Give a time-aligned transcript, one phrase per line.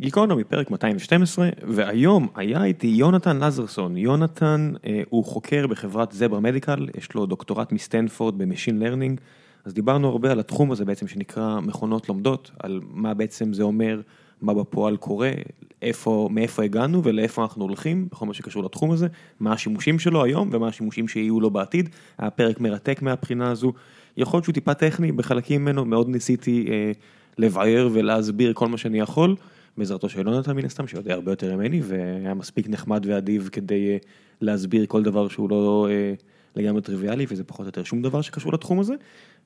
[0.00, 3.96] גיקונומי, פרק 212, והיום היה איתי יונתן לזרסון.
[3.96, 9.20] יונתן אה, הוא חוקר בחברת זברה מדיקל, יש לו דוקטורט מסטנפורד ב machine learning,
[9.64, 14.00] אז דיברנו הרבה על התחום הזה בעצם שנקרא מכונות לומדות, על מה בעצם זה אומר,
[14.42, 15.32] מה בפועל קורה,
[15.82, 19.06] איפה, מאיפה הגענו ולאיפה אנחנו הולכים, בכל מה שקשור לתחום הזה,
[19.40, 21.88] מה השימושים שלו היום ומה השימושים שיהיו לו בעתיד.
[22.18, 23.72] היה פרק מרתק מהבחינה הזו,
[24.16, 26.92] יכול להיות שהוא טיפה טכני בחלקים ממנו, מאוד ניסיתי אה,
[27.38, 29.36] לבאר ולהסביר כל מה שאני יכול.
[29.80, 34.06] בעזרתו של יונתן מן הסתם, שיודע הרבה יותר ממני, והיה מספיק נחמד ואדיב כדי uh,
[34.40, 36.22] להסביר כל דבר שהוא לא uh,
[36.56, 38.94] לגמרי טריוויאלי, וזה פחות או יותר שום דבר שקשור לתחום הזה.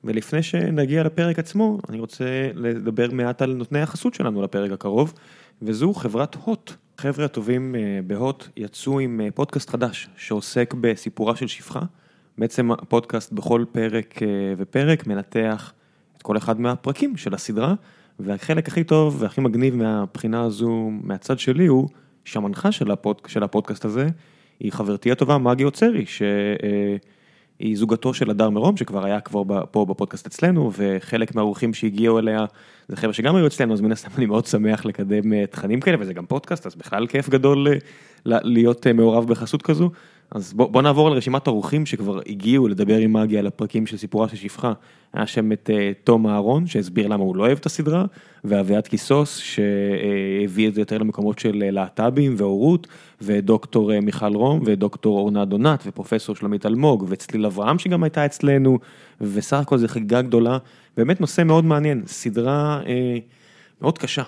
[0.03, 5.13] ולפני שנגיע לפרק עצמו, אני רוצה לדבר מעט על נותני החסות שלנו לפרק הקרוב,
[5.61, 6.71] וזו חברת הוט.
[6.97, 11.81] חבר'ה הטובים uh, בהוט יצאו עם פודקאסט חדש, שעוסק בסיפורה של שפחה.
[12.37, 14.19] בעצם הפודקאסט בכל פרק
[14.57, 15.73] ופרק מנתח
[16.17, 17.73] את כל אחד מהפרקים של הסדרה.
[18.19, 21.89] והחלק הכי טוב והכי מגניב מהבחינה הזו, מהצד שלי, הוא
[22.25, 24.09] שהמנחה של, הפוד, של הפודקאסט הזה,
[24.59, 30.27] היא חברתי הטובה מגי עוצרי, שהיא זוגתו של הדר מרום, שכבר היה כבר פה בפודקאסט
[30.27, 32.45] אצלנו, וחלק מהאורחים שהגיעו אליה,
[32.87, 35.97] זה חבר'ה שגם היו אצלנו, אז מן הסתם אני מאוד שמח לקדם אה, תכנים כאלה,
[35.99, 37.73] וזה גם פודקאסט, אז בכלל כיף גדול אה,
[38.43, 39.89] להיות אה, מעורב בחסות כזו.
[40.31, 43.97] אז בוא, בוא נעבור על רשימת האורחים שכבר הגיעו לדבר עם מגי על הפרקים של
[43.97, 44.73] סיפורה של שפחה.
[45.13, 48.05] היה שם את uh, תום אהרון שהסביר למה הוא לא אוהב את הסדרה,
[48.43, 52.87] ואביעד קיסוס שהביא את זה יותר למקומות של אה, להט"בים והורות,
[53.21, 58.79] ודוקטור uh, מיכל רום, ודוקטור אורנה דונת, ופרופסור שלומית אלמוג, וצליל אברהם שגם הייתה אצלנו,
[59.21, 60.57] וסך הכל זו חגיגה גדולה,
[60.97, 62.87] באמת נושא מאוד מעניין, סדרה uh,
[63.81, 64.23] מאוד קשה.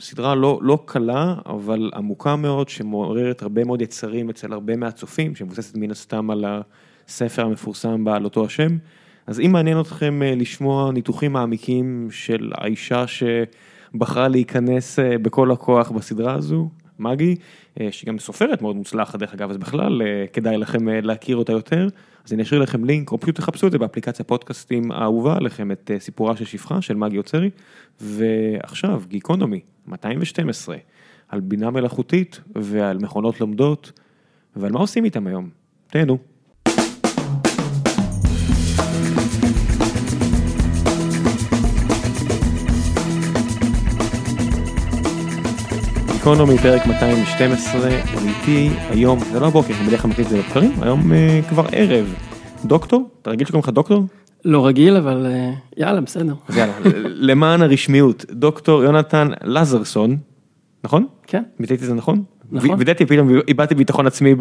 [0.00, 5.76] סדרה לא, לא קלה, אבל עמוקה מאוד, שמעוררת הרבה מאוד יצרים אצל הרבה מהצופים, שמבוססת
[5.76, 6.44] מן הסתם על
[7.08, 8.76] הספר המפורסם בעל אותו השם.
[9.26, 15.90] אז אם מעניין אתכם אה, לשמוע ניתוחים מעמיקים של האישה שבחרה להיכנס אה, בכל הכוח
[15.90, 17.36] בסדרה הזו, מגי,
[17.80, 21.88] אה, שהיא גם סופרת מאוד מוצלחת דרך אגב, אז בכלל כדאי לכם להכיר אותה יותר,
[22.24, 25.90] אז אני אשאיר לכם לינק, או פשוט תחפשו את זה באפליקציה פודקאסטים האהובה עליכם, את
[25.98, 27.50] סיפורה של שפחה של מגי עוצרי,
[28.00, 30.76] ועכשיו גיקונומי 212,
[31.28, 33.92] על בינה מלאכותית ועל מכונות לומדות,
[34.56, 35.48] ועל מה עושים איתם היום,
[35.86, 36.33] תהנו.
[46.24, 50.72] גיקונומי, פרק 212, ואיתי היום, זה לא הבוקר, אני בדרך כלל מקליט את זה בבקרים,
[50.82, 52.14] היום uh, כבר ערב.
[52.64, 53.08] דוקטור?
[53.22, 54.04] אתה רגיל שקוראים לך דוקטור?
[54.44, 56.34] לא רגיל, אבל uh, יאללה, בסדר.
[56.48, 56.72] אז יאללה,
[57.04, 60.16] למען הרשמיות, דוקטור יונתן לזרסון,
[60.84, 61.06] נכון?
[61.26, 61.42] כן.
[61.60, 62.22] ביטאתי את זה נכון?
[62.52, 62.78] נכון.
[62.78, 64.34] וידאתי פתאום, איבדתי ביטחון עצמי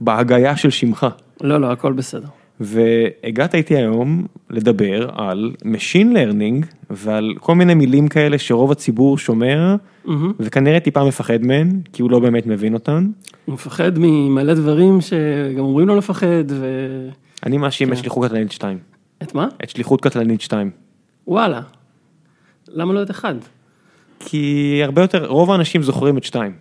[0.00, 1.06] בהגיה של שמך.
[1.40, 2.28] לא, לא, הכל בסדר.
[2.62, 9.76] והגעת איתי היום לדבר על Machine Learning ועל כל מיני מילים כאלה שרוב הציבור שומע
[10.06, 10.10] mm-hmm.
[10.40, 13.10] וכנראה טיפה מפחד מהן כי הוא לא באמת מבין אותן.
[13.44, 16.66] הוא מפחד ממלא דברים שגם אומרים לו לפחד ו...
[17.46, 17.92] אני מאשים כן.
[17.92, 18.78] את שליחות קטלנית 2.
[19.22, 19.48] את מה?
[19.64, 20.70] את שליחות קטלנית 2.
[21.26, 21.60] וואלה.
[22.68, 23.34] למה לא את אחד?
[24.20, 26.52] כי הרבה יותר, רוב האנשים זוכרים את 2.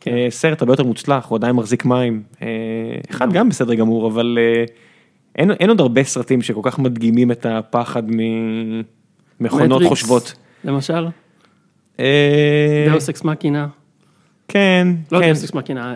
[0.00, 0.10] כן.
[0.10, 2.22] אה, סרט הרבה יותר מוצלח, הוא עדיין מחזיק מים.
[2.42, 2.48] אה,
[3.10, 4.38] אחד גם בסדר גמור, אבל...
[5.36, 8.02] אין, אין עוד הרבה סרטים שכל כך מדגימים את הפחד
[9.40, 10.34] ממכונות חושבות.
[10.64, 11.06] למשל?
[12.88, 13.66] דאוס אקס מכינה.
[14.48, 15.26] כן, לא כן.
[15.26, 15.94] דאוס אקס מכינה,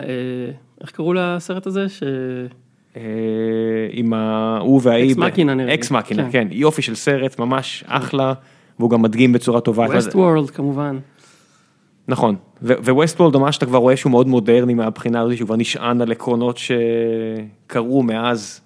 [0.81, 1.89] איך קראו לסרט הזה?
[1.89, 2.03] ש...
[2.97, 3.01] אה,
[3.91, 5.11] עם ההוא והאי.
[5.11, 5.73] אקס מכינה נראה לי.
[5.73, 6.29] אקס מכינה, כן.
[6.31, 8.33] כן, יופי של סרט, ממש אחלה,
[8.79, 9.85] והוא גם מדגים בצורה טובה.
[9.85, 10.97] ווסט וורלד כמובן.
[12.07, 16.01] נכון, וווסט וורלד ממש אתה כבר רואה שהוא מאוד מודרני מהבחינה הזאת, שהוא כבר נשען
[16.01, 18.61] על עקרונות שקרו מאז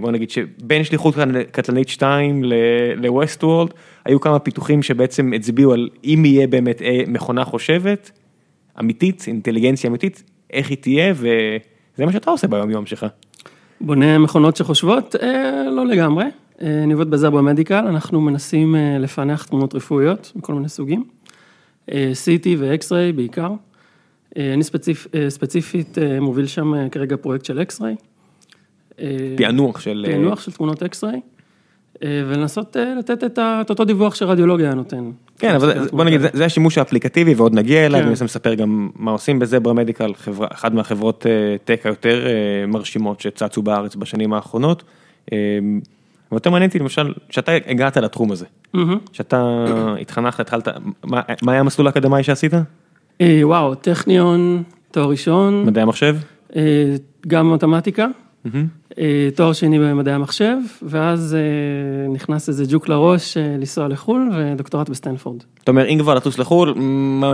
[0.00, 1.14] בוא נגיד שבין שליחות
[1.50, 2.44] קטלנית 2
[2.96, 8.10] לווסט וורלד, היו כמה פיתוחים שבעצם הצביעו על אם יהיה באמת אה, מכונה חושבת,
[8.80, 10.22] אמיתית, אינטליגנציה אמיתית,
[10.52, 13.06] איך היא תהיה, וזה מה שאתה עושה ביום יום שלך.
[13.80, 15.16] בונה מכונות שחושבות?
[15.22, 16.24] אה, לא לגמרי.
[16.62, 21.04] אה, אני עובד בזברה מדיקל, אנחנו מנסים אה, לפענח תמונות רפואיות מכל מיני סוגים,
[21.92, 23.50] אה, CT ו-X-Ray בעיקר.
[24.38, 28.15] אה, אני ספציפ, אה, ספציפית אה, מוביל שם אה, כרגע פרויקט של X-Ray.
[29.36, 30.06] פענוח של...
[30.10, 31.20] פענוח של תמונות אקסריי,
[32.04, 35.10] ולנסות לתת את אותו דיווח שרדיולוגיה נותן.
[35.38, 39.10] כן, אבל בוא נגיד, זה השימוש האפליקטיבי ועוד נגיע אליו, אני רוצה לספר גם מה
[39.10, 41.26] עושים בזברה מדיקל, אחת מהחברות
[41.64, 42.26] tech היותר
[42.68, 44.82] מרשימות שצצו בארץ בשנים האחרונות.
[46.32, 48.46] ויותר מעניין אותי למשל, שאתה הגעת לתחום הזה,
[49.12, 49.64] שאתה
[50.00, 50.68] התחנכת, התחלת,
[51.42, 52.52] מה היה המסלול האקדמאי שעשית?
[53.42, 55.66] וואו, טכניון, תואר ראשון.
[55.66, 56.16] מדעי המחשב?
[57.26, 58.06] גם מתמטיקה.
[58.98, 64.88] אה, תואר שני במדעי המחשב, ואז אה, נכנס איזה ג'וק לראש אה, לנסוע לחו"ל, ודוקטורט
[64.88, 65.42] בסטנפורד.
[65.62, 66.74] אתה אומר, אם כבר לטוס לחו"ל,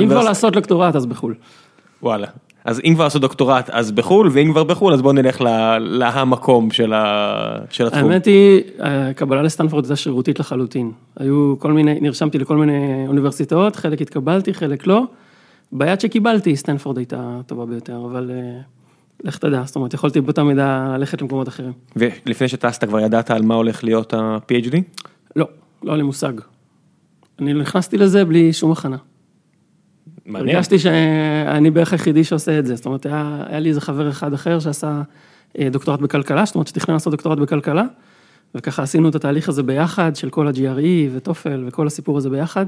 [0.02, 1.34] אם כבר לעשות דוקטורט, אז בחו"ל.
[2.02, 2.26] וואלה.
[2.64, 5.40] אז אם כבר לעשות דוקטורט, אז בחו"ל, ואם כבר בחו"ל, אז בוא נלך
[5.78, 8.02] להמקום של ה- של התחום.
[8.10, 10.90] האמת היא, הקבלה לסטנפורד הייתה שרירותית לחלוטין.
[11.16, 15.02] היו כל מיני, נרשמתי לכל מיני אוניברסיטאות, חלק התקבלתי, חלק לא.
[15.72, 18.30] מבין שקיבלתי, סטנפורד הייתה הטובה ביותר, אבל
[19.24, 21.72] לך תדע, זאת אומרת, יכולתי באותה מידה ללכת למקומות אחרים.
[21.96, 24.76] ולפני שטסת כבר ידעת על מה הולך להיות ה-PhD?
[25.36, 25.48] לא,
[25.82, 26.32] לא היה לי מושג.
[27.38, 28.96] אני נכנסתי לזה בלי שום הכנה.
[30.26, 30.56] מעניין.
[30.56, 34.32] הרגשתי שאני בערך היחידי שעושה את זה, זאת אומרת, היה, היה לי איזה חבר אחד
[34.32, 35.02] אחר שעשה
[35.58, 37.84] אה, דוקטורט בכלכלה, זאת אומרת, שתכנן לעשות דוקטורט בכלכלה,
[38.54, 42.66] וככה עשינו את התהליך הזה ביחד, של כל ה-GRE וטופל וכל הסיפור הזה ביחד,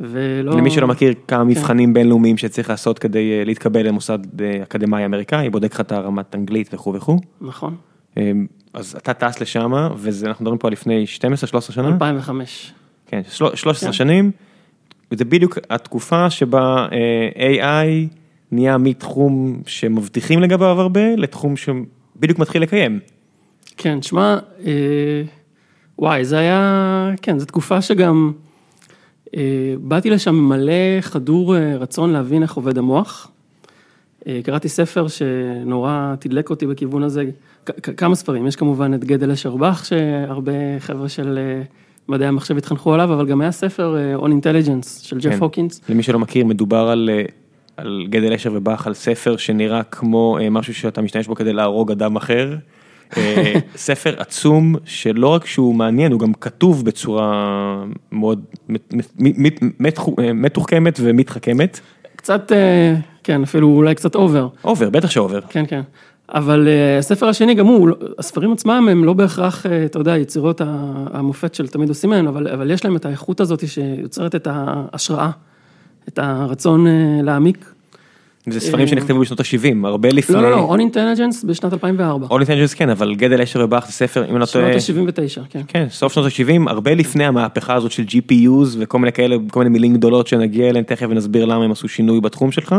[0.00, 0.52] ולא...
[0.56, 5.50] למי שלא מכיר כמה מבחנים בינלאומיים שצריך לעשות כדי אה, להתקבל למוסד אה, אקדמאי אמריקאי,
[5.50, 7.16] בודק לך את הרמת אנגלית וכו' וכו'.
[7.40, 7.76] נכון,
[8.18, 8.32] אה,
[8.74, 11.04] אז אתה טס לשם, ואנחנו מדברים פה לפני
[11.58, 11.88] 12-13 שנה?
[11.88, 12.72] 2005.
[13.06, 13.92] כן, של- 13 כן.
[13.92, 14.30] שנים,
[15.12, 18.08] וזה בדיוק התקופה שבה אה, AI
[18.52, 23.00] נהיה מתחום שמבטיחים לגביו הרבה, לתחום שבדיוק מתחיל לקיים.
[23.76, 25.22] כן, שמע, אה,
[25.98, 28.32] וואי, זה היה, כן, זו תקופה שגם
[29.80, 33.30] באתי לשם מלא חדור אה, רצון להבין איך עובד המוח.
[34.26, 37.24] אה, קראתי ספר שנורא תדלק אותי בכיוון הזה,
[37.96, 41.62] כמה ספרים, יש כמובן את גדל אשרבך, שהרבה חבר'ה של אה,
[42.08, 45.38] מדעי המחשב התחנכו עליו, אבל גם היה ספר אה, On Intelligence של ג'ף כן.
[45.38, 45.80] הוקינס.
[45.88, 47.24] למי שלא מכיר, מדובר על, אה,
[47.76, 51.90] על גדל אשר ובאך, על ספר שנראה כמו אה, משהו שאתה משתמש בו כדי להרוג
[51.90, 52.56] אדם אחר.
[53.16, 59.62] אה, ספר עצום שלא רק שהוא מעניין, הוא גם כתוב בצורה מאוד מת- מת- מת-
[59.80, 60.00] מת-
[60.34, 61.80] מתוחכמת ומתחכמת.
[62.16, 62.94] קצת, אה,
[63.24, 64.48] כן, אפילו אולי קצת over.
[64.64, 65.40] over, בטח ש over.
[65.48, 65.80] כן, כן.
[66.28, 67.88] אבל אה, הספר השני גם הוא,
[68.18, 70.60] הספרים עצמם הם לא בהכרח, אתה יודע, יצירות
[71.12, 75.30] המופת של תמיד עושים מהן, אבל, אבל יש להם את האיכות הזאת שיוצרת את ההשראה,
[76.08, 76.86] את הרצון
[77.22, 77.72] להעמיק.
[78.50, 80.36] זה ספרים שנכתבו בשנות ה-70, הרבה לפני...
[80.36, 82.26] לא, לא, לא, On Intelligence בשנת 2004.
[82.26, 84.80] On Intelligence כן, אבל גדל אשר באך זה ספר, אם אני לא טועה...
[84.80, 85.60] שנות ה-79, כן.
[85.68, 89.70] כן, סוף שנות ה-70, הרבה לפני המהפכה הזאת של GPUs וכל מיני כאלה, כל מיני
[89.70, 92.74] מילים גדולות שנגיע אליהן תכף ונסביר למה הם עשו שינוי בתחום שלך,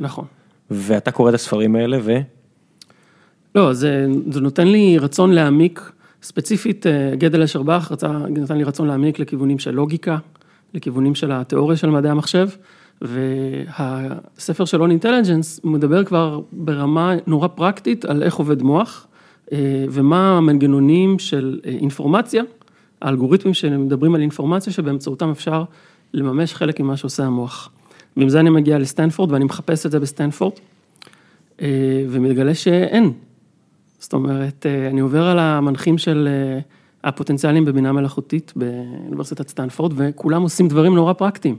[0.00, 0.24] נכון.
[0.70, 2.18] ואתה קורא את הספרים האלה ו...
[3.54, 5.92] לא, זה, זה נותן לי רצון להעמיק,
[6.22, 10.16] ספציפית אה, גדל אשרבך רצה, נתן לי רצון להעמיק לכיוונים של לוגיקה,
[10.74, 12.48] לכיוונים של התיאוריה של מדעי המחשב,
[13.02, 19.06] והספר של On Intelligence מדבר כבר ברמה נורא פרקטית על איך עובד מוח,
[19.52, 22.42] אה, ומה המנגנונים של אה, אינפורמציה,
[23.02, 25.64] האלגוריתמים שמדברים על אינפורמציה שבאמצעותם אפשר
[26.14, 27.70] לממש חלק ממה שעושה המוח.
[28.16, 30.52] ועם זה אני מגיע לסטנפורד ואני מחפש את זה בסטנפורד,
[31.62, 33.12] אה, ומתגלה שאין.
[33.98, 36.28] זאת אומרת, אני עובר על המנחים
[37.04, 41.56] הפוטנציאלים בבינה מלאכותית באוניברסיטת סטנפורד, וכולם עושים דברים נורא פרקטיים.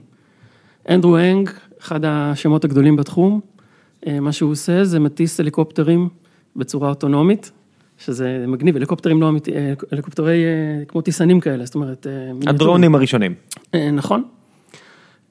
[0.89, 1.49] אנדרו נג,
[1.81, 3.39] אחד השמות הגדולים בתחום,
[4.07, 6.09] אה, מה שהוא עושה זה מטיס הליקופטרים
[6.55, 7.51] בצורה אוטונומית,
[7.97, 12.07] שזה מגניב, הליקופטרים לא אמיתי, אה, הליקופטרי אה, כמו טיסנים כאלה, זאת אומרת...
[12.47, 13.33] הדרונים הראשונים.
[13.93, 14.23] נכון.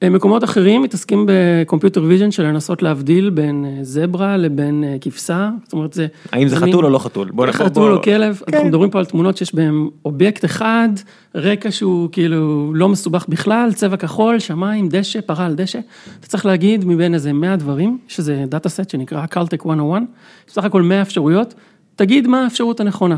[0.03, 4.95] אה, מקומות אחרים מתעסקים ב computer vision של לנסות להבדיל בין אה, זברה לבין אה,
[5.01, 6.07] כבשה, זאת אומרת זה...
[6.31, 7.29] האם זה חתול או לא חתול?
[7.33, 10.89] בוא נבוא- חתול בוא- או כלב, אנחנו מדברים פה על תמונות שיש בהן אובייקט אחד,
[11.35, 15.79] רקע שהוא כאילו לא מסובך בכלל, צבע כחול, שמיים, דשא, פרה על דשא.
[16.19, 20.07] אתה צריך להגיד מבין איזה 100 דברים, יש איזה data set שנקרא קלטק 101, יש
[20.51, 21.53] בסך הכל 100 אפשרויות,
[21.95, 23.17] תגיד מה האפשרות הנכונה.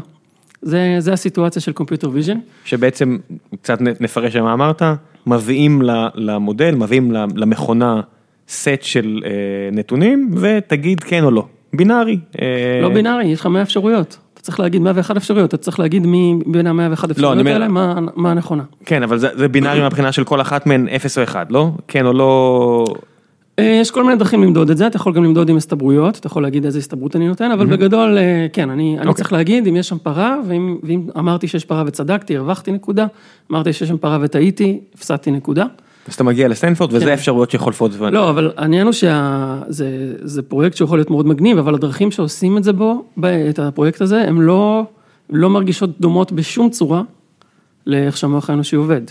[0.62, 2.38] זה, זה הסיטואציה של computer vision.
[2.65, 3.18] שבעצם,
[3.62, 4.82] קצת נפרש מה אמרת,
[5.27, 5.82] מביאים
[6.15, 8.01] למודל, מביאים למכונה
[8.50, 9.30] סט של אה,
[9.72, 11.46] נתונים, ותגיד כן או לא.
[11.74, 12.20] בינארי.
[12.41, 14.18] אה, לא בינארי, יש לך 100 אפשרויות.
[14.34, 16.75] אתה צריך להגיד 101 אפשרויות, אתה צריך להגיד מבין ה-101
[17.06, 18.63] אני אפשרויות אומר- האלה, מה, מה הנכונה.
[18.86, 21.70] כן, אבל זה, זה בינארי מהבחינה של כל אחת מהן 0 או 1, לא?
[21.88, 22.86] כן או לא...
[23.60, 26.27] אה, יש כל מיני דרכים למדוד את זה, אתה יכול גם למדוד עם הסתברויות, אתה
[26.27, 29.13] יכול להגיד איזה הסתברות אני נותן, אבל בגדול, אה, כן, אני, אני אוקיי.
[29.13, 33.05] צריך להגיד אם יש שם פרה, ואם, ואם אמרתי שיש פרה וצדקתי, הרווחתי נקודה,
[33.51, 35.65] אמרתי שיש שם פרה וטעיתי, הפסדתי נקודה.
[36.08, 37.12] אז אתה מגיע לסטנפורד, וזה כן.
[37.12, 37.91] האפשרויות שחולפות.
[38.12, 42.63] לא, אבל העניין הוא שזה זה פרויקט שיכול להיות מאוד מגניב, אבל הדרכים שעושים את
[42.63, 43.05] זה בו,
[43.50, 44.84] את הפרויקט הזה, הן לא,
[45.29, 47.01] לא מרגישות דומות בשום צורה
[47.88, 49.01] לאיך שהמוח האנושי עובד.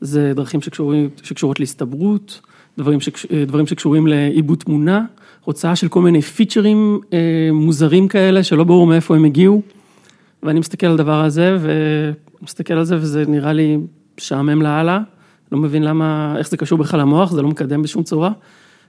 [0.00, 0.60] זה דרכים
[1.22, 2.40] שקשורות להסתברות,
[2.78, 5.04] דברים, שקש, דברים שקשורים לעיבוד תמונה,
[5.44, 7.18] הוצאה של כל מיני פיצ'רים אה,
[7.52, 9.62] מוזרים כאלה, שלא ברור מאיפה הם הגיעו.
[10.42, 13.78] ואני מסתכל על הדבר הזה, ומסתכל על זה, וזה נראה לי
[14.18, 15.00] משעמם לאללה.
[15.52, 18.30] לא מבין למה, איך זה קשור בכלל למוח, זה לא מקדם בשום צורה,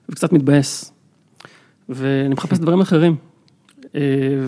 [0.09, 0.93] וקצת מתבאס.
[1.89, 3.15] ואני מחפש דברים אחרים.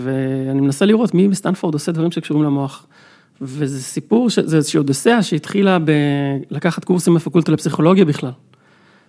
[0.03, 2.87] ואני מנסה לראות מי בסטנפורד עושה דברים שקשורים למוח.
[3.41, 5.77] וזה סיפור, זה איזושהי אודסאה שהתחילה
[6.49, 8.31] בלקחת קורסים בפקולטה לפסיכולוגיה בכלל.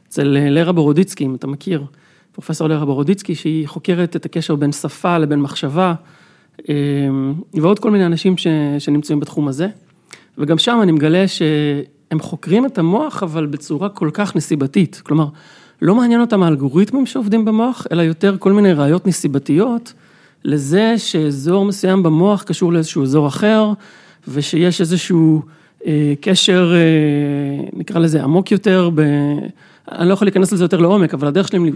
[0.08, 1.84] אצל לרה בורודיצקי, אם אתה מכיר,
[2.32, 5.94] פרופסור לרה בורודיצקי, שהיא חוקרת את הקשר בין שפה לבין מחשבה,
[7.54, 8.46] ועוד כל מיני אנשים ש,
[8.78, 9.68] שנמצאים בתחום הזה.
[10.38, 15.02] וגם שם אני מגלה שהם חוקרים את המוח, אבל בצורה כל כך נסיבתית.
[15.04, 15.26] כלומר,
[15.82, 19.92] לא מעניין אותם האלגוריתמים שעובדים במוח, אלא יותר כל מיני ראיות נסיבתיות
[20.44, 23.72] לזה שאזור מסוים במוח קשור לאיזשהו אזור אחר,
[24.28, 25.42] ושיש איזשהו
[25.86, 29.02] אה, קשר, אה, נקרא לזה עמוק יותר, ב...
[29.92, 31.70] אני לא יכול להיכנס לזה יותר לעומק, אבל הדרך שלהם,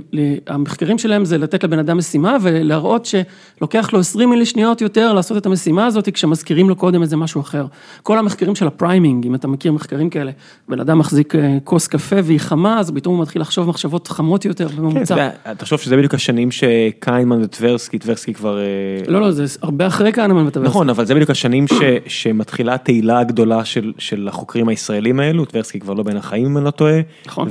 [0.47, 5.37] המחקרים שלהם זה לתת לבן אדם משימה ולהראות שלוקח לו 20 מילי שניות יותר לעשות
[5.37, 7.67] את המשימה הזאת כשמזכירים לו קודם איזה משהו אחר.
[8.03, 10.31] כל המחקרים של ה priming, אם אתה מכיר מחקרים כאלה,
[10.69, 14.45] בן אדם מחזיק אה, כוס קפה והיא חמה, אז פתאום הוא מתחיל לחשוב מחשבות חמות
[14.45, 15.15] יותר בממוצע.
[15.15, 18.59] כן, תחשוב שזה בדיוק השנים שקיינמן וטברסקי, טברסקי כבר...
[18.59, 18.65] אה,
[19.07, 20.71] לא, לא, זה הרבה אחרי קיינמן וטברסקי.
[20.71, 21.65] נכון, אבל זה בדיוק השנים
[22.07, 23.65] שמתחילה התהילה הגדולה
[23.99, 27.01] של החוקרים הישראלים האלו, טברסקי כבר לא בין החיים אם אני לא טועה.
[27.27, 27.49] נכון.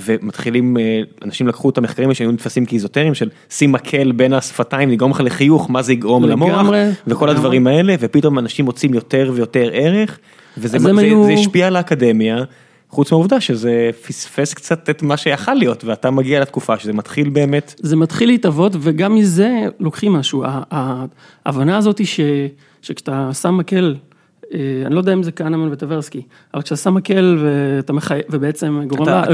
[0.49, 5.11] מתחילים, אה, אנשים לקחו את המחקרים שהיו נתפסים כאיזוטריים של שים מקל בין השפתיים, לגרום
[5.11, 6.67] לך לחיוך, מה זה יגרום למוח,
[7.07, 10.19] וכל הדברים האלה, ופתאום אנשים מוצאים יותר ויותר ערך,
[10.57, 10.77] וזה
[11.33, 12.43] השפיע על האקדמיה.
[12.89, 17.75] חוץ מהעובדה שזה פספס קצת את מה שיכל להיות, ואתה מגיע לתקופה שזה מתחיל באמת.
[17.77, 20.43] זה מתחיל להתאבות, וגם מזה לוקחים משהו.
[21.45, 23.95] ההבנה הזאת היא שכשאתה שם מקל
[24.85, 26.21] אני לא יודע אם זה כהנמן וטברסקי,
[26.53, 28.81] אבל כשאתה שם מקל ואתה מחייך, ובעצם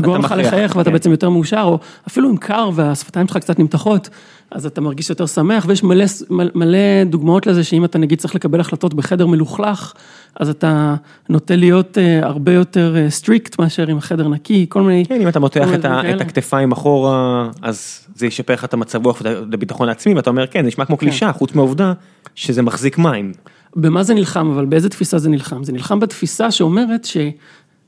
[0.02, 0.94] גורם לך לחייך ואתה כן.
[0.94, 4.10] בעצם יותר מאושר, או אפילו אם קר והשפתיים שלך קצת נמתחות,
[4.52, 8.60] אז אתה מרגיש יותר שמח, ויש מלא, מלא דוגמאות לזה שאם אתה נגיד צריך לקבל
[8.60, 9.94] החלטות בחדר מלוכלך,
[10.40, 10.96] אז אתה
[11.30, 15.06] נוטה להיות אה, הרבה יותר strict אה, מאשר עם החדר נקי, כל מיני...
[15.06, 19.22] כן, אם אתה מותח את, את הכתפיים אחורה, אז זה ישפר לך את המצב רוח
[19.24, 21.06] ואת הביטחון העצמי, ואתה אומר, כן, זה נשמע כמו כן.
[21.06, 21.94] קלישה, חוץ מהעובדה
[22.36, 23.32] שזה מחזיק מים.
[23.76, 25.64] במה זה נלחם, אבל באיזה תפיסה זה נלחם?
[25.64, 27.08] זה נלחם בתפיסה שאומרת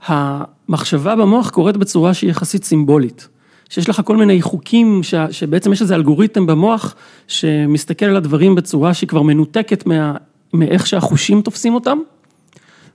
[0.07, 3.27] שהמחשבה במוח קורית בצורה שהיא יחסית סימבולית.
[3.69, 6.95] שיש לך כל מיני חוקים, ש, שבעצם יש איזה אלגוריתם במוח
[7.27, 10.15] שמסתכל על הדברים בצורה שהיא כבר מנותקת מה,
[10.53, 11.97] מאיך שהחושים תופסים אותם,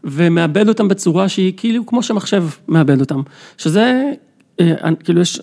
[0.04, 3.20] ומאבד אותם בצורה שהיא כאילו כמו שמחשב מאבד אותם.
[3.58, 4.12] שזה,
[4.60, 5.40] אה, כאילו יש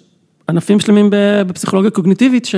[0.49, 1.09] ענפים שלמים
[1.47, 2.55] בפסיכולוגיה קוגניטיבית, ש...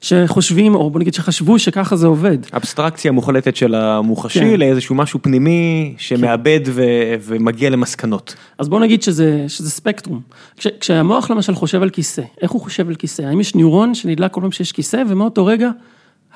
[0.00, 2.38] שחושבים, או בוא נגיד שחשבו שככה זה עובד.
[2.54, 4.60] אבסטרקציה מוחלטת של המוחשי כן.
[4.60, 6.70] לאיזשהו משהו פנימי שמאבד כן.
[6.74, 6.82] ו,
[7.22, 8.34] ומגיע למסקנות.
[8.58, 10.20] אז בוא נגיד שזה, שזה ספקטרום.
[10.56, 13.22] כש, כשהמוח למשל חושב על כיסא, איך הוא חושב על כיסא?
[13.22, 15.70] האם יש ניורון שנדלק כל פעם שיש כיסא, ומאותו רגע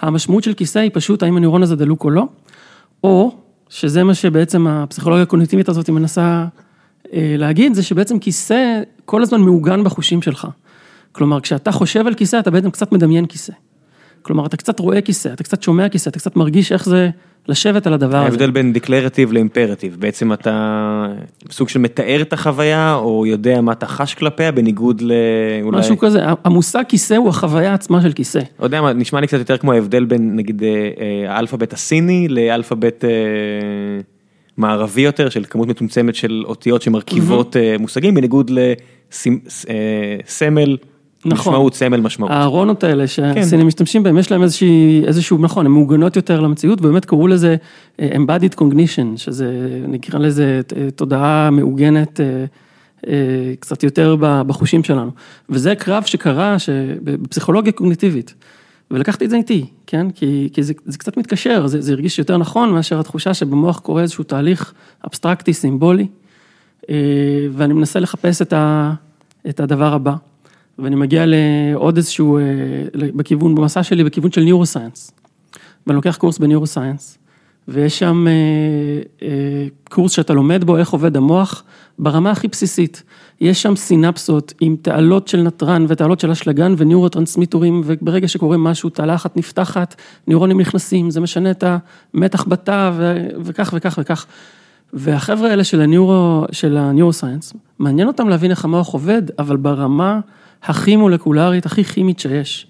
[0.00, 2.24] המשמעות של כיסא היא פשוט האם הניורון הזה דלוק או לא,
[3.04, 3.36] או
[3.68, 6.44] שזה מה שבעצם הפסיכולוגיה הקוגניטיבית הזאת מנסה
[7.12, 10.48] אה, להגיד, זה שבעצם כיסא כל הזמן מעוגן בחושים שלך.
[11.12, 13.52] כלומר, כשאתה חושב על כיסא, אתה בעצם קצת מדמיין כיסא.
[14.22, 17.10] כלומר, אתה קצת רואה כיסא, אתה קצת שומע כיסא, אתה קצת מרגיש איך זה
[17.48, 18.26] לשבת על הדבר הזה.
[18.26, 21.06] ההבדל בין דקלרטיב לאימפרטיב, בעצם אתה
[21.50, 25.78] סוג של מתאר את החוויה, או יודע מה אתה חש כלפיה, בניגוד לאולי...
[25.78, 28.40] משהו כזה, המושג כיסא הוא החוויה עצמה של כיסא.
[28.56, 32.28] אתה יודע מה, נשמע לי קצת יותר כמו ההבדל בין, נגיד, אה, אה, האלפאבית הסיני
[32.28, 33.04] לאלפאבית...
[33.04, 33.10] אה,
[34.56, 38.50] מערבי יותר, של כמות מצומצמת של אותיות שמרכיבות מושגים, בניגוד
[39.10, 40.76] לסמל
[41.24, 41.52] נכון.
[41.52, 42.32] משמעות, סמל משמעות.
[42.32, 43.66] הארונות האלה שהסינים כן.
[43.66, 47.56] משתמשים בהם, יש להם איזושהי, איזשהו, נכון, הן מעוגנות יותר למציאות, באמת קראו לזה
[48.00, 53.14] אה, Embodied Cognition, שזה, נקרא לזה אה, תודעה מעוגנת אה,
[53.60, 55.10] קצת יותר בחושים שלנו.
[55.48, 56.56] וזה קרב שקרה
[57.02, 58.34] בפסיכולוגיה קוגניטיבית.
[58.90, 60.10] ולקחתי את זה איתי, כן?
[60.10, 64.02] כי, כי זה, זה קצת מתקשר, זה, זה הרגיש יותר נכון מאשר התחושה שבמוח קורה
[64.02, 64.72] איזשהו תהליך
[65.06, 66.06] אבסטרקטי, סימבולי,
[67.52, 68.92] ואני מנסה לחפש את, ה,
[69.48, 70.14] את הדבר הבא.
[70.82, 72.42] ואני מגיע לעוד איזשהו, אה,
[72.94, 75.12] בכיוון, במסע שלי, בכיוון של ניורוסייאנס.
[75.86, 77.18] ואני לוקח קורס בניורוסייאנס,
[77.68, 78.32] ויש שם אה,
[79.22, 81.64] אה, קורס שאתה לומד בו איך עובד המוח
[81.98, 83.02] ברמה הכי בסיסית.
[83.40, 89.14] יש שם סינפסות עם תעלות של נתרן ותעלות של אשלגן וניורוטרנסמיטורים, וברגע שקורה משהו, תעלה
[89.14, 89.94] אחת נפתחת,
[90.26, 91.64] ניורונים נכנסים, זה משנה את
[92.14, 92.90] המתח בתא
[93.44, 94.26] וכך וכך וכך.
[94.92, 100.20] והחבר'ה האלה של הניורו, של ה neuroscience, מעניין אותם להבין איך המוח עובד, אבל ברמה
[100.62, 102.66] הכי מולקולרית, הכי כימית שיש.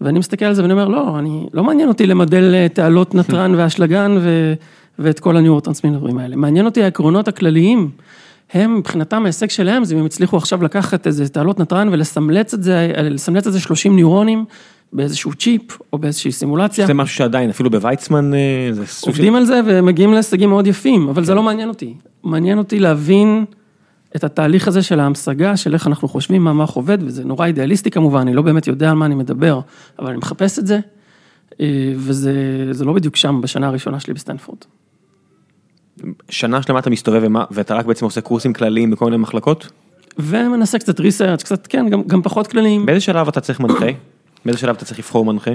[0.00, 3.54] ואני מסתכל על זה ואני אומר, לא, אני, לא מעניין אותי למדל אה, תעלות נתרן
[3.54, 4.54] ואשלגן ו,
[4.98, 6.36] ואת כל הניורוטרנסמיטרים האלה.
[6.36, 7.90] מעניין אותי העקרונות הכלליים.
[8.52, 12.62] הם, מבחינתם ההישג שלהם זה אם הם הצליחו עכשיו לקחת איזה תעלות נתרן ולסמלץ את
[12.62, 14.44] זה, לסמלץ את זה 30 ניורונים
[14.92, 16.86] באיזשהו צ'יפ או באיזושהי סימולציה.
[16.86, 19.10] זה משהו שעדיין, אפילו בוויצמן, אה, זה סוג של...
[19.10, 21.36] עובדים על זה ומגיעים להישגים מאוד יפים, אבל זה כן.
[21.36, 21.94] לא מעניין אותי.
[22.24, 23.44] מעניין אותי להבין
[24.16, 27.90] את התהליך הזה של ההמשגה, של איך אנחנו חושבים, מה המוח עובד, וזה נורא אידיאליסטי
[27.90, 29.60] כמובן, אני לא באמת יודע על מה אני מדבר,
[29.98, 30.80] אבל אני מחפש את זה.
[31.96, 34.58] וזה לא בדיוק שם בשנה הראשונה שלי בסטנפורד.
[36.28, 39.68] שנה שלמה אתה מסתובב ומה, ואתה רק בעצם עושה קורסים כלליים בכל מיני מחלקות?
[40.18, 42.86] ומנסה קצת research, קצת כן, גם, גם פחות כלליים.
[42.86, 43.86] באיזה שלב אתה צריך מנחה?
[44.44, 45.50] באיזה שלב אתה צריך לבחור מנחה?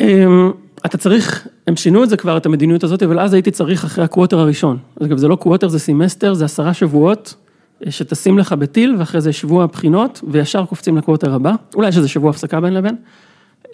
[0.00, 0.50] אמ,
[0.86, 4.04] אתה צריך, הם שינו את זה כבר, את המדיניות הזאת, אבל אז הייתי צריך אחרי
[4.04, 4.78] ה quarter הראשון.
[5.02, 7.47] אגב, זה לא quarter, זה סמסטר, זה עשרה שבועות, אה,
[7.90, 11.52] שטסים לך כטיל, ואחרי זה שבוע בחינות, וישר קופצים ל quarter הבא.
[11.74, 12.96] אולי יש איזה שבוע הפסקה בין לבין.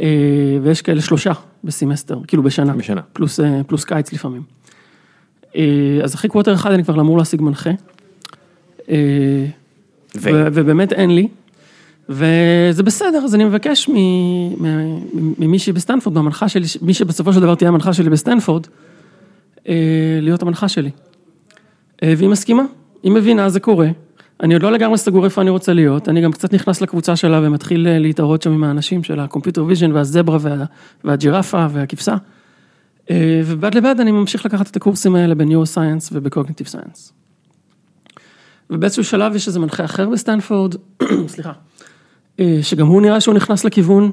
[0.01, 0.07] אה,
[0.63, 1.33] ויש כאלה שלושה
[1.65, 2.73] בסמסטר, כאילו בשנה.
[2.73, 3.01] בשנה.
[3.13, 4.43] פלוס, אה, פלוס קיץ לפעמים.
[6.05, 7.71] אז אחרי quarter אחד אני כבר אמור להשיג מנחה.
[10.17, 10.31] ו...
[10.53, 11.29] ובאמת אין לי.
[12.09, 13.91] וזה בסדר, אז אני מבקש
[15.39, 18.67] ממישהי בסטנפורד, מהמנחה שלי, מי שבסופו של דבר תהיה המנחה שלי בסטנפורד,
[19.69, 19.75] אה,
[20.21, 20.91] להיות המנחה שלי.
[22.03, 22.63] אה, והיא מסכימה,
[23.05, 23.89] היא מבינה, זה קורה.
[24.43, 27.41] אני עוד לא לגמרי סגור איפה אני רוצה להיות, אני גם קצת נכנס לקבוצה שלה
[27.43, 30.65] ומתחיל אה, להתערות שם עם האנשים של ה computer vision והזברה וה,
[31.05, 32.17] והג'ירפה והכבשה.
[33.45, 37.13] ובד בבד אני ממשיך לקחת את הקורסים האלה ב neuroscience וב cognitive science.
[38.71, 40.75] ובאיזשהו שלב יש איזה מנחה אחר בסטנפורד,
[41.27, 41.53] סליחה,
[42.41, 44.13] אה, שגם הוא נראה שהוא נכנס לכיוון,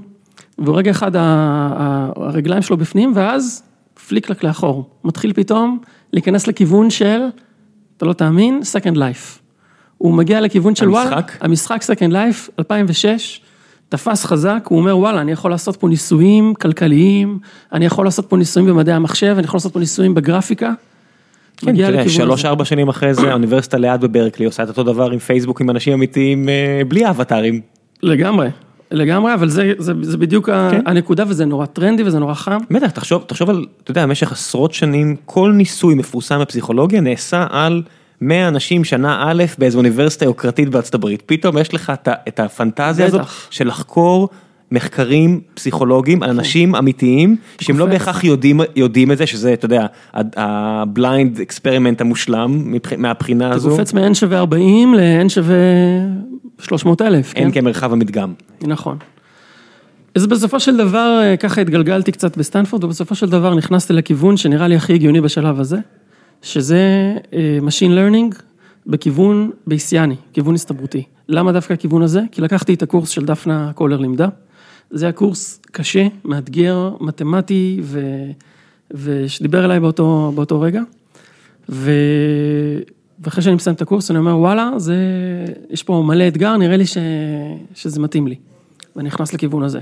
[0.60, 3.64] ורגע אחד הרגליים שלו בפנים, ואז
[4.08, 4.90] פליק פלאק לאחור.
[5.04, 5.80] מתחיל פתאום
[6.14, 7.20] להיכנס לכיוון של,
[8.02, 9.40] אתה לא תאמין, Second Life.
[9.98, 11.38] הוא מגיע לכיוון של וואלה, המשחק?
[11.42, 13.42] המשחק Second Life, 2006,
[13.90, 17.40] תפס חזק, הוא אומר וואלה, אני יכול לעשות פה ניסויים כלכליים,
[17.74, 20.74] אני יכול לעשות פה ניסויים במדעי המחשב, אני יכול לעשות פה ניסויים בגרפיקה.
[21.58, 25.20] כן, תראה, שלוש ארבע שנים אחרי זה, האוניברסיטה ליד בברקלי עושה את אותו דבר עם
[25.20, 27.62] פייסבוק עם אנשים אמיתיים אה, בלי אבטארים.
[28.04, 28.48] לגמרי,
[28.92, 30.82] לגמרי, אבל זה, זה, זה בדיוק כן.
[30.86, 32.58] הנקודה וזה נורא טרנדי וזה נורא חם.
[32.72, 37.84] בטח, תחשוב, תחשוב על, אתה יודע, במשך עשרות שנים, כל ניסוי מפורסם בפסיכולוגיה נעשה על
[38.22, 41.24] 100 אנשים שנה א' באיזו אוניברסיטה יוקרתית בארצות הברית.
[41.26, 43.16] פתאום יש לך את, את הפנטזיה בטח.
[43.16, 44.30] הזאת של לחקור
[44.72, 46.38] מחקרים פסיכולוגיים על כן.
[46.38, 52.02] אנשים אמיתיים, שהם לא בהכרח יודעים, יודעים את זה, שזה, אתה יודע, ה blind experiment
[52.02, 53.70] המושלם מהבחינה הזו.
[53.70, 55.56] אתה קופץ מ-N שווה 40 ל-N שווה
[56.62, 57.34] 300 אלף.
[57.34, 57.48] כן?
[57.48, 58.34] N כמרחב המדגם.
[58.62, 58.98] נכון.
[60.16, 64.68] אז בסופו של דבר, אה, ככה התגלגלתי קצת בסטנפורד, ובסופו של דבר נכנסתי לכיוון שנראה
[64.68, 65.78] לי הכי הגיוני בשלב הזה,
[66.42, 68.42] שזה אה, Machine Learning
[68.88, 71.04] בכיוון בייסיאני, כיוון הסתברותי.
[71.28, 72.22] למה דווקא הכיוון הזה?
[72.32, 74.28] כי לקחתי את הקורס של דפנה קולר לימדה.
[74.92, 78.02] זה היה קורס קשה, מאתגר, מתמטי, ו...
[78.92, 80.82] ושדיבר אליי באותו, באותו רגע.
[81.70, 81.92] ו...
[83.22, 84.96] ואחרי שאני מסיים את הקורס, אני אומר, וואלה, זה...
[85.70, 86.98] יש פה מלא אתגר, נראה לי ש...
[87.74, 88.36] שזה מתאים לי.
[88.96, 89.80] ואני נכנס לכיוון הזה.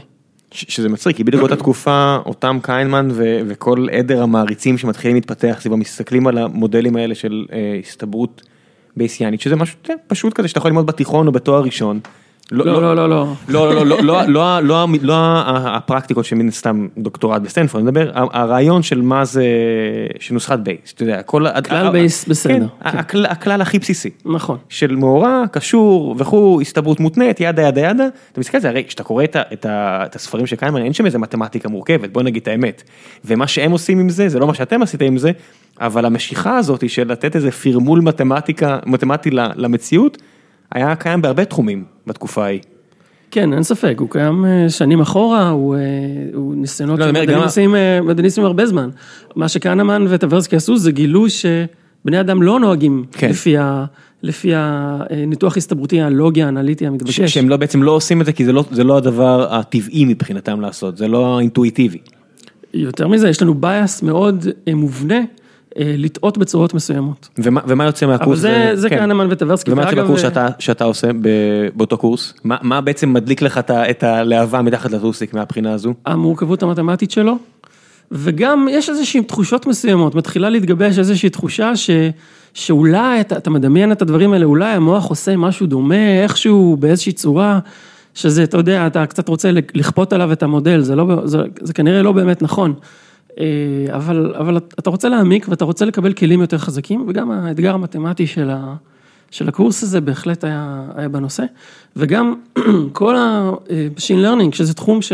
[0.51, 3.39] שזה מצחיק, כי בדיוק באותה תקופה, אותם קיינמן ו...
[3.47, 8.41] וכל עדר המעריצים שמתחילים להתפתח, סביב מסתכלים על המודלים האלה של אה, הסתברות
[8.97, 11.99] בייסיאנית, שזה משהו פשוט כזה שאתה יכול ללמוד בתיכון או בתואר ראשון.
[12.51, 13.33] לא, לא, לא, לא.
[13.49, 19.45] לא, לא, לא, לא הפרקטיקות שמן הסתם דוקטורט בסטנפורד, אני מדבר, הרעיון של מה זה,
[20.19, 21.45] של נוסחת בייס, אתה יודע, כל...
[21.67, 22.67] כלל בייס בסדר.
[23.13, 24.09] הכלל הכי בסיסי.
[24.25, 24.57] נכון.
[24.69, 29.03] של מאורע, קשור וכו', הסתברות מותנית, yada yada yada, אתה מסתכל על זה, הרי כשאתה
[29.03, 32.83] קורא את הספרים של כהנמן, אין שם איזה מתמטיקה מורכבת, בוא נגיד את האמת.
[33.25, 35.31] ומה שהם עושים עם זה, זה לא מה שאתם עשיתם עם זה,
[35.79, 40.17] אבל המשיכה הזאת של לתת איזה פרמול מתמטיקה, מתמטי למציאות,
[40.71, 42.59] היה קיים בהרבה תחומים בתקופה ההיא.
[43.31, 45.79] כן, אין ספק, הוא קיים אה, שנים אחורה, הוא, אה,
[46.33, 48.89] הוא ניסיונות לא, של מדעניסים, אה, מדעניסים הרבה זמן.
[49.35, 53.29] מה שקהנמן וטברסקי עשו זה גילו שבני אדם לא נוהגים כן.
[53.29, 53.85] לפי, ה,
[54.23, 57.21] לפי הניתוח הסתברותי הלוגי האנליטי המתבקש.
[57.21, 60.61] שהם לא, בעצם לא עושים את זה כי זה לא, זה לא הדבר הטבעי מבחינתם
[60.61, 61.99] לעשות, זה לא האינטואיטיבי.
[62.73, 65.23] יותר מזה, יש לנו בייס מאוד מובנה אה,
[65.79, 67.29] לטעות בצורות מסוימות.
[67.37, 68.27] ומה, ומה יוצא מהקורס?
[68.27, 68.97] אבל זה, זה כן.
[68.97, 69.71] כהנמן וטברסקי.
[69.71, 71.07] ומה יוצא בקורס שאתה, שאתה עושה
[71.75, 72.33] באותו קורס?
[72.43, 75.93] מה, מה בעצם מדליק לך את הלהבה מתחת לטוסיק מהבחינה הזו?
[76.05, 77.37] המורכבות המתמטית שלו,
[78.11, 81.89] וגם יש איזושהי תחושות מסוימות, מתחילה להתגבש איזושהי תחושה ש,
[82.53, 87.59] שאולי אתה, אתה מדמיין את הדברים האלה, אולי המוח עושה משהו דומה, איכשהו, באיזושהי צורה.
[88.13, 92.01] שזה, אתה יודע, אתה קצת רוצה לכפות עליו את המודל, זה, לא, זה, זה כנראה
[92.01, 92.73] לא באמת נכון.
[93.39, 98.27] אה, אבל, אבל אתה רוצה להעמיק ואתה רוצה לקבל כלים יותר חזקים, וגם האתגר המתמטי
[98.27, 98.75] של, ה,
[99.31, 101.43] של הקורס הזה בהחלט היה, היה בנושא,
[101.95, 102.33] וגם
[102.93, 105.11] כל ה-Machine Learning, שזה תחום ש,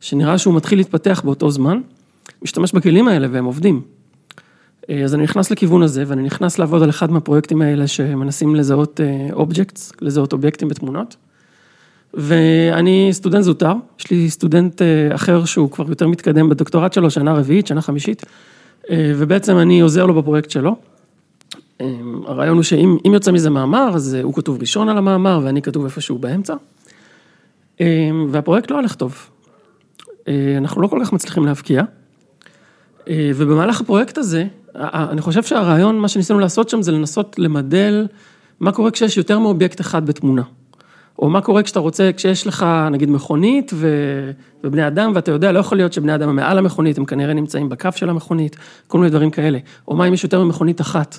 [0.00, 1.80] שנראה שהוא מתחיל להתפתח באותו זמן,
[2.42, 3.82] משתמש בכלים האלה והם עובדים.
[4.90, 9.00] אה, אז אני נכנס לכיוון הזה, ואני נכנס לעבוד על אחד מהפרויקטים האלה שמנסים לזהות
[9.32, 11.16] objects, אה, לזהות אובייקטים בתמונות.
[12.14, 17.32] ואני סטודנט זוטר, יש לי סטודנט אה, אחר שהוא כבר יותר מתקדם בדוקטורט שלו, שנה
[17.32, 18.24] רביעית, שנה חמישית,
[18.90, 20.76] אה, ובעצם אני עוזר לו בפרויקט שלו.
[21.80, 21.86] אה,
[22.26, 26.18] הרעיון הוא שאם יוצא מזה מאמר, אז הוא כתוב ראשון על המאמר ואני כתוב איפשהו
[26.18, 26.54] באמצע.
[28.30, 29.28] והפרויקט לא הולך טוב.
[30.56, 31.82] אנחנו לא כל כך מצליחים להבקיע.
[33.10, 34.44] ובמהלך הפרויקט הזה,
[34.74, 38.06] אני חושב שהרעיון, מה שניסינו לעשות שם זה לנסות למדל
[38.60, 40.42] מה קורה כשיש יותר מאובייקט אחד בתמונה.
[41.18, 43.88] או מה קורה כשאתה רוצה, כשיש לך נגיד מכונית ו...
[44.64, 47.68] ובני אדם, ואתה יודע, לא יכול להיות שבני אדם הם מעל המכונית, הם כנראה נמצאים
[47.68, 49.58] בקו של המכונית, כל מיני דברים כאלה.
[49.88, 51.18] או מה אם יש יותר ממכונית אחת.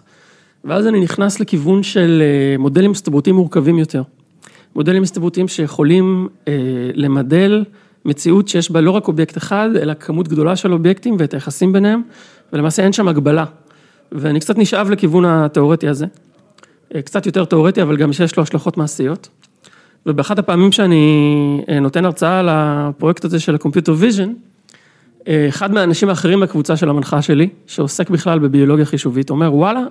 [0.64, 4.04] ואז אני נכנס לכיוון של אה, מודלים הסתברותיים מורכבים יותר.
[4.76, 6.54] מודלים הסתברותיים שיכולים אה,
[6.94, 7.64] למדל
[8.06, 12.02] מציאות שיש בה לא רק אובייקט אחד, אלא כמות גדולה של אובייקטים ואת היחסים ביניהם,
[12.54, 13.46] ולמעשה אין שם הגבלה.
[14.12, 16.06] ואני קצת נשאב לכיוון התיאורטי הזה.
[16.96, 19.30] אה, קצת יותר תיאורטי, אבל גם שיש לו השלכות מעשיות.
[20.06, 24.34] ובאחת הפעמים שאני אה, נותן הרצאה על הפרויקט הזה של ה computer vision,
[25.28, 29.82] אה, אחד מהאנשים האחרים בקבוצה של המנחה שלי, שעוסק בכלל בביולוגיה חישובית, אומר, וואלה,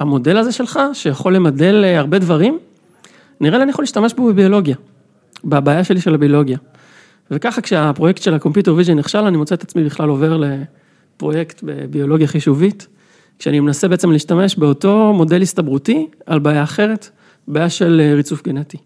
[0.00, 2.58] המודל הזה שלך, שיכול למדל הרבה דברים,
[3.40, 4.76] נראה לי אני יכול להשתמש בו בביולוגיה,
[5.44, 6.58] בבעיה שלי של הביולוגיה.
[7.30, 10.40] וככה כשהפרויקט של ה computer vision נכשל, אני מוצא את עצמי בכלל עובר
[11.16, 12.86] לפרויקט בביולוגיה חישובית,
[13.38, 17.10] כשאני מנסה בעצם להשתמש באותו מודל הסתברותי על בעיה אחרת,
[17.48, 18.76] בעיה של אה, ריצוף גנטי.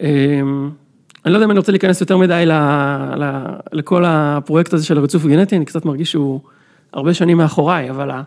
[0.00, 0.70] אמ,
[1.24, 2.52] אני לא יודע אם אני רוצה להיכנס יותר מדי ל,
[3.16, 6.40] ל, לכל הפרויקט הזה של הריצוף הגנטי, אני קצת מרגיש שהוא
[6.92, 8.22] הרבה שנים מאחוריי, אבל אני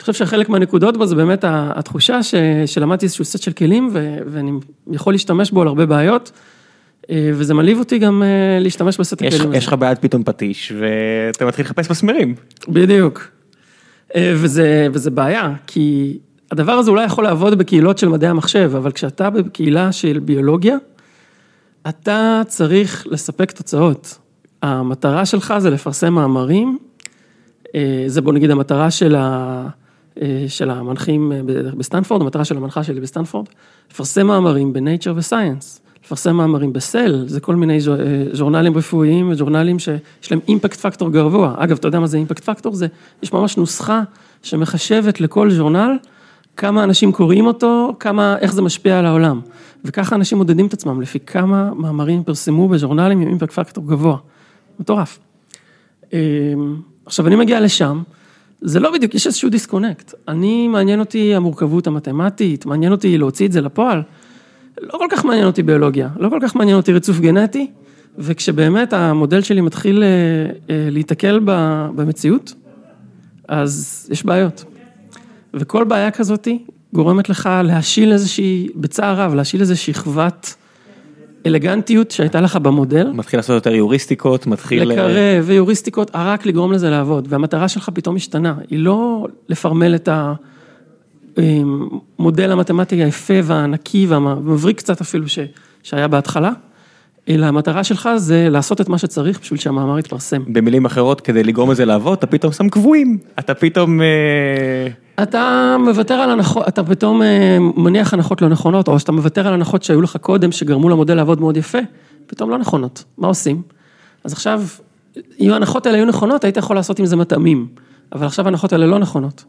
[0.00, 2.34] חושב שחלק מהנקודות בו זה באמת התחושה ש,
[2.66, 4.52] שלמדתי איזשהו סט של כלים ו, ואני
[4.92, 6.32] יכול להשתמש בו על הרבה בעיות.
[7.10, 9.56] אה, וזה מעליב אותי גם אה, להשתמש בסט הכלים הזה.
[9.56, 12.34] יש לך בעיית פתאום פטיש ואתה מתחיל לחפש מסמרים.
[12.68, 13.28] בדיוק.
[14.16, 16.18] וזה, וזה בעיה, כי
[16.50, 20.76] הדבר הזה אולי יכול לעבוד בקהילות של מדעי המחשב, אבל כשאתה בקהילה של ביולוגיה,
[21.88, 24.18] אתה צריך לספק תוצאות.
[24.62, 26.78] המטרה שלך זה לפרסם מאמרים,
[27.74, 29.66] אה, זה בוא נגיד המטרה של, ה,
[30.22, 31.32] אה, של המנחים
[31.78, 33.46] בסטנפורד, המטרה של המנחה שלי בסטנפורד,
[33.90, 37.78] לפרסם מאמרים ב-Nature ו-Science, לפרסם מאמרים ב-Cell, זה כל מיני
[38.32, 41.54] ז'ורנלים רפואיים וז'ורנלים שיש להם אימפקט פקטור גבוה.
[41.58, 42.74] אגב, אתה יודע מה זה אימפקט פקטור?
[42.74, 42.86] זה,
[43.22, 44.02] יש ממש נוסחה
[44.42, 45.96] שמחשבת לכל ז'ורנל
[46.60, 49.40] כמה אנשים קוראים אותו, כמה, איך זה משפיע על העולם.
[49.84, 54.16] וככה אנשים מודדים את עצמם, לפי כמה מאמרים פרסמו בז'ורנלים עם אימפקט פקטור גבוה.
[54.80, 55.18] מטורף.
[56.12, 56.18] אמ,
[57.06, 58.02] עכשיו, אני מגיע לשם,
[58.60, 60.14] זה לא בדיוק, יש איזשהו דיסקונקט.
[60.28, 64.02] אני, מעניין אותי המורכבות המתמטית, מעניין אותי להוציא את זה לפועל.
[64.80, 67.70] לא כל כך מעניין אותי ביולוגיה, לא כל כך מעניין אותי ריצוף גנטי,
[68.18, 70.08] וכשבאמת המודל שלי מתחיל אה,
[70.70, 71.40] אה, להיתקל
[71.94, 72.54] במציאות,
[73.48, 74.64] אז יש בעיות.
[75.54, 80.54] וכל בעיה כזאתי גורמת לך להשיל איזושהי, בצער רב, להשיל איזו שכבת
[81.46, 83.10] אלגנטיות שהייתה לך במודל.
[83.12, 84.82] מתחיל לעשות יותר יוריסטיקות, מתחיל...
[84.82, 90.08] לקרב ויוריסטיקות, רק לגרום לזה לעבוד, והמטרה שלך פתאום משתנה, היא לא לפרמל את
[92.18, 95.38] המודל המתמטי היפה והנקי והמבריק קצת אפילו ש...
[95.82, 96.52] שהיה בהתחלה.
[97.28, 100.42] אלא המטרה שלך זה לעשות את מה שצריך בשביל שהמאמר יתפרסם.
[100.46, 104.00] במילים אחרות, כדי לגרום לזה לעבוד, אתה פתאום שם קבועים, אתה פתאום...
[104.02, 104.88] אה,
[105.22, 109.54] אתה מוותר על הנחות, אתה פתאום אה, מניח הנחות לא נכונות, או שאתה מוותר על
[109.54, 111.78] הנחות שהיו לך קודם, שגרמו למודל לעבוד מאוד יפה,
[112.26, 113.04] פתאום לא נכונות.
[113.18, 113.62] מה עושים?
[114.24, 114.62] אז עכשיו,
[115.40, 117.66] אם ההנחות האלה היו נכונות, היית יכול לעשות עם זה מטעמים,
[118.12, 119.44] אבל עכשיו ההנחות האלה לא נכונות.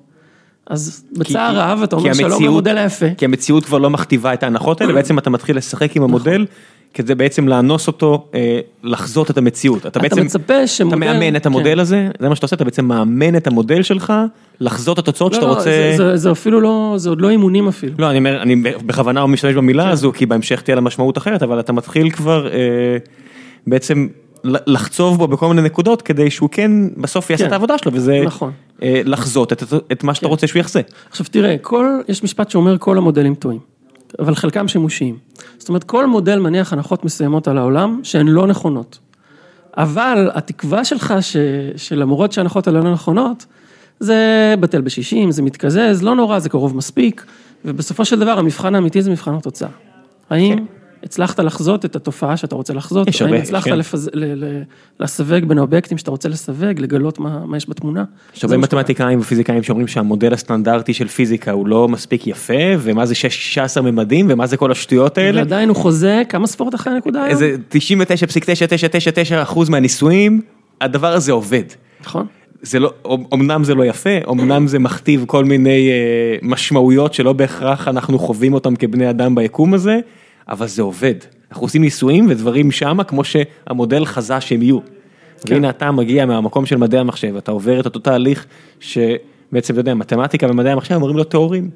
[0.67, 3.05] אז בצער רב, אתה אומר שלום למודל היפה.
[3.17, 6.45] כי המציאות כבר לא מכתיבה את ההנחות האלה, בעצם אתה מתחיל לשחק עם המודל.
[6.93, 9.79] כדי בעצם לאנוס אותו, אה, לחזות את המציאות.
[9.79, 10.97] אתה אתה בעצם, מצפה שמודל...
[10.97, 11.79] אתה מאמן את המודל כן.
[11.79, 14.13] הזה, זה מה שאתה עושה, אתה בעצם מאמן את המודל שלך,
[14.59, 15.63] לחזות את התוצאות לא, שאתה לא, רוצה...
[15.63, 17.93] זה, זה, זה אפילו לא, זה עוד לא אימונים אפילו.
[17.99, 19.89] לא, אני אומר, אני בכוונה משתמש במילה כן.
[19.89, 22.97] הזו, כי בהמשך תהיה לה משמעות אחרת, אבל אתה מתחיל כבר אה,
[23.67, 24.07] בעצם
[24.43, 27.47] לחצוב בו בכל מיני נקודות, כדי שהוא כן בסוף יעשה כן.
[27.47, 28.51] את העבודה שלו, וזה נכון.
[28.83, 30.29] אה, לחזות את, את מה שאתה כן.
[30.29, 30.81] רוצה שהוא יחזה.
[31.09, 33.70] עכשיו תראה, כל, יש משפט שאומר כל המודלים טועים.
[34.19, 35.17] אבל חלקם שימושיים.
[35.57, 38.99] זאת אומרת, כל מודל מניח הנחות מסוימות על העולם שהן לא נכונות.
[39.77, 41.37] אבל התקווה שלך ש,
[41.75, 43.45] שלמרות שההנחות האלה לא נכונות,
[43.99, 47.25] זה בטל בשישים, זה מתקזז, לא נורא, זה קרוב מספיק,
[47.65, 49.69] ובסופו של דבר המבחן האמיתי זה מבחן התוצאה.
[50.29, 50.63] האם כן.
[51.03, 53.77] הצלחת לחזות את התופעה שאתה רוצה לחזות, האם הרבה, הצלחת כן.
[53.77, 54.09] לפז...
[54.13, 54.45] ל...
[54.45, 54.61] ל...
[54.99, 58.03] לסווג בין האובייקטים שאתה רוצה לסווג, לגלות מה, מה יש בתמונה.
[58.35, 63.15] יש הרבה מתמטיקאים ופיזיקאים שאומרים שהמודל הסטנדרטי של פיזיקה הוא לא מספיק יפה, ומה זה
[63.15, 65.39] 16 ממדים, ומה זה כל השטויות האלה.
[65.39, 67.31] ועדיין הוא חוזה, כמה ספורות אחרי הנקודה היום?
[67.31, 70.41] איזה 99.9999 אחוז מהניסויים,
[70.81, 71.63] הדבר הזה עובד.
[72.01, 72.25] נכון.
[72.61, 72.93] זה לא,
[73.33, 78.53] אמנם זה לא יפה, אמנם זה מכתיב כל מיני אה, משמעויות שלא בהכרח אנחנו חווים
[78.53, 79.99] אותם כבני אדם ביקום הזה.
[80.51, 81.15] אבל זה עובד.
[81.51, 84.79] אנחנו עושים ניסויים ודברים שמה כמו שהמודל חזה שהם יהיו.
[84.79, 85.53] כן.
[85.53, 88.45] והנה אתה מגיע מהמקום של מדעי המחשב, אתה עובר את אותו תהליך
[88.79, 91.69] שבעצם, אתה יודע, מתמטיקה ומדעי המחשב אמורים להיות טהורים.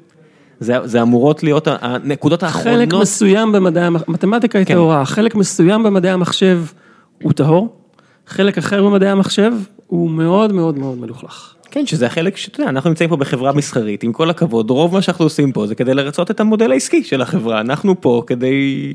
[0.60, 2.78] זה, זה אמורות להיות הנקודות האחרונות.
[2.78, 4.74] חלק מסוים במדעי המחשב, מתמטיקה היא כן.
[4.74, 6.62] טהורה, חלק מסוים במדעי המחשב
[7.22, 7.76] הוא טהור,
[8.26, 9.52] חלק אחר במדעי המחשב
[9.86, 11.54] הוא מאוד מאוד מאוד מלוכלך.
[11.76, 15.02] כן, שזה החלק שאתה יודע, אנחנו נמצאים פה בחברה מסחרית, עם כל הכבוד, רוב מה
[15.02, 18.92] שאנחנו עושים פה זה כדי לרצות את המודל העסקי של החברה, אנחנו פה כדי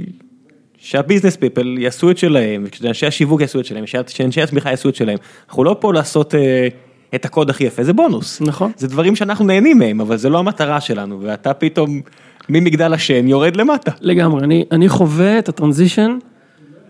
[0.78, 5.18] שהביזנס פיפל יעשו את שלהם, שאנשי השיווק יעשו את שלהם, שאנשי התמיכה יעשו את שלהם,
[5.50, 6.68] אנחנו לא פה לעשות אה,
[7.16, 8.42] את הקוד הכי יפה, זה בונוס.
[8.42, 8.72] נכון.
[8.78, 12.02] זה דברים שאנחנו נהנים מהם, אבל זה לא המטרה שלנו, ואתה פתאום
[12.50, 13.92] ממגדל השן יורד למטה.
[14.02, 16.18] לגמרי, אני, אני חווה את הטרנזישן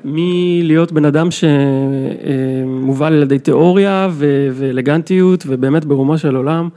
[0.06, 6.70] מלהיות בן אדם שמובל על ידי תיאוריה ו- ואלגנטיות ובאמת ברומו של עולם.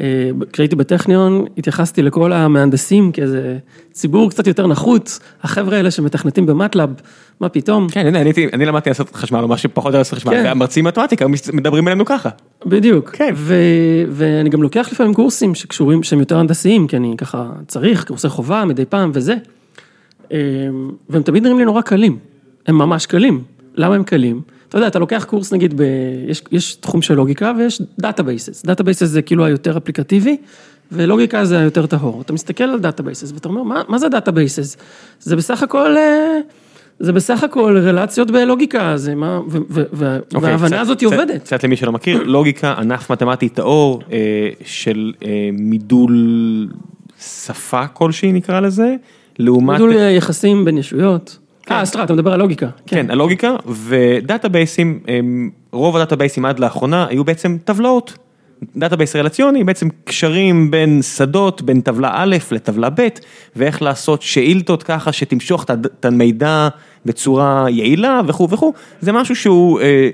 [0.00, 3.58] אה, כשהייתי בטכניון התייחסתי לכל המהנדסים כאיזה
[3.92, 6.90] ציבור קצת יותר נחות, החבר'ה האלה שמתכנתים במטלאב,
[7.40, 7.88] מה פתאום.
[7.88, 10.42] כן, אני, אני, אני למדתי לעשות חשמל או משהו פחות או יותר חשמל, כן.
[10.44, 12.28] והמרצים מתמטיקה מדברים אלינו ככה.
[12.66, 13.32] בדיוק, כן.
[13.36, 18.28] ו- ואני גם לוקח לפעמים קורסים שקשורים, שהם יותר הנדסיים, כי אני ככה צריך, קורסי
[18.28, 19.34] חובה מדי פעם וזה.
[20.32, 20.38] אה,
[21.08, 22.18] והם תמיד נראים לי נורא קלים,
[22.68, 23.42] הם ממש קלים.
[23.74, 24.40] למה הם קלים?
[24.68, 25.82] אתה יודע, אתה לוקח קורס נגיד, ב...
[26.28, 28.62] יש, יש תחום של לוגיקה ויש databases.
[28.66, 30.36] databases זה כאילו היותר אפליקטיבי,
[30.92, 32.20] ולוגיקה זה היותר טהור.
[32.20, 34.76] אתה מסתכל על databases ואתה אומר, מה, מה זה databases?
[35.20, 35.96] זה בסך הכל...
[35.96, 36.38] אה,
[37.00, 41.08] זה בסך הכל רלציות בלוגיקה, זה מה, ו- ו- ו- אוקיי, וההבנה קצת- הזאת היא
[41.08, 41.42] קצת- עובדת.
[41.42, 44.18] קצת למי שלא מכיר, לוגיקה, ענף מתמטי טהור אה,
[44.64, 46.68] של אה, מידול
[47.20, 48.94] שפה כלשהי נקרא לזה,
[49.38, 49.76] לעומת...
[49.76, 51.38] מידול יחסים בין ישויות.
[51.68, 51.74] כן.
[51.74, 52.68] אה, סליחה, אתה מדבר על לוגיקה.
[52.86, 55.00] כן, הלוגיקה ו database ים,
[55.72, 58.18] רוב ה database ים עד לאחרונה היו בעצם טבלאות.
[58.76, 63.08] database רלציוני, בעצם קשרים בין שדות, בין טבלה א' לטבלה ב',
[63.56, 65.64] ואיך לעשות שאילתות ככה שתמשוך
[66.00, 66.68] את המידע
[67.06, 69.80] בצורה יעילה וכו' וכו', זה משהו שהוא...
[69.80, 70.10] אה,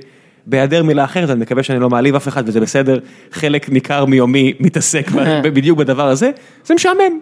[0.46, 2.98] בהיעדר מילה אחרת, אני מקווה שאני לא מעליב אף אחד וזה בסדר,
[3.32, 5.10] חלק ניכר מיומי מתעסק
[5.54, 6.30] בדיוק בדבר הזה,
[6.64, 7.20] זה משעמם.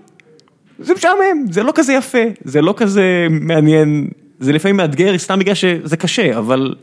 [0.78, 4.08] זה משעמם, זה לא כזה יפה, זה לא כזה מעניין,
[4.42, 6.74] זה לפעמים מאתגר סתם בגלל שזה קשה, אבל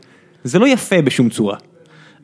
[0.44, 1.56] זה לא יפה בשום צורה.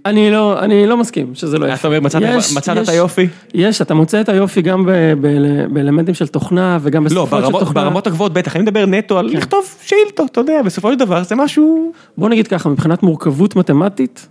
[0.06, 1.74] אני לא, אני לא מסכים שזה לא יפה.
[1.74, 3.26] אתה אומר, מצאת- יש- מצאת יש- את היופי?
[3.54, 7.44] יש, אתה מוצא את היופי גם ב- ב- באלמנטים של תוכנה וגם לא, בשפות של
[7.44, 7.82] ברמות, תוכנה.
[7.84, 9.18] ברמות הגבוהות בטח, אני מדבר נטו כן.
[9.18, 11.92] על לכתוב שאילתות, אתה יודע, בסופו של דבר זה משהו...
[12.18, 14.28] בוא נגיד ככה, מבחינת מורכבות מתמטית,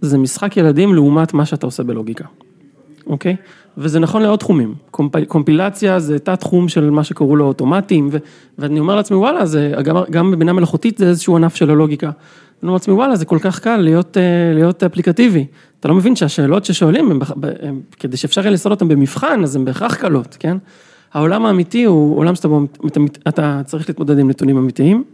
[0.00, 2.24] זה משחק ילדים לעומת מה שאתה עושה בלוגיקה,
[3.06, 3.36] אוקיי?
[3.78, 4.74] וזה נכון לעוד תחומים.
[4.90, 5.12] קומפ...
[5.28, 8.16] קומפילציה זה תת תחום של מה שקראו לו אוטומטים, ו...
[8.58, 12.06] ואני אומר לעצמי, וואלה, זה גם, גם בבינה מלאכותית זה איזשהו ענף של הלוגיקה.
[12.06, 12.12] אני
[12.62, 14.22] אומר לעצמי, וואלה, זה כל כך קל להיות, אה,
[14.54, 15.46] להיות אפליקטיבי.
[15.80, 17.20] אתה לא מבין שהשאלות ששואלים, הם,
[17.62, 20.56] הם, כדי שאפשר יהיה לסוד אותן במבחן, אז הן בהכרח קלות, כן?
[21.12, 22.48] העולם האמיתי הוא עולם שאתה
[22.88, 25.04] אתה, אתה צריך להתמודד עם נתונים אמיתיים.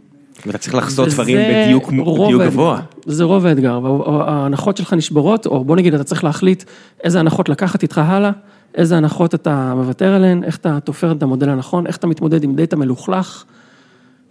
[0.45, 2.41] ואתה צריך לחזות דברים בדיוק בדיוק.
[2.41, 2.81] גבוה.
[3.05, 6.63] זה רוב האתגר, וההנחות שלך נשברות, או בוא נגיד, אתה צריך להחליט
[7.03, 8.31] איזה הנחות לקחת איתך הלאה,
[8.75, 12.55] איזה הנחות אתה מוותר עליהן, איך אתה תופר את המודל הנכון, איך אתה מתמודד עם
[12.55, 13.43] data מלוכלך,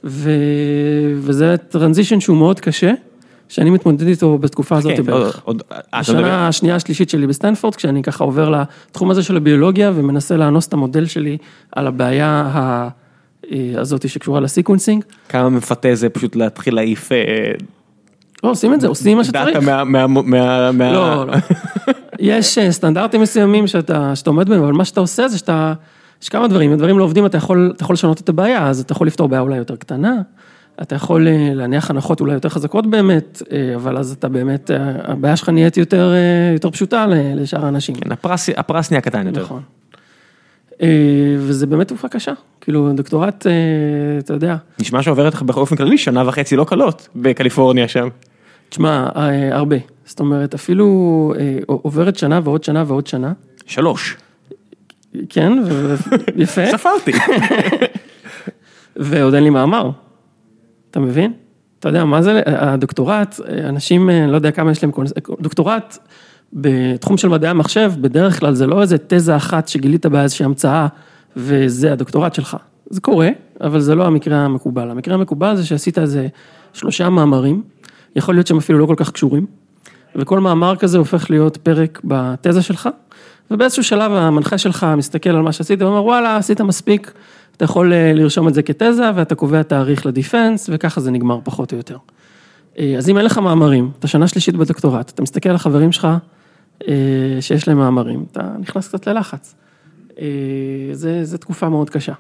[0.05, 0.31] ו...
[1.17, 2.93] וזה transition שהוא מאוד קשה,
[3.49, 5.41] שאני מתמודד איתו בתקופה הזאת כן, בערך.
[5.45, 8.51] עוד- מדבר- בשנה השנייה השלישית שלי בסטנפורד, כשאני ככה עובר
[8.91, 11.39] לתחום הזה של הביולוגיה ומנסה לאנוס את המודל שלי
[11.73, 12.89] על הבעיה ה-
[13.53, 15.05] אה, הזאת שקשורה ל sequencing.
[15.29, 17.17] כמה מפתה זה פשוט להתחיל להעיף אה,
[18.45, 19.57] לא, עושים את זה, עושים מה שצריך.
[19.57, 19.85] data מה...
[19.85, 21.35] מה- מה- מה- לא, לא.
[22.19, 25.73] יש אה, סטנדרטים מסוימים שאתה, שאתה עומד בהם, אבל מה שאתה עושה זה שאתה,
[26.23, 28.81] יש כמה דברים, אם הדברים לא עובדים, אתה יכול, אתה יכול לשנות את הבעיה, אז
[28.81, 30.15] אתה יכול לפתור בעיה אולי יותר קטנה,
[30.83, 34.71] אתה יכול אה, להניח הנחות אולי יותר חזקות באמת, אה, אבל אז אתה באמת,
[35.05, 36.13] הבעיה שלך נהיית יותר,
[36.55, 37.95] יותר פשוטה לשאר האנשים.
[37.95, 39.43] כן, הפרס הפרס נהיה קטן יותר.
[39.43, 39.61] נכון.
[41.39, 43.47] וזה באמת תקופה קשה, כאילו דוקטורט,
[44.19, 48.09] אתה יודע, נשמע שעוברת לך באופן כללי שנה וחצי לא קלות בקליפורניה שם.
[48.75, 53.33] תשמע, אה, הרבה, זאת אומרת, אפילו אה, עוברת שנה ועוד שנה ועוד שנה,
[53.67, 54.17] שלוש.
[55.29, 55.53] כן,
[56.37, 56.67] יפה.
[56.79, 57.13] ספרתי.
[58.97, 59.91] ועוד אין לי מאמר.
[60.91, 61.33] אתה מבין?
[61.79, 64.93] אתה יודע, מה זה, הדוקטורט, אנשים, לא יודע כמה יש להם,
[65.41, 65.99] דוקטורט
[66.53, 70.87] בתחום של מדעי המחשב, בדרך כלל זה לא איזה תזה אחת שגילית באיזושהי המצאה,
[71.37, 72.57] וזה הדוקטורט שלך.
[72.91, 73.29] זה קורה,
[73.61, 74.91] אבל זה לא המקרה המקובל.
[74.91, 76.29] המקרה המקובל זה שעשית איזה
[76.73, 77.63] שלושה מאמרים,
[78.17, 79.47] יכול להיות שהם אפילו לא כל כך קשורים,
[80.17, 82.89] וכל מאמר כזה הופך להיות פרק בתזה שלך,
[83.51, 87.13] ובאיזשהו שלב המנחה שלך מסתכל על מה שעשית ואומר, וואלה, עשית מספיק,
[87.57, 91.73] אתה יכול אה, לרשום את זה כתזה, ואתה קובע תאריך לדיפנס, וככה זה נגמר פחות
[91.73, 91.97] או יותר.
[92.79, 96.09] אה, אז אם אין לך מאמרים, אתה שנה שלישית בדוקטורט, אתה מסתכל על החברים שלך
[96.89, 96.95] אה,
[97.41, 99.55] שיש להם מאמרים, אתה נכנס קצת ללחץ.
[101.23, 102.13] זה תקופה מאוד קשה.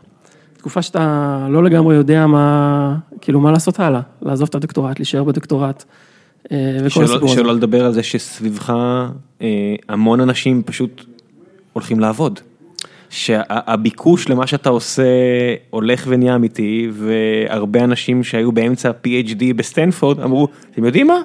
[0.65, 5.85] תקופה שאתה לא לגמרי יודע מה, כאילו מה לעשות הלאה, לעזוב את הדוקטורט, להישאר בדוקטורט,
[6.53, 6.57] אה.
[7.27, 8.71] שלא לדבר על זה שסביבך
[9.43, 9.47] אה,
[9.89, 11.05] המון אנשים פשוט
[11.73, 12.41] הולכים לעבוד.
[13.11, 15.03] שהביקוש למה שאתה עושה
[15.71, 21.21] הולך ונהיה אמיתי, והרבה אנשים שהיו באמצע PhD בסטנפורד אמרו, אתם יודעים מה?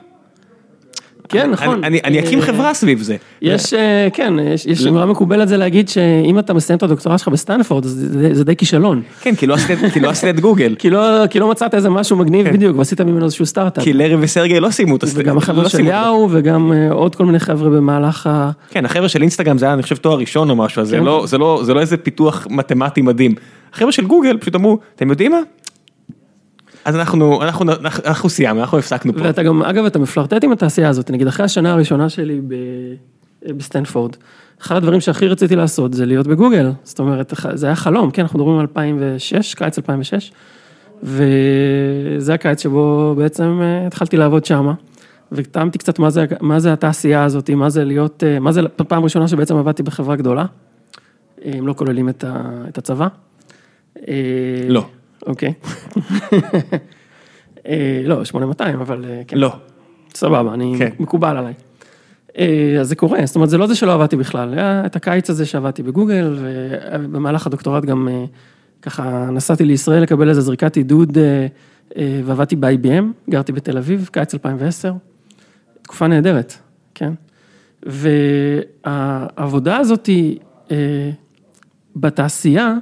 [1.29, 1.83] כן, נכון.
[1.83, 3.15] אני, אני אקים אה, חברה סביב זה.
[3.41, 7.27] יש, אה, כן, יש, יש אמרה מקובלת זה להגיד שאם אתה מסיים את הדוקטורט שלך
[7.27, 9.01] בסטנפורד, זה, זה, זה די כישלון.
[9.21, 10.75] כן, כי לא עשית, כי לא את גוגל.
[10.79, 13.83] כי לא, כי לא מצאת איזה משהו מגניב בדיוק, ועשית ממנו איזשהו סטארט-אפ.
[13.83, 15.27] כי לארי וסרגי לא סיימו את הסטנפורד.
[15.27, 18.51] וגם החבר'ה של יאהו, וגם אה, עוד כל מיני חבר'ה במהלך ה...
[18.69, 21.03] כן, החבר'ה של אינסטגרם זה היה, אני חושב, תואר ראשון או משהו, אז זה כן.
[21.03, 23.35] לא, זה לא, זה לא איזה פיתוח מתמטי מדהים.
[23.73, 25.39] החבר'ה של גוגל פשוט אמרו, אתם יודעים מה?
[26.85, 29.19] אז אנחנו, אנחנו, אנחנו, אנחנו סיימנו, אנחנו הפסקנו פה.
[29.23, 32.55] ואתה גם, אגב, אתה מפלרטט עם התעשייה הזאת, נגיד אחרי השנה הראשונה שלי ב...
[33.47, 34.15] בסטנפורד,
[34.61, 38.39] אחד הדברים שהכי רציתי לעשות זה להיות בגוגל, זאת אומרת, זה היה חלום, כן, אנחנו
[38.39, 40.31] מדברים על 2006, קיץ 2006,
[41.03, 44.73] וזה הקיץ שבו בעצם אה, התחלתי לעבוד שמה,
[45.31, 49.03] וטעמתי קצת מה זה, מה זה התעשייה הזאת, מה זה להיות, אה, מה זה פעם
[49.03, 50.45] ראשונה שבעצם עבדתי בחברה גדולה,
[51.45, 53.07] אה, אם לא כוללים את, ה, את הצבא.
[54.07, 54.13] אה,
[54.69, 54.85] לא.
[55.27, 55.53] אוקיי.
[57.67, 59.37] אה, לא, 8200, אבל אה, כן.
[59.37, 59.55] לא.
[60.15, 60.89] סבבה, אני, כן.
[60.99, 61.53] מקובל עליי.
[62.37, 65.29] אה, אז זה קורה, זאת אומרת, זה לא זה שלא עבדתי בכלל, היה את הקיץ
[65.29, 68.07] הזה שעבדתי בגוגל, ובמהלך הדוקטורט גם
[68.81, 71.17] ככה נסעתי לישראל לקבל איזה זריקת עידוד,
[71.97, 74.93] ועבדתי ב-IBM, גרתי בתל אביב, קיץ 2010,
[75.81, 76.53] תקופה נהדרת,
[76.95, 77.13] כן?
[78.85, 80.09] והעבודה הזאת
[81.95, 82.73] בתעשייה,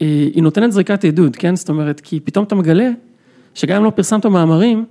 [0.00, 1.56] היא נותנת זריקת עדות, כן?
[1.56, 2.90] זאת אומרת, כי פתאום אתה מגלה
[3.54, 4.84] שגם אם לא פרסמת מאמרים,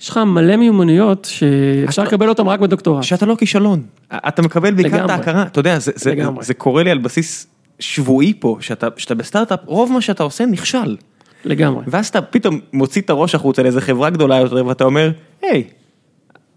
[0.00, 3.02] יש לך מלא מיומנויות שאפשר לקבל אותם רק בדוקטורט.
[3.02, 5.10] שאתה לא כישלון, אתה מקבל בעיקר את.
[5.10, 6.44] ההכרה, אתה יודע, זה, זה, לגמרי.
[6.44, 7.46] זה קורה לי על בסיס
[7.78, 10.96] שבועי פה, שאתה, שאתה בסטארט-אפ, רוב מה שאתה עושה נכשל.
[11.44, 11.84] לגמרי.
[11.86, 15.10] ואז אתה פתאום מוציא את הראש החוצה לאיזה חברה גדולה יותר, ואתה אומר,
[15.42, 15.64] היי,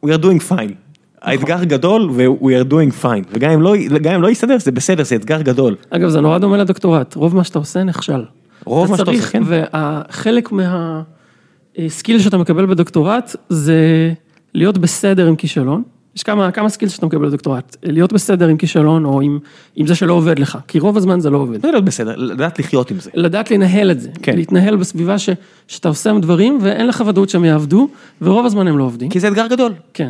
[0.05, 0.73] we are doing fine.
[1.23, 4.71] האתגר גדול ו- we are doing fine, וגם אם לא, גם אם לא יסתדר, זה
[4.71, 5.75] בסדר, זה אתגר גדול.
[5.89, 8.23] אגב, זה נורא דומה לדוקטורט, רוב מה שאתה עושה נכשל.
[8.65, 9.43] רוב מה שאתה עושה, כן.
[9.45, 14.13] וחלק מה skill שאתה מקבל בדוקטורט זה
[14.53, 15.83] להיות בסדר עם כישלון.
[16.15, 19.39] יש כמה, כמה skill שאתה מקבל בדוקטורט, להיות בסדר עם כישלון או עם,
[19.75, 21.61] עם זה שלא עובד לך, כי רוב הזמן זה לא עובד.
[21.61, 23.09] זה להיות בסדר, לדעת לחיות עם זה.
[23.13, 24.35] לדעת לנהל את זה, כן.
[24.35, 25.29] להתנהל בסביבה ש,
[25.67, 27.87] שאתה עושה דברים ואין לך ודאות שהם יעבדו,
[28.21, 29.09] ורוב הזמן הם לא עובדים.
[29.09, 29.73] כי זה אתגר גדול.
[29.93, 30.09] כן.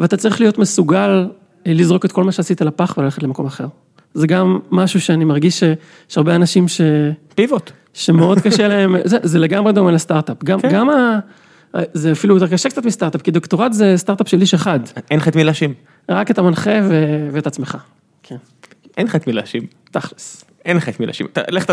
[0.00, 1.28] ואתה צריך להיות מסוגל
[1.66, 3.66] אה, לזרוק את כל מה שעשית לפח וללכת למקום אחר.
[4.14, 6.80] זה גם משהו שאני מרגיש שיש הרבה אנשים ש...
[7.34, 7.70] פיבוט.
[7.94, 10.44] שמאוד קשה להם, זה, זה לגמרי דומה לסטארט-אפ.
[10.44, 10.68] גם, כן.
[10.72, 11.18] גם ה...
[11.94, 14.80] זה אפילו יותר קשה קצת מסטארט-אפ, כי דוקטורט זה סטארט-אפ של איש אחד.
[15.10, 15.74] אין לך את מי להאשים.
[16.08, 17.28] רק את המנחה ו...
[17.32, 17.76] ואת עצמך.
[18.22, 18.36] כן,
[18.96, 19.62] אין לך את מי להאשים.
[19.90, 20.44] תכלס.
[20.64, 21.26] אין לך את מי להאשים.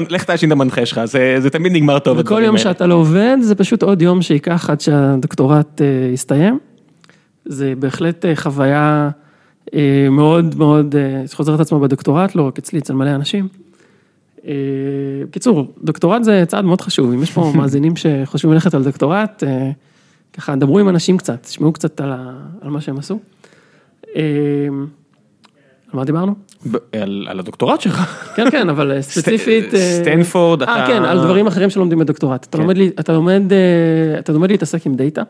[0.10, 2.18] לך תאשים את המנחה שלך, זה זה תמיד נגמר טוב.
[2.20, 2.58] וכל יום האלה.
[2.58, 6.60] שאתה לא עובד, זה פשוט עוד יום שייקח עד שהדוקטורט אה, יסתיים.
[7.50, 9.10] זה בהחלט אה, חוויה
[9.74, 13.48] אה, מאוד מאוד, אה, שחוזרת עצמה בדוקטורט, לא רק אצלי, אצל מלא אנשים.
[15.30, 19.44] בקיצור, דוקטורט זה צעד מאוד חשוב, אם יש פה מאזינים שחושבים ללכת על דוקטורט,
[20.34, 23.20] ככה דברו עם אנשים קצת, תשמעו קצת על, ה, על מה שהם עשו.
[24.16, 24.22] על
[25.94, 26.36] מה דיברנו?
[26.92, 28.32] על על הדוקטורט שלך.
[28.36, 29.66] כן, כן, אבל ספציפית...
[30.02, 30.72] סטנפורד, אתה...
[30.72, 32.44] אה, כן, על דברים אחרים שלומדים בדוקטורט.
[32.50, 32.64] אתה כן.
[32.64, 33.44] לומד, לי- אתה לומד,
[34.20, 35.22] אתה לומד להתעסק עם data,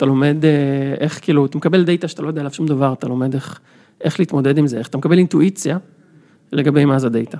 [0.00, 3.08] אתה לומד אה, איך, כאילו, אתה מקבל data שאתה לא יודע עליו שום דבר, אתה
[3.08, 3.60] לומד איך,
[4.00, 5.78] איך להתמודד עם זה, איך אתה מקבל אינטואיציה
[6.52, 7.38] לגבי מה זה data.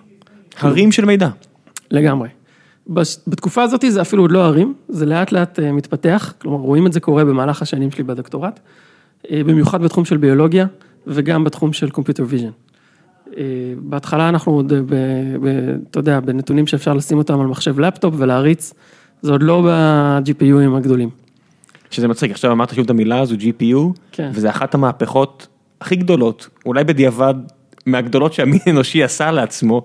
[0.60, 1.28] הרים של מידע.
[1.90, 2.28] לגמרי.
[3.26, 6.92] בתקופה הזאת זה אפילו עוד לא הרים, זה לאט לאט אה, מתפתח, כלומר רואים את
[6.92, 8.60] זה קורה במהלך השנים שלי בדוקטורט,
[9.30, 10.66] אה, במיוחד בתחום של ביולוגיה
[11.06, 12.50] וגם בתחום של computer vision.
[13.36, 13.42] אה,
[13.78, 14.94] בהתחלה אנחנו עוד, ב-
[15.42, 18.74] ב- אתה יודע, בנתונים שאפשר לשים אותם על מחשב לפטופ ולהריץ,
[19.22, 21.19] זה עוד לא ב-GPUים הגדולים.
[21.90, 24.30] שזה מצחיק, עכשיו אמרת שוב את המילה הזו GPU, כן.
[24.34, 25.46] וזה אחת המהפכות
[25.80, 27.34] הכי גדולות, אולי בדיעבד,
[27.86, 29.84] מהגדולות שהמין האנושי עשה לעצמו,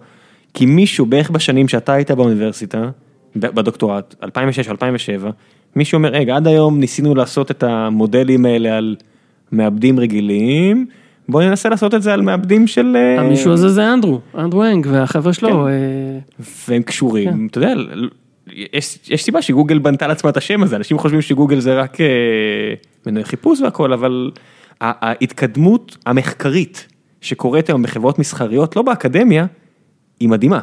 [0.54, 2.90] כי מישהו בערך בשנים שאתה היית באוניברסיטה,
[3.36, 4.28] בדוקטורט, 2006-2007,
[5.76, 8.96] מישהו אומר, רגע, עד היום ניסינו לעשות את המודלים האלה על
[9.52, 10.86] מעבדים רגילים,
[11.30, 12.96] בוא ננסה לעשות את זה על מעבדים של...
[12.96, 15.68] אה, המישהו הזה זה אנדרו, אנדרו הנג והחבר'ה שלו.
[15.68, 15.74] אה,
[16.68, 17.74] והם קשורים, אתה יודע,
[18.48, 22.06] יש, יש סיבה שגוגל בנתה לעצמה את השם הזה, אנשים חושבים שגוגל זה רק אה,
[23.06, 24.32] מנועי חיפוש והכל, אבל
[24.82, 26.88] ההתקדמות המחקרית
[27.22, 29.46] שקורית היום בחברות מסחריות, לא באקדמיה,
[30.20, 30.60] היא מדהימה.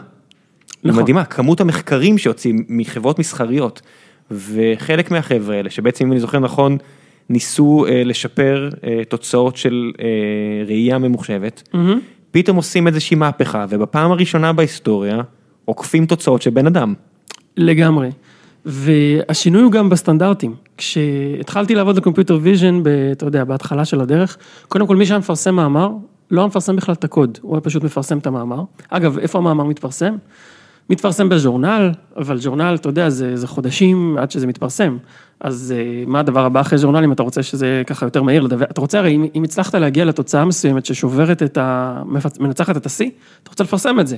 [0.83, 1.03] היא נכון.
[1.03, 3.83] מדהימה, כמות המחקרים שיוצאים מחברות מסחריות,
[4.30, 6.78] וחלק מהחבר'ה האלה, שבעצם אם אני זוכר נכון,
[7.28, 10.07] ניסו אה, לשפר אה, תוצאות של אה,
[10.66, 12.01] ראייה ממוחשבת, מהמם.
[12.30, 15.20] פתאום עושים איזושהי מהפכה, ובפעם הראשונה בהיסטוריה,
[15.64, 16.95] עוקפים תוצאות של בן אדם.
[17.57, 18.11] לגמרי.
[18.64, 20.55] והשינוי הוא גם בסטנדרטים.
[20.76, 24.36] כשהתחלתי לעבוד ב computer vision, אתה יודע, בהתחלה של הדרך,
[24.68, 25.90] קודם כל מי שהיה מפרסם מאמר,
[26.30, 28.62] לא היה מפרסם בכלל את הקוד, הוא היה פשוט מפרסם את המאמר.
[28.88, 30.14] אגב, איפה המאמר מתפרסם?
[30.91, 34.97] מתפרסם בז'ורנל, אבל ז'ורנל, אתה יודע, זה, זה חודשים עד שזה מתפרסם.
[35.41, 38.64] אז אה, מה הדבר הבא אחרי ז'ורנל, אם אתה רוצה שזה ככה יותר מהיר לדבר,
[38.64, 42.03] אתה רוצה הרי, אם, אם הצלחת להגיע לתוצאה מסוימת ששוברת את ה...
[42.41, 43.11] מנצחת את השיא,
[43.43, 44.16] אתה רוצה לפרסם את זה.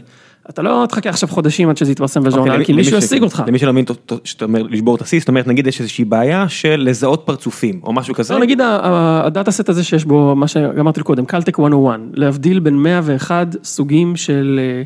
[0.50, 3.42] אתה לא תחכה עכשיו חודשים עד שזה יתפרסם בז'ורנל, אוקיי, כי מישהו ישיג אותך.
[3.46, 3.84] למי שלא מבין,
[4.24, 7.92] שאתה אומר לשבור את השיא, זאת אומרת, נגיד יש איזושהי בעיה של לזהות פרצופים, או
[7.92, 8.34] משהו כזה.
[8.34, 13.56] לא, נגיד הדאטה סט הזה שיש בו, מה שאמרתי קודם, קלטק 101, להבדיל בין 101
[13.64, 14.82] סוגים של אה,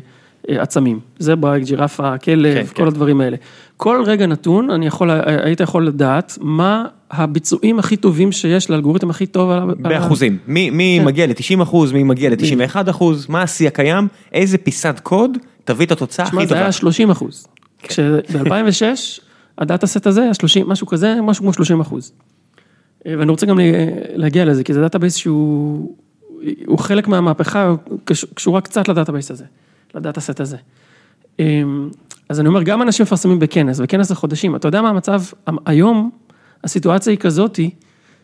[0.57, 0.99] עצמים.
[1.19, 2.87] זברה, ג'ירפה, כלב, כן, כל כן.
[2.87, 3.37] הדברים האלה.
[3.77, 9.25] כל רגע נתון, אני יכול, היית יכול לדעת מה הביצועים הכי טובים שיש לאלגוריתם הכי
[9.25, 9.49] טוב.
[9.49, 11.05] על ה- על באחוזים, מי, מי כן.
[11.05, 15.91] מגיע ל-90 אחוז, מי מגיע ל-91 אחוז, מה השיא הקיים, איזה פיסת קוד תביא את
[15.91, 16.59] התוצאה הכי זה טובה.
[16.61, 17.47] היה 30 אחוז.
[17.79, 17.87] כן.
[17.87, 19.19] כשב-2006,
[19.57, 22.11] ה data set הזה היה 30, משהו כזה, משהו כמו 30 אחוז.
[23.07, 23.63] אה, ואני רוצה גם לה-
[24.15, 25.95] להגיע לזה, כי זה database שהוא
[26.65, 27.75] הוא חלק מהמהפכה,
[28.35, 29.43] קשורה קצת ל database הזה,
[29.95, 30.57] ל data set הזה.
[31.39, 31.61] אה,
[32.29, 35.21] אז אני אומר, גם אנשים מפרסמים בכנס, וכנס זה חודשים, אתה יודע מה המצב,
[35.65, 36.09] היום
[36.63, 37.69] הסיטואציה היא כזאתי,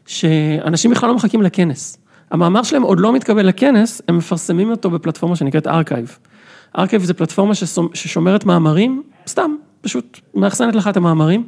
[0.05, 1.97] שאנשים בכלל לא מחכים לכנס.
[2.31, 6.17] המאמר שלהם עוד לא מתקבל לכנס, הם מפרסמים אותו בפלטפורמה שנקראת arXiv.
[6.77, 11.47] arXiv זה פלטפורמה ששומ- ששומרת מאמרים, סתם, פשוט מאחסנת לך את המאמרים,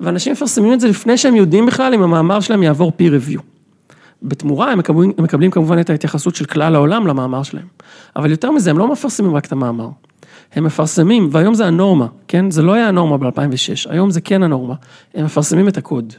[0.00, 3.40] ואנשים מפרסמים את זה לפני שהם יודעים בכלל אם המאמר שלהם יעבור peer review.
[4.22, 7.66] בתמורה הם מקבלים, הם מקבלים כמובן את ההתייחסות של כלל העולם למאמר שלהם.
[8.16, 9.88] אבל יותר מזה, הם לא מפרסמים רק את המאמר.
[10.54, 12.50] הם מפרסמים, והיום זה הנורמה, כן?
[12.50, 14.74] זה לא היה הנורמה ב-2006, היום זה כן הנורמה.
[15.14, 16.12] הם מפרסמים את הקוד.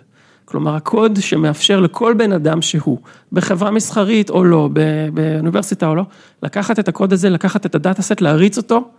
[0.46, 2.98] כלומר, הקוד שמאפשר לכל בן אדם שהוא,
[3.32, 4.70] בחברה מסחרית או לא,
[5.14, 6.04] באוניברסיטה או לא,
[6.44, 8.90] לקחת את הקוד הזה, לקחת את הדאטה סט, להריץ אותו,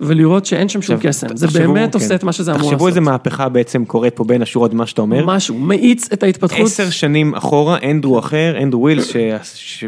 [0.00, 1.36] ולראות שאין שם שום קסם.
[1.36, 1.98] זה באמת כן.
[1.98, 2.72] עושה את מה שזה אמור לעשות.
[2.72, 5.26] תחשבו איזה מהפכה בעצם קורית פה בין השורות במה שאתה אומר.
[5.26, 6.66] משהו, מאיץ את ההתפתחות.
[6.66, 9.16] עשר שנים אחורה, אנדרו אחר, אנדרו ווילס, ש...
[9.54, 9.84] ש...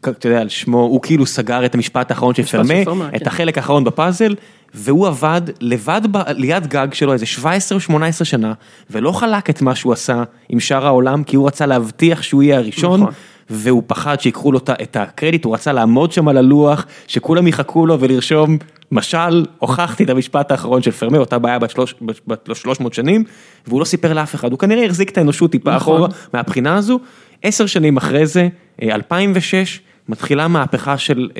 [0.00, 2.42] אתה יודע, על שמו, הוא כאילו סגר את המשפט האחרון של
[2.84, 3.26] פרמה, את כן.
[3.26, 4.34] החלק האחרון בפאזל,
[4.74, 6.18] והוא עבד לבד ב...
[6.28, 8.52] ליד גג שלו איזה 17 או 18 שנה,
[8.90, 12.58] ולא חלק את מה שהוא עשה עם שאר העולם, כי הוא רצה להבטיח שהוא יהיה
[12.58, 13.00] הראשון.
[13.00, 13.12] נכון.
[13.50, 18.00] והוא פחד שיקחו לו את הקרדיט, הוא רצה לעמוד שם על הלוח, שכולם יחכו לו
[18.00, 18.58] ולרשום,
[18.92, 21.94] משל, הוכחתי את המשפט האחרון של פרמה, אותה בעיה בת שלוש-
[22.26, 23.24] בת 300 שנים,
[23.66, 25.94] והוא לא סיפר לאף אחד, הוא כנראה החזיק את האנושות טיפה נכון.
[25.94, 27.00] אחורה מהבחינה הזו.
[27.42, 28.48] עשר שנים אחרי זה,
[28.82, 31.30] אה, 2006, מתחילה מהפכה של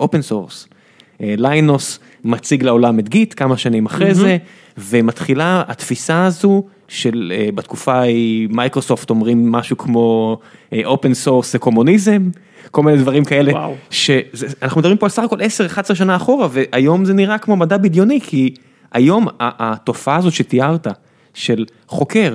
[0.00, 0.68] open source.
[1.20, 4.36] ליינוס מציג לעולם את Git כמה שנים אחרי זה,
[4.78, 6.64] ומתחילה התפיסה הזו
[6.94, 10.38] של אה, בתקופה ההיא מייקרוסופט אומרים משהו כמו
[10.84, 12.30] open source זה קומוניזם,
[12.70, 13.52] כל מיני דברים כאלה.
[13.90, 15.40] שאנחנו מדברים פה על סך הכל
[15.90, 18.54] 10-11 שנה אחורה, והיום זה נראה כמו מדע בדיוני, כי
[18.92, 20.86] היום התופעה הזאת שתיארת,
[21.34, 22.34] של חוקר,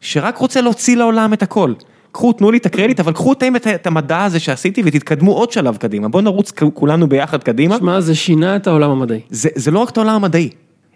[0.00, 1.72] שרק רוצה להוציא לעולם את הכל.
[2.12, 5.52] קחו, תנו לי את הקרדיט, אבל קחו אתם את, את המדע הזה שעשיתי ותתקדמו עוד
[5.52, 6.08] שלב קדימה.
[6.08, 7.76] בואו נרוץ כולנו ביחד קדימה.
[7.78, 9.20] שמע, זה שינה את העולם המדעי.
[9.30, 10.50] זה, זה לא רק את העולם המדעי,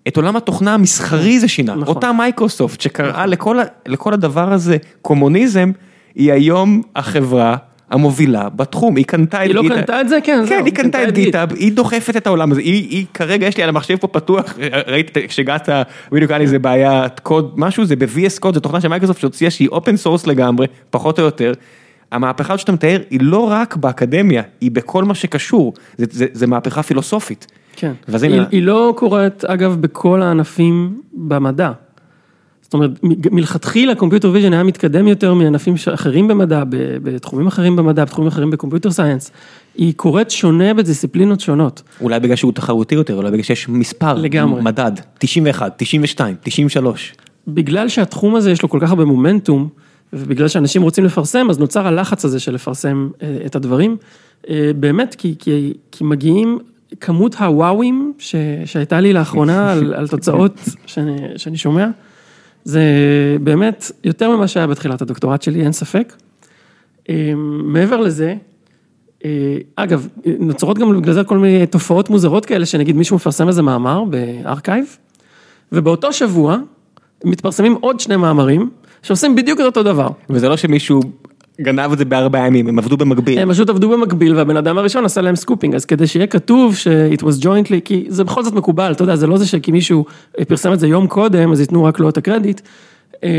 [0.09, 1.75] את עולם התוכנה המסחרי זה שינה.
[1.75, 1.95] נכון.
[1.95, 5.71] אותה מייקרוסופט שקראה לכל, ה- לכל הדבר הזה קומוניזם,
[6.15, 7.57] היא היום החברה
[7.91, 10.19] המובילה בתחום, היא קנתה את היא לא קנתה את זה?
[10.25, 11.25] כן, כן, היא קנתה את GitHub.
[11.25, 14.55] GitHub, היא דוחפת את העולם הזה, היא, היא כרגע יש לי על המחשב פה פתוח,
[14.89, 15.69] ראית כשהגעת,
[16.13, 19.51] בדיוק היה לי איזה בעיית קוד, משהו, זה ב-VS Code, זו תוכנה של מייקרוסופט שהוציאה
[19.51, 21.53] שהיא open source לגמרי, פחות או יותר.
[22.13, 26.83] המהפכה שאתה מתאר היא לא רק באקדמיה, היא בכל מה שקשור, זה, זה, זה מהפכה
[26.83, 27.47] פילוסופית.
[27.77, 27.93] כן.
[28.09, 31.73] ואז היא, הנה- היא לא קורית, אגב, בכל הענפים במדע.
[32.63, 32.91] זאת אומרת,
[33.33, 36.63] מלכתחילה computer vision היה מתקדם יותר מענפים אחרים במדע,
[37.03, 39.31] בתחומים אחרים במדע, בתחומים אחרים בקומפיוטר סייאנס.
[39.75, 41.83] היא קורית שונה בדיסציפלינות שונות.
[42.01, 44.63] אולי בגלל שהוא תחרותי יותר, אולי בגלל שיש מספר, לגמרי.
[44.63, 47.15] מדד, 91, 92, 93.
[47.49, 49.69] בגלל שהתחום הזה יש לו כל כך הרבה מומנטום,
[50.13, 53.97] ובגלל שאנשים רוצים לפרסם, אז נוצר הלחץ הזה של לפרסם אה, את הדברים.
[54.49, 56.59] אה, באמת, כי, כי, כי מגיעים
[57.01, 58.35] כמות הוואוים ש,
[58.65, 61.89] שהייתה לי לאחרונה על, על תוצאות שאני, שאני שומע,
[62.65, 62.83] זה
[63.41, 66.13] באמת יותר ממה שהיה בתחילת הדוקטורט שלי, אין ספק.
[67.09, 67.33] אה,
[67.65, 68.35] מעבר לזה,
[69.77, 70.09] אגב,
[70.39, 74.97] נוצרות גם בגלל זה כל מיני תופעות מוזרות כאלה, שנגיד מישהו מפרסם איזה מאמר ב-arXiv,
[75.73, 76.59] ובאותו שבוע
[77.25, 78.71] מתפרסמים עוד שני מאמרים
[79.03, 80.09] שעושים בדיוק את אותו דבר.
[80.31, 81.01] וזה לא שמישהו
[81.61, 83.39] גנב את זה בארבעה ימים, הם עבדו במקביל.
[83.39, 87.21] הם פשוט עבדו במקביל והבן אדם הראשון עשה להם scooping, אז כדי שיהיה כתוב ש-it
[87.21, 90.05] was jointly, כי זה בכל זאת מקובל, אתה יודע, זה לא זה שכי מישהו
[90.49, 92.61] פרסם את זה יום קודם, אז ייתנו רק לו את הקרדיט,
[93.25, 93.31] אה,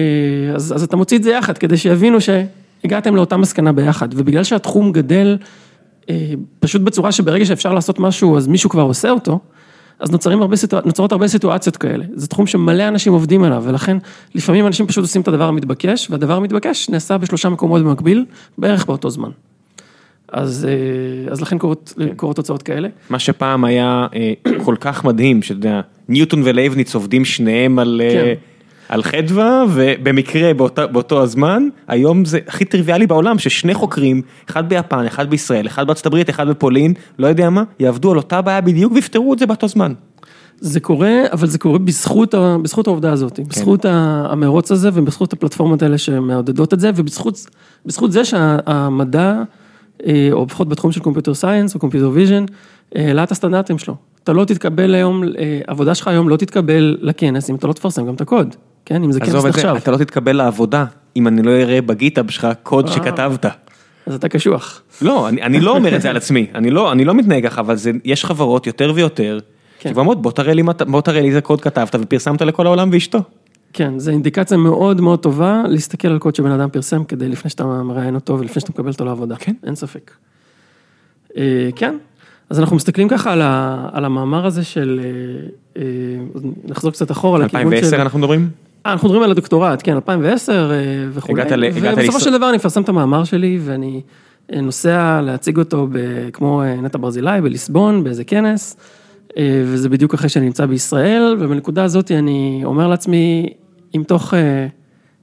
[0.56, 4.92] אז, אז אתה מוציא את זה יחד, כדי שיבינו שהגעתם לאותה מסקנה ביחד, ובגלל שהתחום
[4.92, 5.38] גדל
[6.10, 9.40] אה, פשוט בצורה שברגע שאפשר לעשות משהו, אז מישהו כבר עושה אותו,
[10.04, 10.12] אז.
[10.86, 12.06] נוצרות הרבה סיטואציות כאלה.
[12.16, 13.98] זה תחום שמלא אנשים עובדים עליו, ולכן
[14.36, 18.26] לפעמים אנשים פשוט עושים את הדבר המתבקש, והדבר המתבקש נעשה בשלושה מקומות במקביל,
[18.58, 19.30] בערך באותו זמן.
[20.32, 22.16] אז, אה, אז לכן קורות, כן.
[22.16, 22.88] קורות תוצאות כאלה.
[23.10, 24.34] מה שפעם היה אה,
[24.66, 28.34] כל כך מדהים, שאתה יודע, ניוטון ולייבניץ עובדים שניהם על, אה, כן.
[28.94, 35.06] על חדווה, ובמקרה באותה, באותו הזמן, היום זה הכי טריוויאלי בעולם, ששני חוקרים, אחד ביפן,
[35.06, 38.94] אחד בישראל, אחד בארצות הברית, אחד בפולין, לא יודע מה, יעבדו על אותה בעיה בדיוק
[38.94, 39.94] ויפתרו את זה באותו זמן.
[40.60, 43.44] זה קורה, אבל זה קורה בזכות, בזכות העובדה הזאת, כן.
[43.44, 47.46] בזכות המרוץ הזה ובזכות הפלטפורמות האלה שמעודדות את זה, ובזכות
[47.86, 49.42] בזכות זה שהמדע,
[50.06, 52.46] אה, או לפחות בתחום של computer science או computer vision,
[52.96, 53.96] העלה את הסטנדרטים שלו.
[54.24, 58.08] אתה לא תתקבל היום, אה, עבודה שלך היום לא תתקבל לכנס אם אתה לא תפרסם
[58.08, 58.56] גם את הקוד,
[58.86, 61.82] כן, אם זה כנס עזוב את זה, אתה לא תתקבל לעבודה, אם אני לא אראה
[61.82, 63.46] בגיטאב שלך קוד שכתבת.
[64.06, 64.82] אז אתה קשוח.
[65.02, 67.62] לא, אני, אני לא אומר את זה על עצמי, אני לא, אני לא מתנהג ככה,
[67.62, 69.40] אבל זה, יש חברות יותר ויותר,
[69.80, 69.90] כן.
[69.90, 73.20] שכבר אומרות, בוא תראה לי, בוא תראה לי איזה קוד כתבת ופרסמת לכל העולם ואשתו.
[73.74, 77.66] כן, זו אינדיקציה מאוד מאוד טובה להסתכל על קוד שבן אדם פרסם כדי לפני שאתה
[77.66, 79.36] מראיין אותו ולפני שאתה מקבל אותו לעבודה.
[79.36, 79.54] כן.
[79.64, 80.12] אין ספק.
[81.38, 81.98] אה, כן,
[82.50, 87.40] אז אנחנו מסתכלים ככה על, ה, על המאמר הזה של, אה, אה, נחזור קצת אחורה
[87.40, 87.76] לכיוון של...
[87.76, 88.50] 2010 אנחנו מדברים?
[88.86, 90.78] אה, אנחנו מדברים על הדוקטורט, כן, 2010 אה,
[91.14, 91.42] וכולי.
[91.42, 92.20] הגעת ל- ובסופו.
[92.20, 94.02] של דבר אני מפרסם את המאמר שלי ואני
[94.54, 95.88] אה, נוסע להציג אותו
[96.34, 98.78] כמו נטע ברזילי בליסבון, באיזה כנס,
[99.66, 103.54] וזה בדיוק אחרי שאני נמצא בישראל, ובנקודה הזאת אני אומר לעצמי,
[103.96, 104.34] אם תוך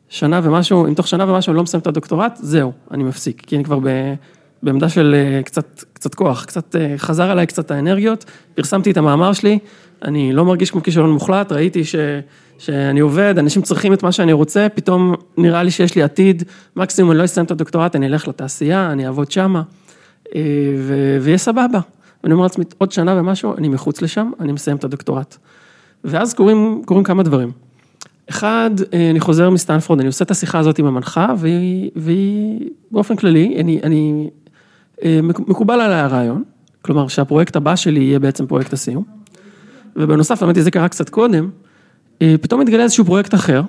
[0.08, 3.56] שנה ומשהו, אם תוך שנה ומשהו אני לא מסיים את הדוקטורט, זהו, אני מפסיק, כי
[3.56, 3.88] אני כבר ב...
[4.62, 9.32] בעמדה של אה, קצת, קצת כוח, קצת אה, חזר עליי קצת האנרגיות, פרסמתי את המאמר
[9.32, 9.58] שלי,
[10.04, 11.94] אני לא מרגיש כמו כישלון מוחלט, ראיתי ש,
[12.58, 16.42] שאני עובד, אנשים צריכים את מה שאני רוצה, פתאום נראה לי שיש לי עתיד,
[16.76, 19.62] מקסימום אני לא אסיים את הדוקטורט, אני אלך לתעשייה, אני אעבוד שמה,
[20.34, 20.40] אה,
[20.78, 21.80] ו- ויהיה סבבה.
[22.22, 25.36] ואני אומר לעצמי, עוד שנה ומשהו, אני מחוץ לשם, אני מסיים את הדוקטורט.
[26.04, 27.52] ואז קורים, קורים כמה דברים.
[28.30, 28.70] אחד,
[29.10, 33.80] אני חוזר מסטנפורד, אני עושה את השיחה הזאת עם המנחה, והיא, והיא באופן כללי, אני,
[33.82, 34.30] אני,
[35.22, 36.42] מקובל עליי הרעיון,
[36.82, 39.04] כלומר שהפרויקט הבא שלי יהיה בעצם פרויקט הסיום.
[39.96, 41.50] ובנוסף, האמת היא, זה קרה קצת קודם,
[42.22, 43.62] אה, פתאום מתגלה איזשהו פרויקט אחר,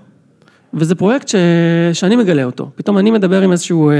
[0.74, 1.36] וזה פרויקט ש...
[1.94, 2.70] שאני מגלה אותו.
[2.76, 3.96] פתאום אני מדבר עם איזשהו אה,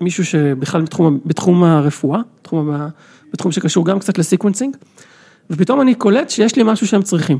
[0.00, 2.70] מישהו שבכלל בתחום, בתחום הרפואה, בתחום,
[3.32, 4.76] בתחום שקשור גם קצת ל-sequencing,
[5.50, 7.38] ופתאום אני קולט שיש לי משהו שהם צריכים,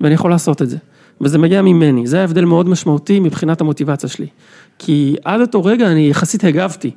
[0.00, 0.76] ואני יכול לעשות את זה.
[1.20, 4.26] וזה מגיע ממני, זה ההבדל מאוד משמעותי מבחינת המוטיבציה שלי.
[4.78, 6.90] כי עד אותו רגע אני יחסית הגבתי.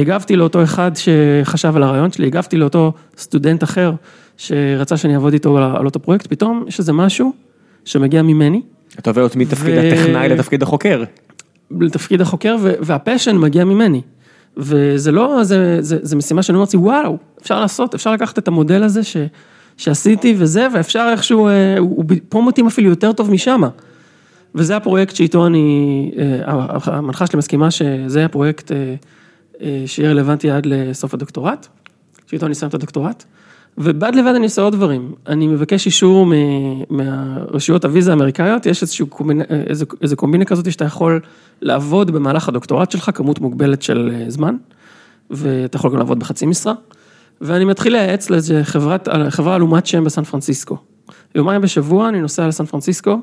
[0.00, 3.92] הגבתי לאותו אחד שחשב על הרעיון שלי, הגבתי לאותו סטודנט אחר
[4.36, 7.32] שרצה שאני אעבוד איתו על, אותו פרויקט, פתאום יש איזה משהו
[7.84, 8.62] שמגיע ממני,
[8.98, 11.04] אתה עובר מתפקיד ו- הטכנאי לתפקיד החוקר.
[11.80, 14.02] לתפקיד החוקר, והפשן מגיע ממני.
[14.56, 18.82] וזה לא, זה, זה, זה משימה שאני אומר וואו, אפשר לעשות, אפשר לקחת את המודל
[18.82, 19.16] הזה ש,
[19.76, 23.62] שעשיתי וזה, ואפשר איכשהו, אה, הוא, פה מתאים אפילו יותר טוב משם.
[24.54, 26.40] וזה הפרויקט שאיתו אני, אה,
[26.84, 28.94] המנחה שלי מסכימה שזה הפרויקט אה,
[29.86, 31.66] שיהיה רלוונטי עד לסוף הדוקטורט,
[32.26, 33.24] שאיתו אני אסיים את הדוקטורט.
[33.78, 39.06] ובד לבד אני עושה עוד דברים, אני מבקש אישור מ- מהרשויות הוויזה האמריקאיות, יש איזשהו
[39.06, 41.20] קומבינה, איזה, איזה קומבינה כזאת שאתה יכול
[41.62, 44.56] לעבוד במהלך הדוקטורט שלך, כמות מוגבלת של אה, זמן,
[45.30, 46.74] ואתה יכול גם לעבוד בחצי משרה,
[47.40, 50.76] ואני מתחיל לייעץ לאיזה חברת, חברה עלומת שם בסן פרנסיסקו.
[51.34, 53.20] יומיים בשבוע אני נוסע לסן פרנסיסקו,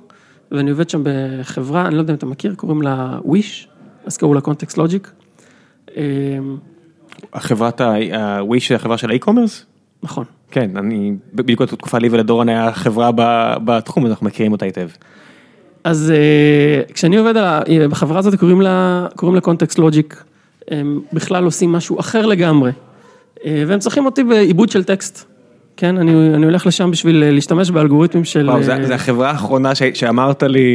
[0.52, 3.68] ואני עובד שם בחברה, אני לא יודע אם אתה מכיר, קוראים לה וויש,
[4.06, 5.12] אז קראו לה קונטקסט לוג'יק.
[5.98, 6.04] אה,
[7.34, 9.66] החברת ה-Wish זה החברה של האי-קומרס?
[10.04, 10.26] נכון.
[10.52, 13.10] כן, אני, בדיוק באותה תקופה לי ולדורון היה חברה
[13.66, 14.88] בתחום, אז אנחנו מכירים אותה היטב.
[15.84, 17.62] אז אה, כשאני עובד על ה...
[17.90, 20.24] בחברה הזאת קוראים לה, קוראים לה קונטקסט לוג'יק,
[20.72, 22.72] הם בכלל עושים משהו אחר לגמרי,
[23.46, 25.26] אה, והם צריכים אותי בעיבוד של טקסט,
[25.78, 28.50] כן, אני, אני הולך לשם בשביל להשתמש באלגוריתמים של...
[28.50, 30.68] וואו, זה זה החברה האחרונה ש- שאמרת לי,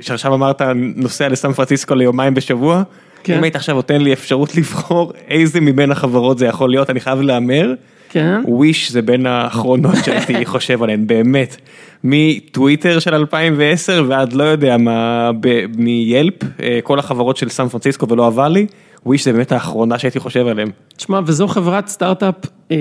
[0.00, 0.62] שעכשיו אמרת
[0.96, 2.82] נוסע לסן פרנסיסקו ליומיים בשבוע.
[3.22, 3.36] כן.
[3.36, 7.20] אם היית עכשיו נותן לי אפשרות לבחור איזה מבין החברות זה יכול להיות, אני חייב
[7.20, 7.74] להמר.
[8.10, 11.56] כן, וויש זה בין האחרונות שהייתי חושב עליהן, באמת.
[12.04, 15.30] מטוויטר של 2010 ועד לא יודע מה,
[15.76, 18.66] מיילפ, אה, כל החברות של סן פרנסיסקו ולא עבר לי,
[19.06, 20.70] Wish זה באמת האחרונה שהייתי חושב עליהן.
[20.96, 22.34] תשמע, וזו חברת סטארט-אפ,
[22.70, 22.76] אה,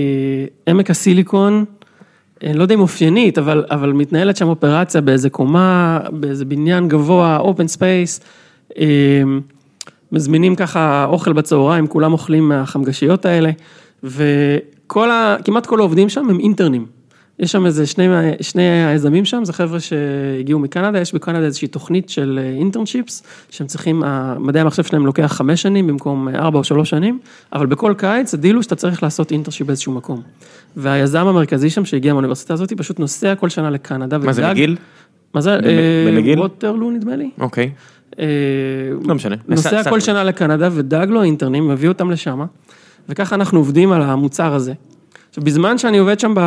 [0.67, 1.65] עמק הסיליקון,
[2.43, 7.37] אה, לא יודע אם אופיינית, אבל, אבל מתנהלת שם אופרציה באיזה קומה, באיזה בניין גבוה,
[7.37, 8.19] open space,
[8.77, 8.85] אה,
[10.11, 13.49] מזמינים ככה אוכל בצהריים, כולם אוכלים מהחמגשיות האלה,
[14.03, 15.35] וכל ה...
[15.43, 16.85] כמעט כל העובדים שם הם אינטרנים.
[17.39, 18.07] יש שם איזה שני,
[18.41, 24.03] שני היזמים שם, זה חבר'ה שהגיעו מקנדה, יש בקנדה איזושהי תוכנית של internships, שהם צריכים,
[24.39, 27.19] מדעי המחשב שלהם לוקח חמש שנים במקום ארבע או שלוש שנים,
[27.53, 30.21] אבל בכל קיץ הדיל הוא שאתה צריך לעשות internship באיזשהו מקום.
[30.77, 34.17] והיזם המרכזי שם שהגיע מהאוניברסיטה הזאת, פשוט נוסע כל שנה לקנדה.
[34.17, 34.75] מה זה ודאג- McGill?
[35.33, 35.57] מה זה?
[36.07, 36.39] ב-McGill?
[36.39, 37.29] ווטרלו נדמה לי.
[37.39, 37.63] אוקיי.
[37.65, 37.69] אה,
[39.03, 39.35] לא משנה.
[39.47, 42.45] נוסע כל שנה לקנדה ודג לו אינטרנים, מביא אותם לשם,
[43.09, 44.73] וככה אנחנו עובדים על המוצר הזה.
[45.29, 46.41] עכשיו, בזמן שאני עובד שם ב,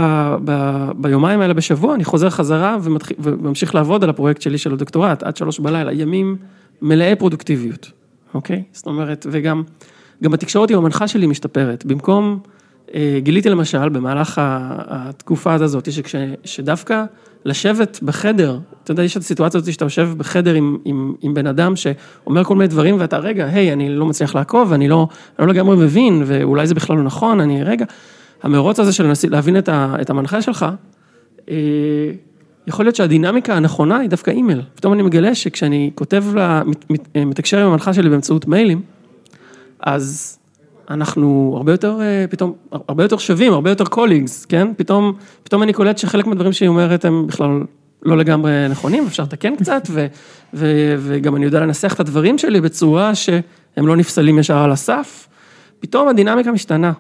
[0.45, 5.23] ב, ביומיים האלה בשבוע, אני חוזר חזרה ומתחיל, וממשיך לעבוד על הפרויקט שלי של הדוקטורט,
[5.23, 6.37] עד שלוש בלילה, ימים
[6.83, 7.91] מלאי פרודוקטיביות,
[8.35, 8.63] אוקיי?
[8.73, 9.63] זאת אומרת, וגם,
[10.23, 11.87] גם התקשורת עם המנחה שלי משתפרת.
[11.87, 12.39] במקום,
[12.95, 14.41] אה, גיליתי למשל, במהלך
[14.89, 17.05] התקופה הזאת, שכש, שדווקא
[17.45, 21.47] לשבת בחדר, אתה יודע, יש את הסיטואציה הזאת שאתה יושב בחדר עם, עם, עם בן
[21.47, 25.47] אדם שאומר כל מיני דברים, ואתה, רגע, היי, אני לא מצליח לעקוב, אני לא, לא
[25.47, 27.85] לגמרי מבין, ואולי זה בכלל לא נכון, אני, רגע,
[28.43, 30.67] המרוץ הזה של להבין את, ה, את המנחה שלך,
[31.51, 31.57] אה,
[32.67, 34.63] יכול להיות שהדינמיקה הנכונה היא דווקא אימייל.
[34.75, 38.83] פתאום אני מגלה שכשאני כותב, לה, מת, מת, מתקשר עם המנחה שלי באמצעות מיילים,
[39.81, 40.39] אז
[40.91, 42.53] אנחנו הרבה יותר, אה, פתאום,
[42.89, 44.69] הרבה יותר שווים, הרבה יותר colleagues, כן?
[44.77, 45.13] פתאום,
[45.43, 47.63] פתאום אני קולט שחלק מהדברים שהיא אומרת הם בכלל
[48.03, 50.07] לא לגמרי נכונים, אפשר לתקן קצת, ו,
[50.55, 55.29] ו, וגם אני יודע לנסח את הדברים שלי בצורה שהם לא נפסלים ישר על הסף.
[55.81, 56.93] פתאום הדינמיקה משתנה.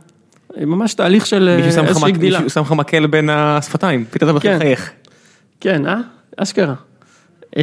[0.57, 2.38] ממש תהליך של איזושהי גדילה.
[2.38, 4.91] מישהו שם לך מקל בין השפתיים, פתאום אתה מתחיל לחייך.
[5.61, 6.01] כן, אה?
[6.36, 6.74] אשכרה.
[7.57, 7.62] אה,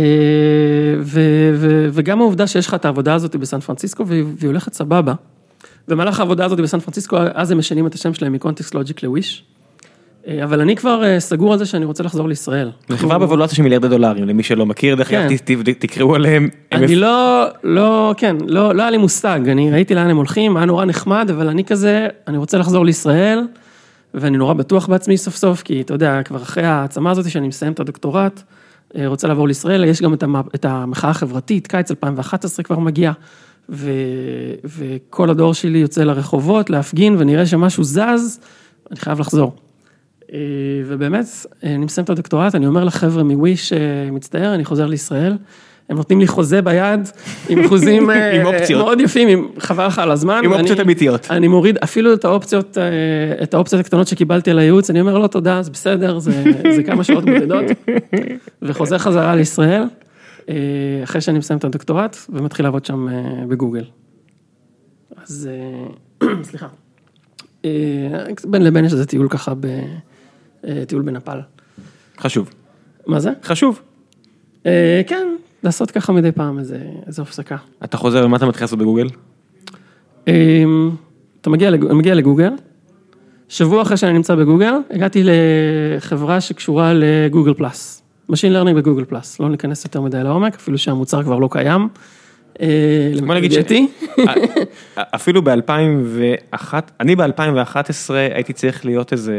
[1.91, 5.13] וגם העובדה שיש לך את העבודה הזאת בסן פרנסיסקו והיא הולכת סבבה.
[5.87, 9.43] במהלך העבודה הזאת בסן פרנסיסקו, אז הם משנים את השם שלהם מקונטקסט לוג'יק לוויש.
[10.43, 12.71] אבל אני כבר אה, סגור על זה שאני רוצה לחזור לישראל.
[12.89, 15.73] זו חברה בוולואציה של מיליארדי דולרים, למי שלא מכיר, דרך אגב, כן.
[15.79, 16.49] תקראו עליהם.
[16.71, 20.65] אני לא, לא, כן, לא, לא היה לי מושג, אני ראיתי לאן הם הולכים, היה
[20.65, 23.39] נורא נחמד, אבל אני כזה, אני רוצה לחזור לישראל,
[24.13, 27.73] ואני נורא בטוח בעצמי סוף סוף, כי אתה יודע, כבר אחרי העצמה הזאת שאני מסיים
[27.73, 28.41] את הדוקטורט,
[28.97, 30.13] אה, רוצה לעבור לישראל, יש גם
[30.55, 33.11] את המחאה החברתית, קיץ 2011 כבר מגיע.
[33.69, 33.91] ו,
[34.63, 38.39] וכל הדור שלי יוצא לרחובות להפגין ונראה שמשהו זז,
[38.91, 39.55] אני חייב לחזור.
[40.33, 40.39] אה,
[40.85, 41.25] ובאמת,
[41.63, 43.79] אה, אני מסיים את הדוקטורט, אני אומר לחבר'ה מוויש, אה,
[44.11, 45.37] מצטער, אני חוזר לישראל.
[45.89, 47.09] הם נותנים לי חוזה ביד,
[47.49, 48.09] עם אחוזים
[48.77, 50.41] מאוד יפים, עם חבל לך על הזמן.
[50.43, 51.27] עם אופציות אמיתיות.
[51.29, 52.77] אני מוריד אפילו את האופציות,
[53.43, 56.43] את האופציות הקטנות שקיבלתי על הייעוץ, אני אומר, לא, תודה, זה בסדר, זה,
[56.75, 57.65] זה כמה שעות בודדות,
[58.61, 59.83] וחוזר חזרה לישראל.
[60.49, 60.55] אה,
[61.03, 63.83] אחרי שאני מסיים את הדוקטורט ומתחיל לעבוד שם אה, בגוגל.
[65.15, 65.49] אז
[66.21, 66.67] אה, סליחה.
[68.43, 69.53] בין לבין יש איזה טיול ככה,
[70.87, 71.39] טיול בנפאל.
[72.17, 72.49] חשוב.
[73.07, 73.31] מה זה?
[73.43, 73.81] חשוב.
[75.07, 75.27] כן,
[75.63, 77.57] לעשות ככה מדי פעם איזה, איזה הפסקה.
[77.83, 79.07] אתה חוזר ומה אתה מתחיל לעשות בגוגל?
[81.41, 82.51] אתה מגיע, מגיע לגוגל,
[83.49, 88.06] שבוע אחרי שאני נמצא בגוגל, הגעתי לחברה שקשורה ל-Google Plus.
[88.31, 91.87] Machine Learning בגוגל פלאס, לא ניכנס יותר מדי לעומק, אפילו שהמוצר כבר לא קיים.
[93.25, 93.57] בוא נגיד ש...
[95.15, 99.35] אפילו ב-2001, אני ב-2011 הייתי צריך להיות איזה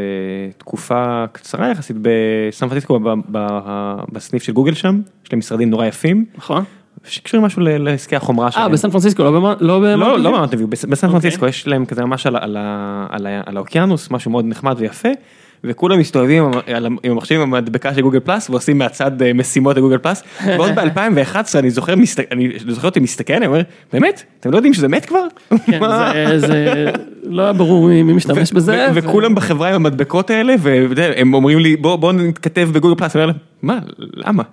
[0.57, 2.99] תקופה קצרה יחסית בסן פרנסיסקו
[4.11, 6.25] בסניף של גוגל שם, יש להם משרדים נורא יפים.
[6.37, 6.63] נכון.
[7.03, 8.65] שקשורים משהו לעסקי החומרה שלהם.
[8.65, 13.57] אה, בסן פרנסיסקו, לא במאונטן לא, לא במאונטן בסן פרנסיסקו יש להם כזה ממש על
[13.57, 15.09] האוקיינוס, משהו מאוד נחמד ויפה.
[15.63, 16.43] וכולם מסתובבים
[17.03, 20.23] עם המחשבים עם המדבקה של Google Plus ועושים מהצד אה, משימות לגוגל פלאס.
[20.45, 21.93] ועוד ב-2011 אני זוכר,
[22.31, 23.61] אני זוכר אותי מסתכל, אני אומר,
[23.93, 24.23] באמת?
[24.39, 25.25] אתם לא יודעים שזה מת כבר?
[25.65, 25.79] כן,
[26.37, 26.91] זה
[27.23, 28.87] לא היה ברור מי משתמש בזה.
[28.93, 33.49] וכולם בחברה עם המדבקות האלה, והם אומרים לי, בוא נתכתב בגוגל פלאס, אני אומר להם,
[33.61, 34.43] מה, למה?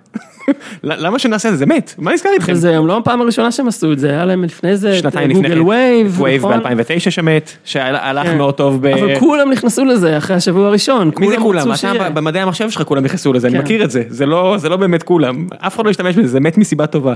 [0.83, 1.59] למה שנעשה את זה?
[1.59, 2.53] זה מת, מה נסגר איתכם?
[2.53, 5.61] זה גם לא הפעם הראשונה שהם עשו את זה, היה להם לפני זה את Google
[5.61, 6.21] Wave.
[6.21, 8.37] Wave ב-2009 שמת, שהלך כן.
[8.37, 8.85] מאוד טוב ב...
[8.85, 10.96] אבל כולם נכנסו לזה אחרי השבוע הראשון.
[11.19, 11.71] מי זה כולם?
[11.71, 13.63] אתה במדעי המחשב שלך כולם נכנסו לזה, אני כן.
[13.63, 16.57] מכיר את זה, זה לא, לא באמת כולם, אף אחד לא השתמש בזה, זה מת
[16.57, 17.13] מסיבה טובה.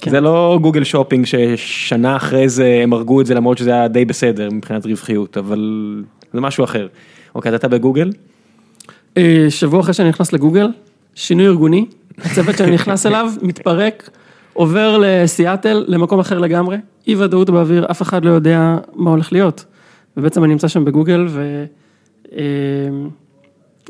[0.00, 0.10] כן.
[0.10, 4.04] זה לא גוגל שופינג ששנה אחרי זה הם הרגו את זה למרות שזה היה די
[4.04, 6.86] בסדר מבחינת רווחיות, אבל זה משהו אחר.
[7.34, 8.10] אוקיי, אתה בגוגל?
[9.16, 10.68] אה, שבוע אחרי שאני נכנס לגוגל,
[11.14, 11.86] שינוי ארגוני,
[12.18, 14.10] הצוות שאני נכנס אליו מתפרק,
[14.52, 16.76] עובר לסיאטל, למקום אחר לגמרי,
[17.06, 19.64] אי ודאות באוויר, אף אחד לא יודע מה הולך להיות.
[20.16, 21.64] ובעצם אני נמצא שם בגוגל ו...
[22.32, 22.38] אה,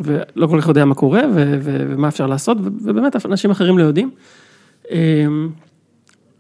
[0.01, 1.59] ולא כל כך יודע מה קורה ו...
[1.63, 4.11] ומה אפשר לעשות, ובאמת אנשים אחרים לא יודעים.
[4.91, 5.27] אה,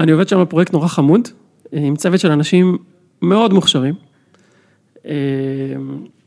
[0.00, 1.28] אני עובד שם בפרויקט נורא חמוד,
[1.72, 2.78] עם צוות של אנשים
[3.22, 3.94] מאוד מוכשרים,
[5.06, 5.12] אה,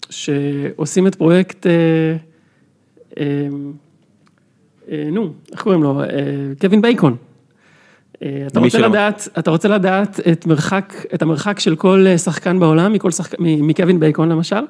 [0.09, 1.67] שעושים את פרויקט
[4.91, 6.01] אה, נו, איך קוראים לו?
[6.01, 6.07] אה,
[6.61, 7.15] קווין בייקון.
[8.23, 12.93] אה, אתה רוצה לדעת, אתה רוצה לדעת את מרחק, את המרחק של כל שחקן בעולם,
[12.93, 13.35] מכל שחק...
[13.39, 14.61] מקווין בייקון למשל,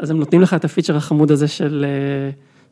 [0.00, 1.86] אז הם נותנים לך את הפיצ'ר החמוד הזה של,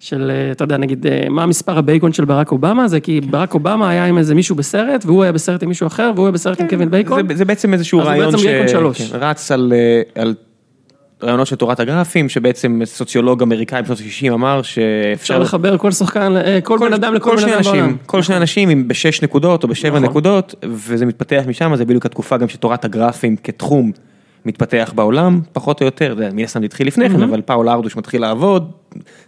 [0.01, 4.07] של, אתה יודע, נגיד, מה המספר הבייקון של ברק אובמה, זה כי ברק אובמה היה
[4.07, 6.91] עם איזה מישהו בסרט, והוא היה בסרט עם מישהו אחר, והוא היה בסרט עם קווין
[6.91, 7.29] בייקון.
[7.29, 8.35] זה, זה בעצם איזשהו רעיון
[8.95, 9.73] שרץ על,
[10.15, 10.35] על
[11.23, 15.13] רעיונות של תורת הגרפים, שבעצם סוציולוג אמריקאי בשנות ה-60 אמר שאפשר...
[15.13, 17.97] אפשר לחבר כל שחקן, אה, כל בן אדם לכל בן אדם בעולם.
[18.07, 20.11] כל שני אנשים עם בשש נקודות או בשבע נכון.
[20.11, 23.93] נקודות, וזה מתפתח משם, זה בדיוק התקופה גם שתורת הגרפים כתחום
[24.47, 28.71] מתפתח בעולם, פחות או יותר, מן הסתם התחיל לפני כן, אבל פאול ארדוש מתחיל לעבוד,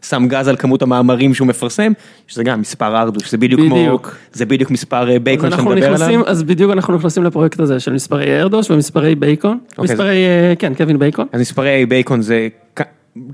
[0.03, 1.93] שם גז על כמות המאמרים שהוא מפרסם,
[2.27, 4.17] שזה גם מספר ארדוש, זה בדיוק כמו, בדיוק.
[4.33, 6.29] זה בדיוק מספר אה, בייקון אז שאתה מדבר נכנסים, עליו.
[6.29, 9.59] אז בדיוק אנחנו נכנסים לפרויקט הזה של מספרי ארדוש ומספרי בייקון.
[9.79, 11.27] אוקיי, מספרי, אה, כן, קווין בייקון.
[11.33, 12.49] אז מספרי בייקון זה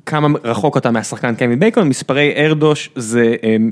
[0.07, 3.71] כמה רחוק אתה מהשחקן קווין בייקון, מספרי ארדוש זה אמ,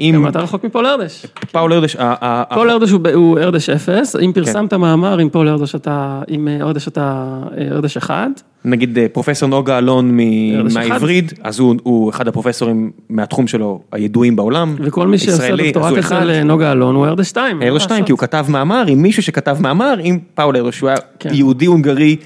[0.00, 1.26] אם כמה אתה רחוק מפול ארדוש.
[1.52, 4.22] פאול ה- פול ארדוש הוא ארדוש אפס, כן.
[4.24, 7.26] אם פרסמת מאמר עם פול ארדוש אתה, עם אה, ארדוש אתה
[7.58, 8.30] אה, ארדוש אחד.
[8.64, 10.18] נגיד אה, פרופסור נוגה אלון
[10.56, 10.74] ארדוש.
[10.74, 14.76] מהעברית, אז הוא, אחד הפרופסורים מהתחום שלו הידועים בעולם.
[14.80, 16.26] וכל מי שעושה דוקטורט אחד.
[16.44, 17.62] נוגה אלון הוא ארדוש שתיים.
[17.62, 20.98] ארדוש 2, כי הוא כתב מאמר עם מישהו שכתב מאמר עם פאול ארדוש, שהוא היה
[21.18, 21.30] כן.
[21.32, 22.16] יהודי הונגרי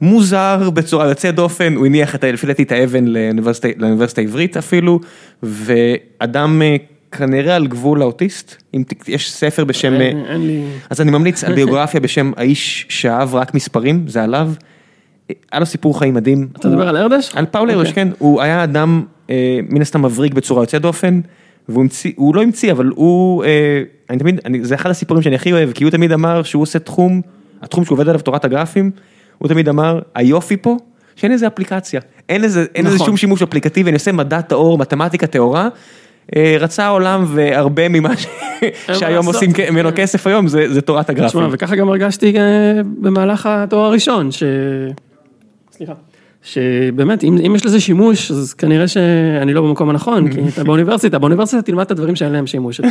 [0.00, 5.00] מוזר בצורה יוצאת דופן, הוא הניח לפי דעתי את האבן לאוניברסיטה העברית אפילו,
[5.42, 6.76] ואדם אה,
[7.12, 10.64] כנראה על גבול האוטיסט, אם ת- יש ספר בשם, אין אין לי...
[10.90, 14.52] אז אני ממליץ על ביוגרפיה בשם האיש שאהב רק מספרים, זה עליו.
[15.52, 16.48] היה לו סיפור חיים מדהים.
[16.58, 17.32] אתה מדבר על ארדש?
[17.34, 18.04] על פאול ארדוש, אוקיי.
[18.04, 21.20] כן, הוא היה אדם אה, מן הסתם מבריק בצורה יוצאת דופן,
[21.68, 25.34] והוא המציא, הוא לא המציא, אבל הוא, אה, אני תמיד, אני, זה אחד הסיפורים שאני
[25.34, 27.20] הכי אוהב, כי הוא תמיד אמר שהוא עושה תחום,
[27.62, 28.90] התחום שהוא עובד עליו, תורת הגרפים,
[29.38, 30.76] הוא תמיד אמר, היופי פה,
[31.16, 33.06] שאין איזה אפליקציה, אין איזה, אין איזה נכון.
[33.06, 35.68] שום שימוש אפליקטיבי, אני עושה מדע טהור, מתמטיקה טהורה.
[36.36, 38.10] אה, רצה העולם והרבה ממה.
[38.98, 39.26] שהיום.
[39.26, 41.28] עושים ממנו כסף היום זה, זה תורת הגרפים.
[41.28, 42.42] תשמע, וככה גם הרגשתי אה,
[43.00, 44.42] במהלך התואר הראשון, ש...
[45.72, 45.92] סליחה.
[46.42, 51.18] שבאמת, אם, אם יש לזה שימוש, אז כנראה שאני לא במקום הנכון, כי אתה באוניברסיטה,
[51.18, 52.84] באוניברסיטה תלמד את הדברים שאין להם שימוש, את,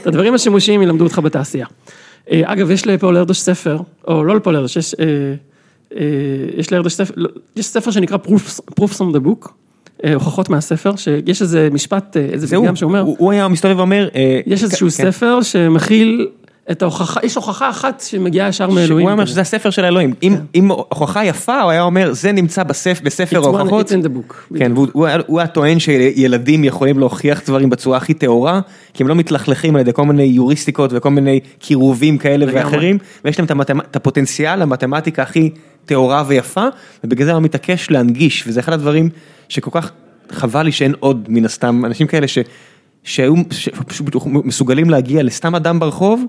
[0.00, 1.66] את הדברים השימושיים ילמדו אותך בתעשייה.
[2.30, 3.78] אה, אגב, יש לפול ארדוש ספר,
[4.08, 4.94] או לא לפול ארדוש, יש,
[6.56, 9.48] יש לארדוש ספר, לא, יש ספר שנקרא Proofs, Proofs from the Book,
[10.14, 14.40] הוכחות מהספר, שיש איזה משפט, אה, איזה פתגם שאומר, הוא, הוא היה מסתובב ואומר, אה,
[14.46, 15.10] יש איזשהו כן.
[15.10, 16.28] ספר שמכיל
[16.70, 18.92] את ההוכחה, יש הוכחה אחת שמגיעה ישר מאלוהים.
[18.92, 19.26] הוא היה אומר.
[19.26, 23.40] שזה הספר של האלוהים, אם, אם הוכחה יפה הוא היה אומר זה נמצא בספר, בספר
[23.40, 24.56] It's ההוכחות, it's in the book.
[24.58, 28.60] כן, והוא הוא היה- הוא היה טוען שילדים יכולים להוכיח דברים בצורה הכי טהורה,
[28.94, 32.64] כי הם לא מתלכלכים על ידי כל מיני יוריסטיקות וכל מיני קירובים כאלה לגמרי.
[32.64, 35.50] ואחרים, ויש להם את, הפוטנציאל למתמטיקה הכי
[35.84, 36.64] טהורה ויפה,
[37.04, 39.08] ובגלל זה הוא מתעקש להנגיש, וזה אחד הדברים
[39.48, 39.92] שכל כך
[40.30, 42.38] חבל לי שאין עוד מן הסתם אנשים כאלה ש...
[43.04, 46.24] שהיו שפשוט מסוגלים להגיע לסתם אדם ברחוב,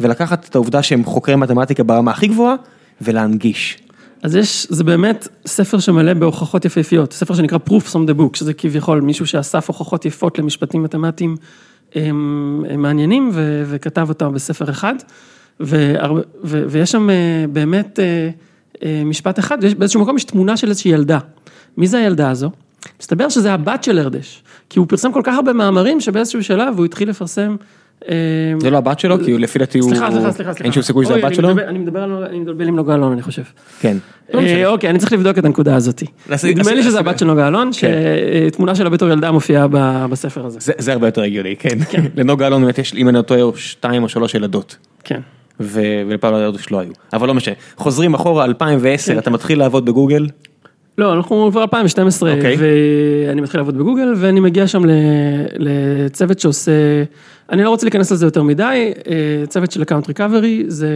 [0.00, 2.54] ולקחת את העובדה שהם חוקרי מתמטיקה ברמה הכי גבוהה,
[3.00, 3.78] ולהנגיש.
[4.22, 8.54] אז יש, זה באמת ספר שמלא בהוכחות יפהפיות, ספר שנקרא Proofs from the Book, שזה
[8.54, 11.36] כביכול מישהו שאסף הוכחות יפות למשפטים מתמטיים
[11.94, 14.94] הם, הם מעניינים ו, וכתב אותם בספר אחד,
[15.60, 18.30] והרבה, ו, ויש שם אה, באמת אה,
[18.84, 21.18] אה, משפט אחד, ויש, באיזשהו מקום יש תמונה של איזושהי ילדה.
[21.76, 22.50] מי זה הילדה הזו?
[23.00, 26.84] מסתבר שזה הבת של ארדש, כי הוא פרסם כל כך הרבה מאמרים שבאיזשהו שלב הוא
[26.84, 27.56] התחיל לפרסם.
[28.08, 28.14] אה,
[28.60, 29.90] זה לא הבת שלו, כי הוא לפי דעתי הוא...
[29.90, 30.52] סליחה, סליחה, סליחה.
[30.64, 31.50] אין שום סיכוי שזה הבת שלו?
[31.50, 33.42] אני מדבר על, אני מדבר עם נוגה אלון, אני חושב.
[33.80, 33.96] כן.
[34.34, 34.40] לא.
[34.40, 36.02] אה, אוקיי, אני צריך לבדוק את הנקודה הזאת.
[36.44, 37.92] נדמה לי שזה הבת של נוגה אלון, כן.
[38.48, 39.68] שתמונה שלה בתור ילדה מופיעה
[40.10, 40.58] בספר הזה.
[40.60, 41.78] זה, זה הרבה יותר הגיוני, כן.
[42.16, 44.76] לנוגה אלון באמת יש, אם אני לא טועה, שתיים או שלוש ילדות.
[45.04, 45.20] כן.
[45.60, 46.92] ו- ולפאול ארדוש לא היו.
[47.12, 47.54] אבל לא משנה.
[47.76, 49.18] חוזרים אחורה, 2010, כן.
[49.18, 50.26] אתה מתחיל לעבוד בגוגל.
[50.98, 52.56] לא, אנחנו כבר 2012, אוקיי.
[52.58, 54.82] ואני מתחיל לעבוד בגוגל, ואני מגיע שם
[55.58, 56.72] לצוות שעושה,
[57.50, 60.90] אני לא רוצה להיכנס לזה יותר מדי, אה, צוות של account recovery, זה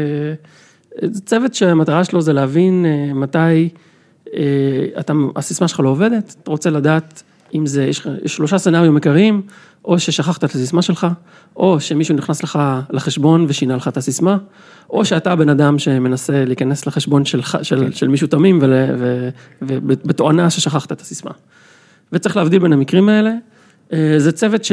[1.02, 3.68] זה צוות שהמטרה שלו זה להבין אה, מתי
[4.34, 4.40] אה,
[5.00, 7.22] אתה, הסיסמה שלך לא עובדת, אתה רוצה לדעת
[7.54, 9.42] אם זה, יש יש שלושה סצנריו עיקריים,
[9.84, 11.06] או ששכחת את הסיסמה שלך,
[11.56, 12.58] או שמישהו נכנס לך
[12.90, 14.36] לחשבון ושינה לך את הסיסמה,
[14.90, 18.58] או שאתה הבן אדם שמנסה להיכנס לחשבון שלך, של, של מישהו תמים,
[19.62, 21.30] ובתואנה ששכחת את הסיסמה.
[22.12, 23.32] וצריך להבדיל בין המקרים האלה.
[23.92, 24.72] אה, זה צוות ש,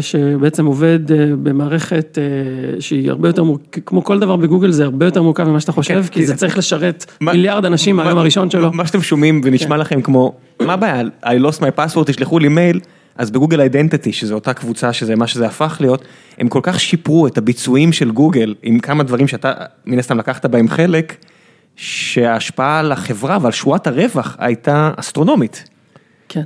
[0.00, 5.06] שבעצם עובד אה, במערכת אה, שהיא הרבה יותר מורכבת, כמו כל דבר בגוגל זה הרבה
[5.06, 8.50] יותר מורכב ממה שאתה חושב, כי זה צריך לשרת מה- מיליארד אנשים מהיום מה- הראשון
[8.50, 8.72] שלו.
[8.72, 12.80] מה שאתם שומעים ונשמע לכם כמו, מה הבעיה, I lost my password, תשלחו לי מייל,
[13.16, 16.04] אז בגוגל אידנטיטי, שזו אותה קבוצה, שזה מה שזה הפך להיות,
[16.38, 19.52] הם כל כך שיפרו את הביצועים של גוגל, עם כמה דברים שאתה
[19.86, 21.16] מן הסתם לקחת בהם חלק,
[21.76, 25.64] שההשפעה על החברה ועל שורת הרווח הייתה אסטרונומית.
[26.28, 26.42] כן.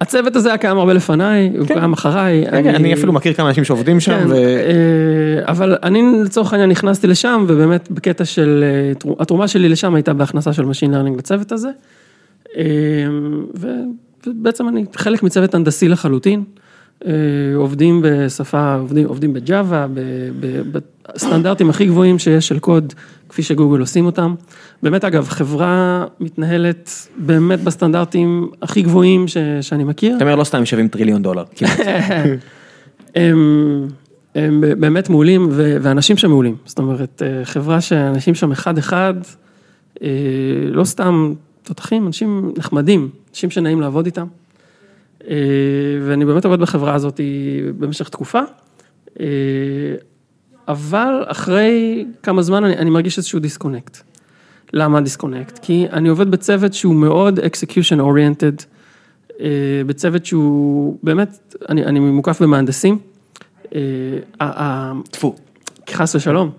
[0.00, 2.44] הצוות הזה היה קיים הרבה לפניי, הוא קיים אחריי.
[2.50, 4.34] כן, כן, אני אפילו מכיר כמה אנשים שעובדים שם, כן, ו...
[4.34, 9.94] אה, אבל אני לצורך העניין נכנסתי לשם, ובאמת בקטע של, אה, תרו- התרומה שלי לשם
[9.94, 11.68] הייתה בהכנסה של Machine Learning לצוות הזה.
[12.56, 12.62] אה,
[14.26, 16.44] ובעצם אני חלק מצוות הנדסי לחלוטין.
[17.06, 17.12] אה,
[17.56, 19.86] עובדים בשפה, עובדים, עובדים בג'אווה,
[21.14, 22.92] בסטנדרטים הכי גבוהים שיש של קוד,
[23.28, 24.34] כפי שגוגל עושים אותם.
[24.82, 30.16] באמת אגב, חברה מתנהלת באמת בסטנדרטים הכי גבוהים ש- שאני מכיר.
[30.16, 31.44] אתה אומר לא סתם שווים טריליון דולר.
[33.14, 33.88] הם,
[34.34, 36.56] הם באמת מעולים, ו- ואנשים שם מעולים.
[36.64, 39.14] זאת אומרת, אה, חברה שאנשים שם אחד-אחד,
[40.02, 40.08] אה,
[40.70, 44.26] לא סתם תותחים, אנשים נחמדים, אנשים שנעים לעבוד איתם.
[45.26, 45.36] אה,
[46.06, 47.20] ואני באמת עובד בחברה הזאת
[47.78, 48.40] במשך תקופה.
[49.20, 49.26] אה,
[50.68, 53.98] אבל אחרי כמה זמן אני, אני מרגיש איזשהו דיסקונקט.
[54.72, 55.58] למה דיסקונקט?
[55.58, 58.64] כי אני עובד בצוות שהוא מאוד execution oriented,
[59.86, 62.98] בצוות שהוא באמת, אני, אני מוקף במהנדסים.
[65.10, 65.34] טפו.
[65.90, 66.50] חס ושלום.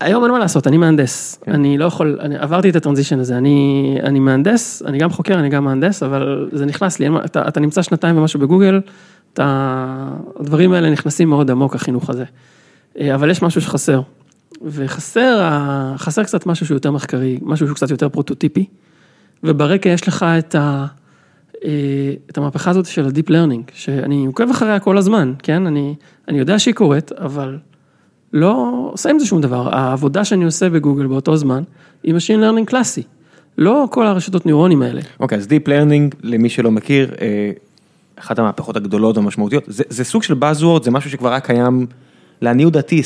[0.00, 1.52] היום אין מה לעשות, אני מהנדס, כן.
[1.52, 5.48] אני לא יכול, אני עברתי את הטרנזישן הזה, אני, אני מהנדס, אני גם חוקר, אני
[5.48, 8.80] גם מהנדס, אבל זה נכנס לי, אתה, אתה נמצא שנתיים ומשהו בגוגל,
[9.32, 10.08] אתה,
[10.40, 12.24] הדברים האלה נכנסים מאוד עמוק, החינוך הזה.
[13.00, 14.00] אה, אבל יש משהו שחסר,
[14.62, 15.48] וחסר,
[15.96, 18.66] חסר קצת משהו שהוא יותר מחקרי, משהו שהוא קצת יותר פרוטוטיפי,
[19.44, 20.86] וברקע יש לך את, ה,
[21.64, 21.70] אה,
[22.30, 25.94] את המהפכה הזאת של ה-deep learning, שאני עוקב אחריה כל הזמן, כן, אני,
[26.28, 27.58] אני יודע שהיא קורית, אבל...
[28.32, 29.76] לא עושה עם זה שום דבר.
[29.76, 31.62] העבודה שאני עושה בגוגל באותו זמן,
[32.02, 33.02] היא Machine Learning קלאסי.
[33.58, 35.00] לא כל הרשתות ניורונים האלה.
[35.20, 37.50] אוקיי, okay, אז Deep Learning, למי שלא מכיר, אה,
[38.16, 41.86] אחת המהפכות הגדולות והמשמעותיות, זה, זה סוג של Buzzword, זה משהו שכבר היה קיים,
[42.42, 43.02] לעניות דעתי,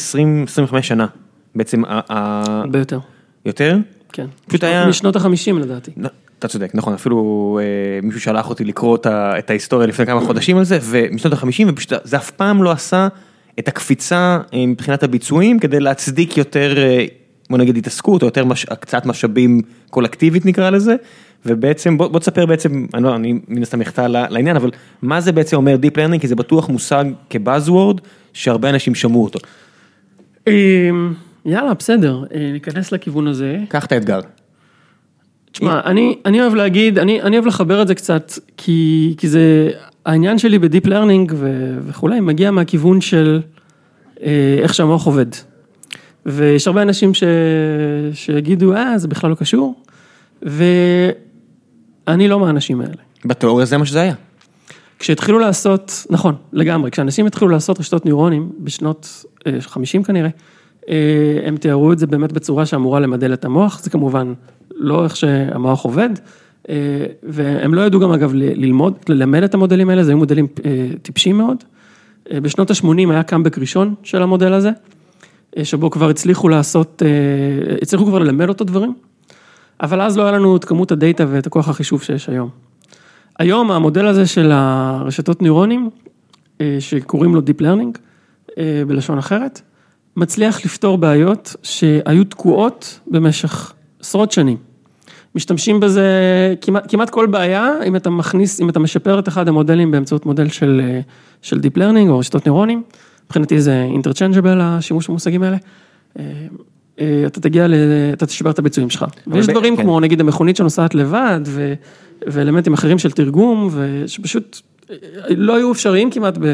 [0.73, 1.07] 20-25 שנה.
[1.55, 2.99] בעצם, הרבה יותר.
[3.47, 3.79] יותר?
[4.13, 4.27] כן.
[4.47, 4.87] פשוט היה...
[4.87, 5.91] משנות ה-50 לדעתי.
[6.39, 10.57] אתה צודק, נכון, אפילו אה, מישהו שלח אותי לקרוא את, את ההיסטוריה לפני כמה חודשים
[10.59, 13.09] על זה, ומשנות ה-50, ופשוט זה אף פעם לא עשה
[13.59, 17.05] את הקפיצה אה, מבחינת הביצועים כדי להצדיק יותר, אה,
[17.51, 20.97] בוא נגיד התעסקות או יותר מש, הקצת משאבים קולקטיבית נקרא לזה.
[21.47, 24.71] ובעצם בוא, בוא תספר בעצם, אני לא, אני מן הסתם אחטא לעניין, אבל
[25.03, 28.01] מה זה בעצם אומר Deep Learning, כי זה בטוח מושג כבאזוורד,
[28.33, 29.39] שהרבה אנשים שמעו אותו.
[30.47, 33.59] אמ, יאללה, בסדר, אה, ניכנס לכיוון הזה.
[33.69, 34.21] קח את האתגר.
[35.53, 39.71] תשמע, אני, אני אוהב להגיד, אני, אני אוהב לחבר את זה קצת, כי, כי זה,
[40.07, 41.35] העניין שלי ב-deep learning
[41.87, 43.41] וכולי מגיע מהכיוון של
[44.23, 45.27] אה, איך שהמוח עובד.
[46.27, 47.23] ויש הרבה אנשים ש...
[48.13, 49.75] שיגידו, אה, זה בכלל לא קשור,
[50.43, 52.95] ואני לא מהאנשים האלה.
[53.25, 54.15] בתיאוריה זה מה שזה היה.
[54.99, 59.25] כשהתחילו לעשות, נכון, לגמרי, כשאנשים התחילו לעשות רשתות נוירונים, בשנות
[59.61, 60.29] 50 אה, כנראה,
[60.89, 60.95] אה,
[61.45, 64.33] הם תיארו את זה באמת בצורה שאמורה למדל את המוח, זה כמובן
[64.71, 66.11] לא איך שהמוח עובד,
[67.23, 71.39] והם לא ידעו גם אגב ללמוד, ללמד את המודלים האלה, זה היו מודלים אה, טיפשים
[71.39, 71.57] מאוד.
[72.33, 74.71] אה, בשנות ה-80 היה קאמבק ראשון של המודל הזה,
[75.63, 77.03] שבו כבר הצליחו לעשות,
[77.83, 78.95] הצליחו כבר ללמד אותו דברים,
[79.81, 82.49] אבל אז לא היה לנו את כמות הדאטה ואת הכוח החישוב שיש היום.
[83.39, 85.91] היום המודל הזה של הרשתות ניורונים,
[86.79, 87.99] שקוראים לו Deep Learning,
[88.87, 89.61] בלשון אחרת,
[90.17, 94.72] מצליח לפתור בעיות שהיו תקועות במשך עשרות שנים.
[95.35, 96.05] משתמשים בזה
[96.61, 100.49] כמעט, כמעט כל בעיה, אם אתה מכניס, אם אתה משפר את אחד המודלים באמצעות מודל
[100.49, 100.81] של,
[101.43, 102.83] של Deep Learning או רשתות נוירונים,
[103.27, 105.57] מבחינתי זה interchangeable השימוש במושגים האלה.
[106.19, 106.25] אה,
[107.01, 107.75] אה, אתה תגיע, ל...
[108.13, 109.05] אתה תשבר את הביצועים שלך.
[109.27, 109.83] ויש דברים כן.
[109.83, 111.75] כמו נגיד המכונית שנוסעת לבד, ו...
[112.27, 114.61] ואלמנטים אחרים של תרגום, ושפשוט
[114.91, 114.97] אה,
[115.37, 116.45] לא היו אפשריים כמעט ב...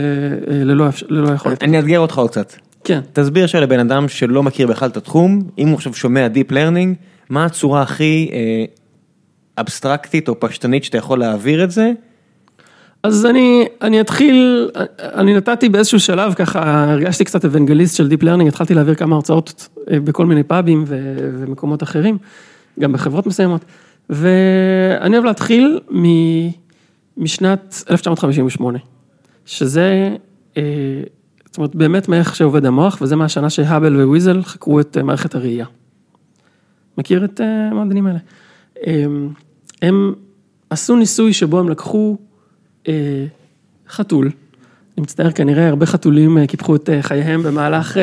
[0.48, 1.62] ללא, ללא יכולת.
[1.62, 2.52] אני אאתגר אותך עוד קצת.
[2.84, 3.00] כן.
[3.12, 7.44] תסביר שלבן אדם שלא מכיר בכלל את התחום, אם הוא עכשיו שומע Deep Learning, מה
[7.44, 8.64] הצורה הכי אה,
[9.58, 11.92] אבסטרקטית או פשטנית שאתה יכול להעביר את זה?
[13.02, 18.48] אז אני, אני אתחיל, אני נתתי באיזשהו שלב ככה, הרגשתי קצת אבנגליסט של Deep Learning,
[18.48, 22.18] התחלתי להעביר כמה הרצאות אה, בכל מיני פאבים ו, ומקומות אחרים,
[22.80, 23.64] גם בחברות מסוימות,
[24.10, 26.04] ואני אוהב להתחיל מ,
[27.16, 28.78] משנת 1958,
[29.46, 30.16] שזה,
[30.56, 30.62] אה,
[31.46, 35.66] זאת אומרת, באמת מאיך שעובד המוח, וזה מהשנה שהאבל וויזל חקרו את מערכת הראייה.
[36.98, 38.18] מכיר את אה, המועדונים האלה?
[38.82, 39.32] הם,
[39.82, 40.14] הם
[40.70, 42.16] עשו ניסוי שבו הם לקחו
[42.88, 43.26] אה,
[43.88, 44.30] חתול,
[44.96, 47.96] אני מצטער, כנראה הרבה חתולים אה, קיפחו את חייהם במהלך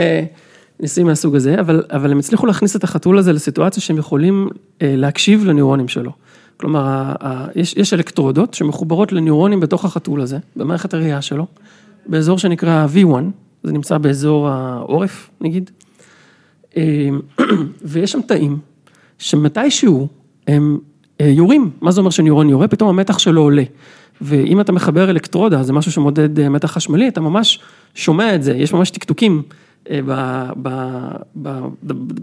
[0.80, 4.50] ניסויים מהסוג הזה, אבל, אבל הם הצליחו להכניס את החתול הזה לסיטואציה שהם יכולים
[4.82, 6.12] להקשיב לניורונים שלו.
[6.58, 11.48] כלומר, ה, ה, יש, יש אלקטרודות שמחוברות לניורונים בתוך החתול הזה, במערכת הראייה שלו,
[12.06, 13.14] באזור שנקרא V1,
[13.64, 15.72] זה נמצא באזור העורף, נגיד,
[17.92, 18.60] ויש שם תאים
[19.20, 20.08] שמתישהו
[20.48, 20.78] הם
[21.22, 22.68] אה, יורים, מה זה אומר שניורון יורה?
[22.68, 23.64] פתאום המתח שלו עולה.
[24.22, 27.60] ואם אתה מחבר אלקטרודה, זה משהו שמודד אה, מתח חשמלי, אתה ממש
[27.96, 29.42] שומע את זה, יש ממש טקטוקים
[29.90, 30.00] אה,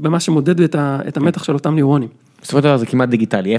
[0.01, 2.09] במה שמודד את המתח של אותם ניורונים.
[2.43, 3.59] בסופו של דבר זה כמעט דיגיטלי, 0-1,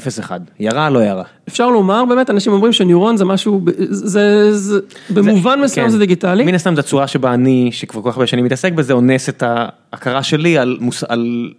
[0.60, 1.24] ירה לא ירה.
[1.48, 4.80] אפשר לומר, באמת, אנשים אומרים שניורון זה משהו, זה, זה,
[5.10, 5.92] במובן זה, מסוים כן.
[5.92, 6.44] זה דיגיטלי.
[6.46, 9.44] מן הסתם זו הצורה שבה אני, שכבר כל כך הרבה שנים מתעסק בזה, אונס את
[9.46, 11.54] ההכרה שלי על, מוס, על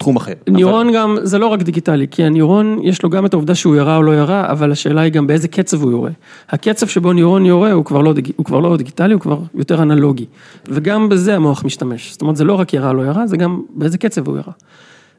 [0.00, 0.32] תחום אחר.
[0.48, 0.96] ניורון אבל...
[0.96, 4.02] גם, זה לא רק דיגיטלי, כי הניורון יש לו גם את העובדה שהוא ירה או
[4.02, 6.10] לא ירה, אבל השאלה היא גם באיזה קצב הוא יורה.
[6.48, 8.30] הקצב שבו ניורון יורה הוא כבר לא, דיג...
[8.36, 10.26] הוא כבר לא דיגיטלי, הוא כבר יותר אנלוגי.
[10.68, 12.12] וגם בזה המוח משתמש.
[12.12, 14.52] זאת אומרת, זה לא רק ירה או לא ירה, זה גם באיזה קצב הוא ירה.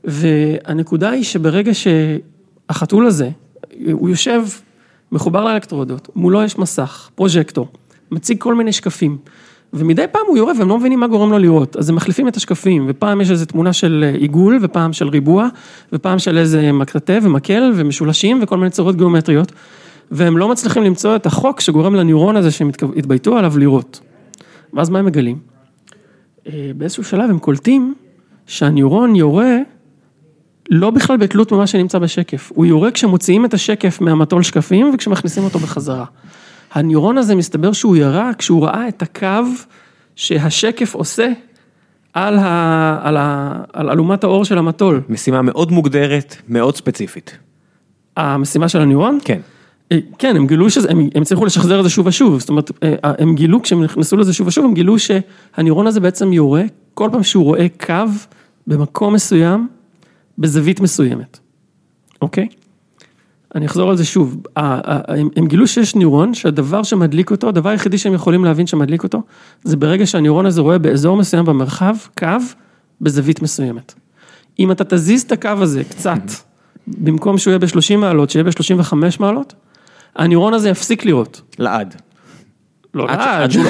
[0.03, 3.29] והנקודה היא שברגע שהחתול הזה,
[3.91, 4.43] הוא יושב
[5.11, 7.67] מחובר לאלקטרודות, מולו יש מסך, פרוז'קטור,
[8.11, 9.17] מציג כל מיני שקפים,
[9.73, 12.37] ומדי פעם הוא יורה והם לא מבינים מה גורם לו לראות, אז הם מחליפים את
[12.37, 15.47] השקפים, ופעם יש איזו תמונה של עיגול, ופעם של ריבוע,
[15.93, 19.51] ופעם של איזה מקרטה ומקל ומשולשים וכל מיני צורות גיאומטריות,
[20.11, 23.99] והם לא מצליחים למצוא את החוק שגורם לניורון הזה שהם התבייתו עליו לראות.
[24.73, 25.39] ואז מה הם מגלים?
[26.47, 27.93] אה, באיזשהו שלב הם קולטים
[28.47, 29.57] שהניורון יורה
[30.69, 35.59] לא בכלל בתלות ממה שנמצא בשקף, הוא יורה כשמוציאים את השקף מהמטול שקפים וכשמכניסים אותו
[35.59, 36.05] בחזרה.
[36.73, 39.43] הניורון הזה מסתבר שהוא ירה כשהוא ראה את הקו
[40.15, 41.31] שהשקף עושה
[42.13, 45.01] על, ה, על, ה, על אלומת האור של המטול.
[45.09, 47.37] משימה מאוד מוגדרת, מאוד ספציפית.
[48.17, 49.17] המשימה של הניורון?
[49.25, 49.39] כן.
[49.91, 52.95] אה, כן, הם גילו שזה, הם הצליחו לשחזר את זה שוב ושוב, זאת אומרת, אה,
[53.03, 56.63] הם גילו, כשהם נכנסו לזה שוב ושוב, הם גילו שהניורון הזה בעצם יורה,
[56.93, 57.95] כל פעם שהוא רואה קו
[58.67, 59.67] במקום מסוים,
[60.37, 61.39] בזווית מסוימת,
[62.21, 62.47] אוקיי?
[63.55, 67.97] אני אחזור על זה שוב, הם, הם גילו שיש ניורון שהדבר שמדליק אותו, הדבר היחידי
[67.97, 69.21] שהם יכולים להבין שמדליק אותו,
[69.63, 72.27] זה ברגע שהניורון הזה רואה באזור מסוים במרחב, קו
[73.01, 73.93] בזווית מסוימת.
[74.59, 76.21] אם אתה תזיז את הקו הזה קצת,
[76.87, 79.53] במקום שהוא יהיה ב-30 מעלות, שיהיה ב-35 מעלות,
[80.15, 81.41] הניורון הזה יפסיק לראות.
[81.59, 81.95] לעד.
[82.93, 83.51] לא עד לעד.
[83.51, 83.63] שהוא-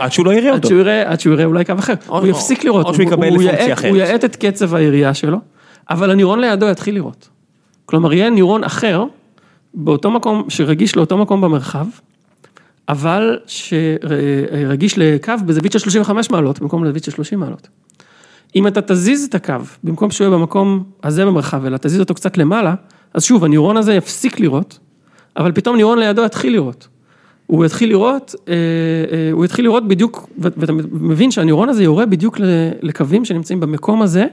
[0.00, 0.68] עד שהוא- לא יראה אותו.
[1.06, 3.90] עד שהוא יראה אולי קו אחר, הוא יפסיק לראות, או שהוא הוא- יקבל פונקציה אחרת.
[3.90, 5.38] הוא יאט את קצב הירייה שלו,
[5.90, 7.28] אבל הניורון לידו יתחיל לראות.
[7.86, 9.04] כלומר, יהיה ניורון אחר,
[9.74, 11.86] באותו מקום, שרגיש לאותו מקום במרחב,
[12.88, 17.68] אבל שרגיש לקו בזווית של 35 מעלות, במקום לזווית של 30 מעלות.
[18.56, 19.54] אם אתה תזיז את הקו,
[19.84, 22.74] במקום שהוא יהיה במקום הזה במרחב, אלא תזיז אותו קצת למעלה,
[23.14, 24.78] אז שוב, הניורון הזה יפסיק לראות,
[25.36, 26.88] אבל פתאום ניורון לידו יתחיל לראות.
[27.46, 32.38] הוא יתחיל לראות, אה, אה, הוא יתחיל לראות בדיוק, ואתה מבין שהניורון הזה יורה בדיוק
[32.82, 34.26] לקווים שנמצאים במקום הזה,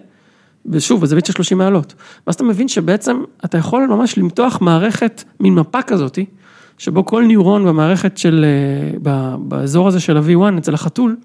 [0.66, 1.94] ושוב, בזווית של 30 מעלות.
[2.28, 6.26] ואז אתה מבין שבעצם אתה יכול ממש למתוח מערכת, מין מפה כזאתי,
[6.78, 11.16] שבו כל ניורון במערכת של, אה, באזור הזה של ה-V1 אצל החתול,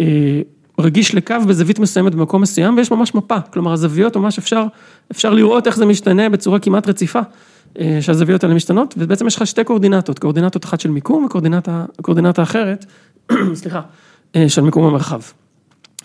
[0.00, 0.40] אה,
[0.78, 4.64] רגיש לקו בזווית מסוימת במקום מסוים, ויש ממש מפה, כלומר הזוויות ממש אפשר,
[5.12, 7.20] אפשר לראות איך זה משתנה בצורה כמעט רציפה,
[7.78, 12.42] אה, שהזוויות האלה משתנות, ובעצם יש לך שתי קואורדינטות, קואורדינטות אחת של מיקום וקואורדינטה קואורדינטה
[12.42, 12.86] אחרת,
[13.54, 13.80] סליחה,
[14.48, 15.20] של מיקום המרחב.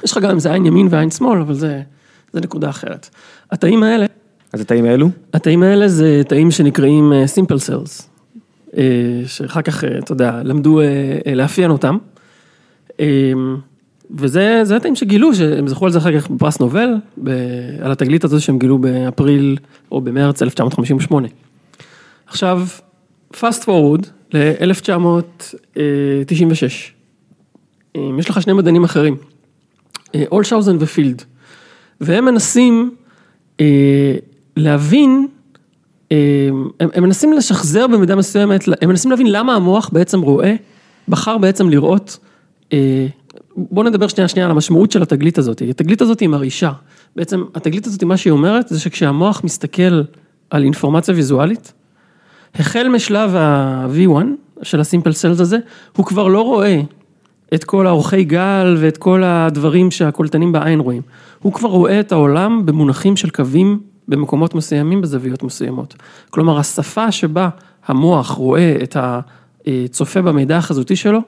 [0.04, 1.82] יש לך גם אם זה עין ימין ועין שמאל, אבל זה,
[2.34, 3.10] זה נקודה אחרת.
[3.52, 4.06] התאים האלה,
[4.54, 5.10] אז התאים האלו?
[5.34, 8.04] התאים האלה זה תאים שנקראים אה, simple cells,
[8.78, 10.82] אה, שאחר כך, אה, אתה יודע, למדו
[11.36, 11.98] לאפיין אותם.
[13.00, 13.32] אה,
[14.16, 16.90] וזה זה התאים שגילו, שהם זכו על זה אחר כך בפרס נובל,
[17.24, 17.30] ב,
[17.82, 19.58] על התגלית הזו שהם גילו באפריל
[19.92, 21.28] או במרץ 1958.
[22.28, 22.68] עכשיו,
[23.34, 25.78] fast forward ל-1996.
[28.20, 29.18] יש לך שני מדענים אחרים,
[30.32, 31.24] אולשאוזן ופילד,
[32.02, 32.96] והם מנסים
[33.60, 34.16] אה,
[34.56, 35.28] להבין,
[36.12, 40.56] אה, הם, הם מנסים לשחזר במידה מסוימת, הם מנסים להבין למה המוח בעצם רואה,
[41.08, 42.18] בחר בעצם לראות,
[42.74, 43.08] אה,
[43.58, 46.72] בואו נדבר שנייה שנייה על המשמעות של התגלית הזאת, התגלית הזאת היא מרעישה,
[47.16, 50.02] בעצם התגלית הזאת, מה שהיא אומרת, זה שכשהמוח מסתכל
[50.50, 51.74] על אינפורמציה ויזואלית,
[52.56, 54.26] החל משלב ה-V1
[54.64, 55.58] של הסימפל סלס הזה,
[55.96, 56.82] הוא כבר לא רואה
[57.54, 61.02] את כל האורכי גל ואת כל הדברים שהקולטנים בעין רואים.
[61.40, 65.96] הוא כבר רואה את העולם במונחים של קווים במקומות מסוימים בזוויות מסוימות.
[66.30, 67.50] כלומר, השפה שבה
[67.88, 71.20] המוח רואה את הצופה במידע החזותי שלו,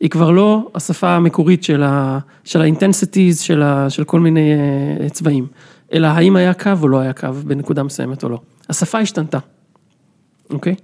[0.00, 4.52] היא כבר לא השפה המקורית של ה- של ה-intensities של, ה- של כל מיני
[5.00, 5.46] אה, צבעים,
[5.92, 8.38] אלא האם היה קו או לא היה קו בנקודה מסוימת או לא.
[8.68, 9.38] השפה השתנתה,
[10.50, 10.74] אוקיי?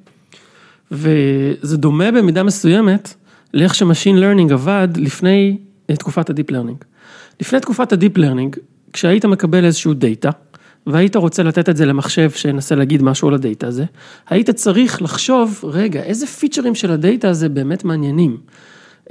[0.90, 3.14] וזה דומה במידה מסוימת
[3.54, 5.58] לאיך ש-machine learning עבד לפני
[5.90, 6.84] אה, תקופת ה-deep learning.
[7.40, 8.56] לפני תקופת ה-deep learning,
[8.92, 10.30] כשהיית מקבל איזשהו data,
[10.86, 13.84] והיית רוצה לתת את זה למחשב שינסה להגיד משהו על ה-data הזה,
[14.30, 18.36] היית צריך לחשוב, רגע, איזה features של ה-data הזה באמת מעניינים.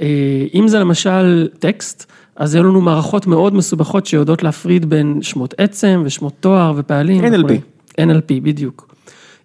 [0.00, 0.06] אה,
[0.54, 6.02] אם זה למשל טקסט, אז היו לנו מערכות מאוד מסובכות שיודעות להפריד בין שמות עצם
[6.04, 7.24] ושמות תואר ופעלים.
[7.24, 7.38] NLP.
[7.38, 7.60] וכולי.
[8.00, 8.94] NLP, בדיוק.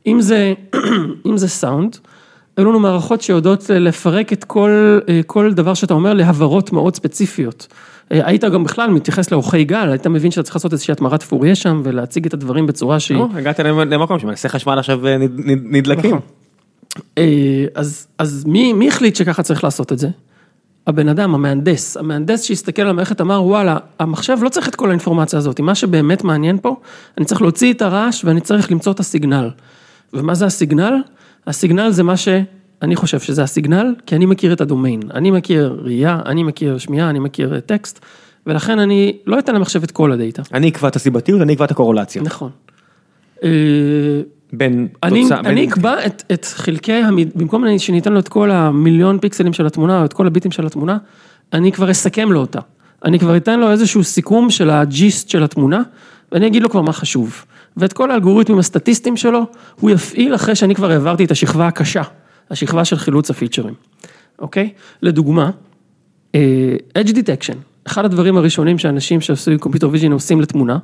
[0.07, 0.53] אם זה,
[1.27, 1.97] אם זה סאונד,
[2.57, 7.67] היו לנו מערכות שיודעות לפרק את כל, אה, כל דבר שאתה אומר להברות מאוד ספציפיות.
[8.11, 11.55] אה, היית גם בכלל מתייחס לאורכי גל, היית מבין שאתה צריך לעשות איזושהי התמרת פוריה
[11.55, 13.17] שם ולהציג את הדברים בצורה שהיא...
[13.17, 16.09] או, הגעת למקום שמנסה חשמל עכשיו אה, נד- נד- נדלקים.
[16.11, 16.19] נכון.
[17.17, 20.07] אה, אז, אז מי, מי החליט שככה צריך לעשות את זה?
[20.87, 25.39] הבן אדם, המהנדס, המהנדס שהסתכל על המערכת אמר וואלה, המחשב לא צריך את כל האינפורמציה
[25.39, 26.75] הזאת, מה שבאמת מעניין פה,
[27.17, 29.49] אני צריך להוציא את הרעש ואני צריך למצוא את הסיגנל.
[30.13, 30.93] ומה זה הסיגנל?
[31.47, 36.19] הסיגנל זה מה שאני חושב שזה הסיגנל, כי אני מכיר את הדומיין, אני מכיר ראייה,
[36.25, 37.99] אני מכיר שמיעה, אני מכיר טקסט,
[38.47, 40.41] ולכן אני לא אתן למחשב את כל הדאטה.
[40.53, 42.21] אני אקבע את הסיבתיות, אני אקבע את הקורולציה.
[42.21, 42.49] נכון.
[43.43, 43.49] אה,
[44.53, 47.27] בין אני, תוצאה, אני בין- אקבע את, את חלקי, המד...
[47.35, 50.65] במקום אני- שניתן לו את כל המיליון פיקסלים של התמונה, או את כל הביטים של
[50.65, 50.97] התמונה,
[51.53, 52.59] אני כבר אסכם לו אותה.
[53.05, 55.81] אני כבר אתן לו איזשהו סיכום של הג'יסט של התמונה,
[56.33, 57.45] ואני אגיד לו כבר מה חשוב.
[57.77, 59.45] ואת כל האלגוריתמים הסטטיסטיים שלו,
[59.79, 62.01] הוא יפעיל אחרי שאני כבר העברתי את השכבה הקשה,
[62.49, 63.73] השכבה של חילוץ הפיצ'רים,
[64.39, 64.69] אוקיי?
[65.01, 65.51] לדוגמה,
[66.35, 67.55] אה, Edge Detection,
[67.87, 70.77] אחד הדברים הראשונים שאנשים שעושים Computer Vision עושים לתמונה,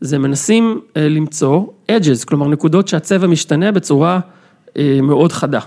[0.00, 4.20] זה מנסים אה, למצוא edges, כלומר נקודות שהצבע משתנה בצורה
[4.78, 5.60] אה, מאוד חדה.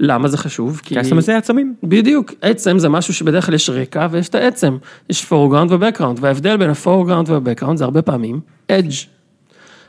[0.00, 0.80] למה זה חשוב?
[0.84, 1.74] כי אתה מזהה עצמים.
[1.82, 4.76] בדיוק, עצם זה משהו שבדרך כלל יש רקע ויש את העצם,
[5.10, 8.40] יש foreground ו-background, וההבדל בין ה-foreground וה-background זה הרבה פעמים
[8.72, 9.06] edge.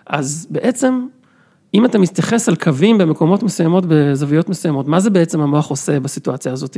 [0.08, 1.08] אז בעצם,
[1.74, 6.52] אם אתה מתייחס על קווים במקומות מסוימות, בזוויות מסוימות, מה זה בעצם המוח עושה בסיטואציה
[6.52, 6.78] הזאת?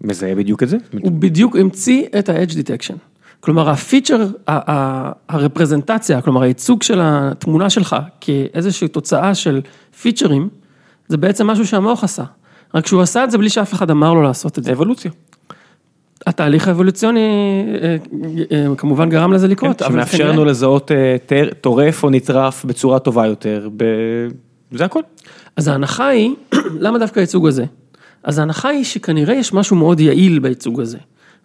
[0.00, 0.76] מזהה בדיוק את זה.
[1.00, 2.96] הוא בדיוק המציא את ה-edge detection.
[3.40, 4.26] כלומר, הפיצ'ר,
[5.28, 9.60] הרפרזנטציה, כלומר, הייצוג של התמונה שלך כאיזושהי תוצאה של
[10.02, 10.48] פיצ'רים,
[11.08, 12.24] זה בעצם משהו שהמוח עשה.
[12.74, 14.72] רק שהוא עשה את זה בלי שאף אחד אמר לו לעשות את זה.
[14.72, 15.10] אבולוציה.
[16.26, 17.20] התהליך האבולוציוני
[17.82, 17.96] אה,
[18.52, 19.82] אה, כמובן גרם לזה לקרות.
[19.82, 21.16] כן, שמאפשר לנו לזהות אה,
[21.60, 23.68] טורף או נטרף בצורה טובה יותר.
[23.76, 24.28] ב-
[24.72, 25.00] זה הכל.
[25.56, 26.30] אז ההנחה היא,
[26.84, 27.64] למה דווקא הייצוג הזה?
[28.22, 30.98] אז ההנחה היא שכנראה יש משהו מאוד יעיל בייצוג הזה.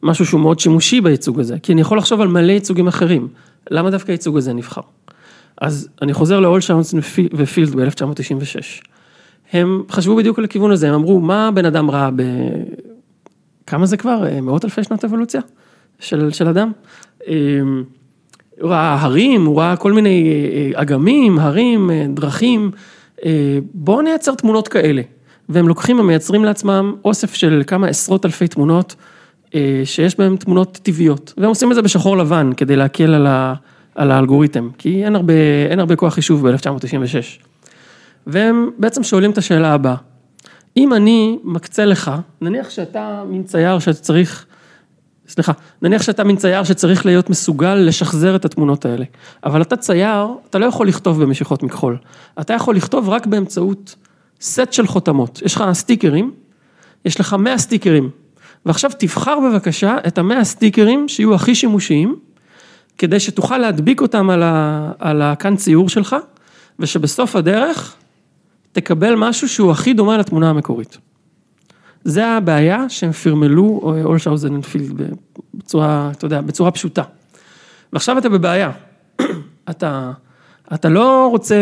[0.03, 3.28] משהו שהוא מאוד שימושי בייצוג הזה, כי אני יכול לחשוב על מלא ייצוגים אחרים.
[3.72, 4.82] למה דווקא הייצוג הזה נבחר?
[5.62, 6.93] אז אני חוזר לאולשאונס
[7.34, 8.88] ופילד ב-1996.
[9.52, 12.22] הם חשבו בדיוק על הכיוון הזה, הם אמרו, מה בן אדם ראה ב...
[13.68, 14.28] כמה זה כבר?
[14.28, 15.41] אה, מאות אלפי שנות אבולוציה
[16.00, 16.72] של, של אדם?
[17.28, 17.34] אה,
[18.62, 20.30] הוא ראה הרים, הוא ראה כל מיני
[20.76, 22.72] אה, אגמים, הרים, דרכים.
[23.74, 25.02] בואו נייצר תמונות כאלה.
[25.50, 28.95] והם לוקחים ומייצרים לעצמם אוסף של כמה עשרות אלפי תמונות,
[29.84, 31.34] שיש בהם תמונות טבעיות.
[31.38, 33.54] והם עושים את זה בשחור לבן, כדי להקל על, ה,
[33.95, 35.34] על האלגוריתם, כי אין הרבה,
[35.70, 37.49] אין הרבה כוח חישוב ב-1996.
[38.32, 39.95] והם בעצם שואלים את השאלה הבאה,
[40.77, 42.11] אם אני מקצה לך,
[42.41, 44.45] נניח שאתה מין צייר שאתה צריך,
[45.27, 45.51] סליחה,
[45.82, 49.05] נניח שאתה מין צייר שצריך להיות מסוגל לשחזר את התמונות האלה,
[49.43, 51.97] אבל אתה צייר, אתה לא יכול לכתוב במשיכות מכחול,
[52.41, 53.95] אתה יכול לכתוב רק באמצעות
[54.41, 56.32] סט של חותמות, יש לך סטיקרים,
[57.05, 58.09] יש לך 100 סטיקרים,
[58.65, 62.15] ועכשיו תבחר בבקשה את המאה סטיקרים שיהיו הכי שימושיים,
[62.97, 64.30] כדי שתוכל להדביק אותם
[64.99, 66.15] על, הכאן ציור שלך,
[66.80, 67.95] ושבסוף הדרך
[68.72, 70.97] תקבל משהו שהוא הכי דומה לתמונה המקורית.
[72.03, 75.01] זה הבעיה שהם פרמלו אולשאוזן אנפילד
[75.53, 77.03] בצורה, אתה יודע, בצורה פשוטה.
[77.93, 78.72] ועכשיו אתה בבעיה.
[79.70, 80.11] אתה,
[80.74, 81.55] אתה לא רוצה,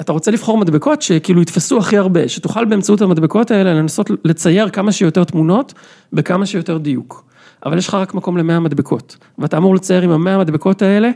[0.00, 4.92] אתה רוצה לבחור מדבקות שכאילו יתפסו הכי הרבה, שתוכל באמצעות המדבקות האלה לנסות לצייר כמה
[4.92, 5.74] שיותר תמונות
[6.12, 7.24] בכמה שיותר דיוק.
[7.66, 11.10] אבל יש לך רק מקום למאה מדבקות, ואתה אמור לצייר עם המאה מדבקות האלה,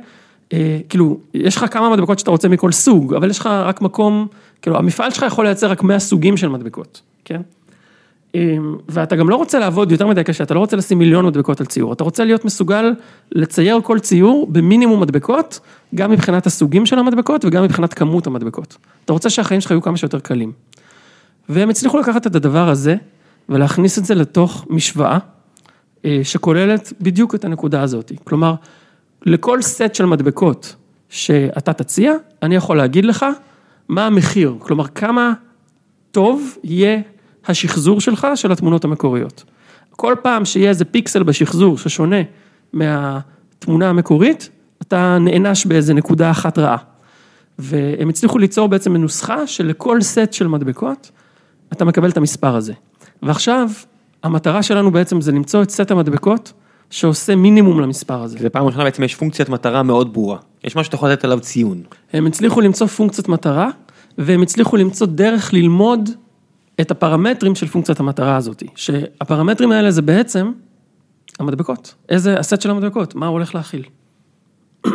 [0.52, 4.26] אה, כאילו, יש לך כמה מדבקות שאתה רוצה מכל סוג, אבל יש לך רק מקום,
[4.62, 7.40] כאילו, המפעל שלך יכול לייצר רק 100 סוגים של מדבקות, כן?
[8.34, 11.60] אמ, ואתה גם לא רוצה לעבוד יותר מדי קשה, אתה לא רוצה לשים מיליון מדבקות
[11.60, 12.92] על ציור, אתה רוצה להיות מסוגל
[13.32, 15.60] לצייר כל ציור במינימום מדבקות,
[15.94, 18.76] גם מבחינת הסוגים של המדבקות וגם מבחינת כמות המדבקות.
[19.04, 20.52] אתה רוצה שהחיים שלך יהיו כמה שיותר קלים.
[21.48, 22.96] והם הצליחו לקחת את הדבר הזה
[23.48, 25.18] ולהכניס את זה לתוך משוואה
[26.04, 28.12] אה, שכוללת בדיוק את הנקודה הזאת.
[28.24, 28.54] כלומר,
[29.26, 30.74] לכל סט של מדבקות
[31.08, 33.26] שאתה תציע, אני יכול להגיד לך
[33.88, 35.32] מה המחיר, כלומר כמה
[36.10, 37.00] טוב יהיה
[37.46, 39.44] השחזור שלך של התמונות המקוריות.
[39.90, 42.16] כל פעם שיהיה איזה פיקסל בשחזור ששונה
[42.72, 44.48] מהתמונה המקורית,
[44.82, 46.76] אתה נענש באיזה נקודה אחת רעה.
[47.58, 51.10] והם הצליחו ליצור בעצם נוסחה שלכל סט של מדבקות,
[51.72, 52.72] אתה מקבל את המספר הזה.
[53.22, 53.70] ועכשיו,
[54.22, 56.52] המטרה שלנו בעצם זה למצוא את סט המדבקות
[56.92, 58.38] שעושה מינימום למספר הזה.
[58.40, 60.38] זה פעם ראשונה בעצם יש פונקציית מטרה מאוד ברורה.
[60.64, 61.82] יש משהו שאתה יכול לתת עליו ציון.
[62.12, 63.68] הם הצליחו למצוא פונקציית מטרה,
[64.18, 66.10] והם הצליחו למצוא דרך ללמוד
[66.80, 70.52] את הפרמטרים של פונקציית המטרה הזאת, שהפרמטרים האלה זה בעצם
[71.38, 73.84] המדבקות, איזה, הסט של המדבקות, מה הוא הולך להכיל.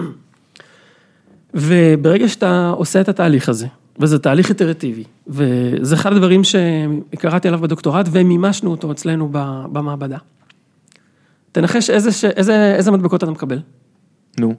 [1.53, 3.67] וברגע שאתה עושה את התהליך הזה,
[3.99, 9.29] וזה תהליך איטרטיבי, וזה אחד הדברים שקראתי עליו בדוקטורט, ומימשנו אותו אצלנו
[9.71, 10.17] במעבדה.
[11.57, 13.59] תנחש איזה, ש- איזה, איזה מדבקות אתה מקבל.
[14.39, 14.55] נו.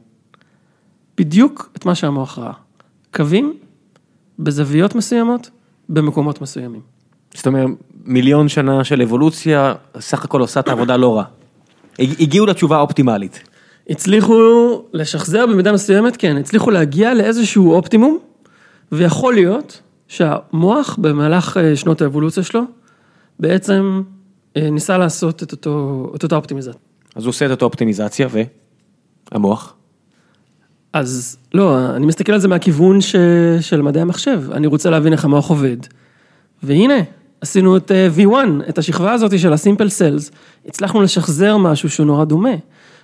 [1.17, 2.53] בדיוק את מה שהמוח ראה.
[3.15, 3.55] קווים
[4.39, 5.51] בזוויות מסוימות,
[5.89, 6.81] במקומות מסוימים.
[7.35, 7.69] זאת אומרת,
[8.05, 11.25] מיליון שנה של אבולוציה, סך הכל עושה את העבודה לא רע.
[11.99, 13.41] הג- הגיעו לתשובה האופטימלית.
[13.91, 14.35] הצליחו
[14.93, 18.19] לשחזר במידה מסוימת, כן, הצליחו להגיע לאיזשהו אופטימום,
[18.93, 22.63] ויכול להיות שהמוח במהלך אה, שנות האבולוציה שלו,
[23.41, 24.03] בעצם
[24.57, 26.88] אה, ניסה לעשות את אותו, את אותה אופטימיזציה.
[27.19, 28.29] אז הוא עושה את אותו אופטימיזציה
[29.33, 29.75] והמוח.
[30.93, 33.17] אז לא, אני מסתכל על זה מהכיוון ש...
[33.61, 35.77] של מדעי המחשב, אני רוצה להבין איך המוח עובד.
[36.63, 36.95] והנה,
[37.41, 40.33] עשינו את אה, V1, את השכבה הזאת של ה-simple cells,
[40.67, 42.55] הצלחנו לשחזר משהו שהוא נורא דומה.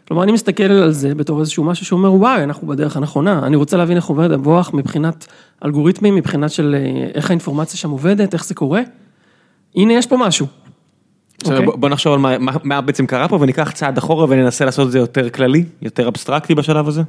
[0.08, 3.76] כלומר, אני מסתכל על זה בתור איזשהו משהו שאומר, וואי, אנחנו בדרך הנכונה, אני רוצה
[3.76, 5.26] להבין איך עובד המוח מבחינת
[5.64, 8.82] אלגוריתמים, מבחינת של אה, איך האינפורמציה שם עובדת, איך זה קורה.
[9.74, 10.46] הנה, יש פה משהו.
[11.44, 11.76] בסדר, אוקיי?
[11.80, 14.92] בוא- נחשוב על מה- מה- מה בעצם קרה פה וניקח צעד אחורה וננסה לעשות את
[14.92, 17.02] זה יותר כללי, יותר אבסטרקטי בשלב הזה.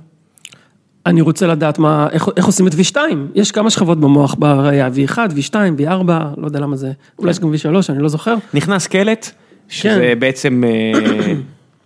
[1.05, 2.97] אני רוצה לדעת מה, איך, איך עושים את V2,
[3.35, 7.53] יש כמה שכבות במוח בראייה, V1, V2, V4, לא יודע למה זה, אולי יש גם
[7.53, 8.35] V3, אני לא זוכר.
[8.53, 9.31] נכנס קלט,
[9.69, 10.19] שזה כן.
[10.19, 11.33] בעצם, אה,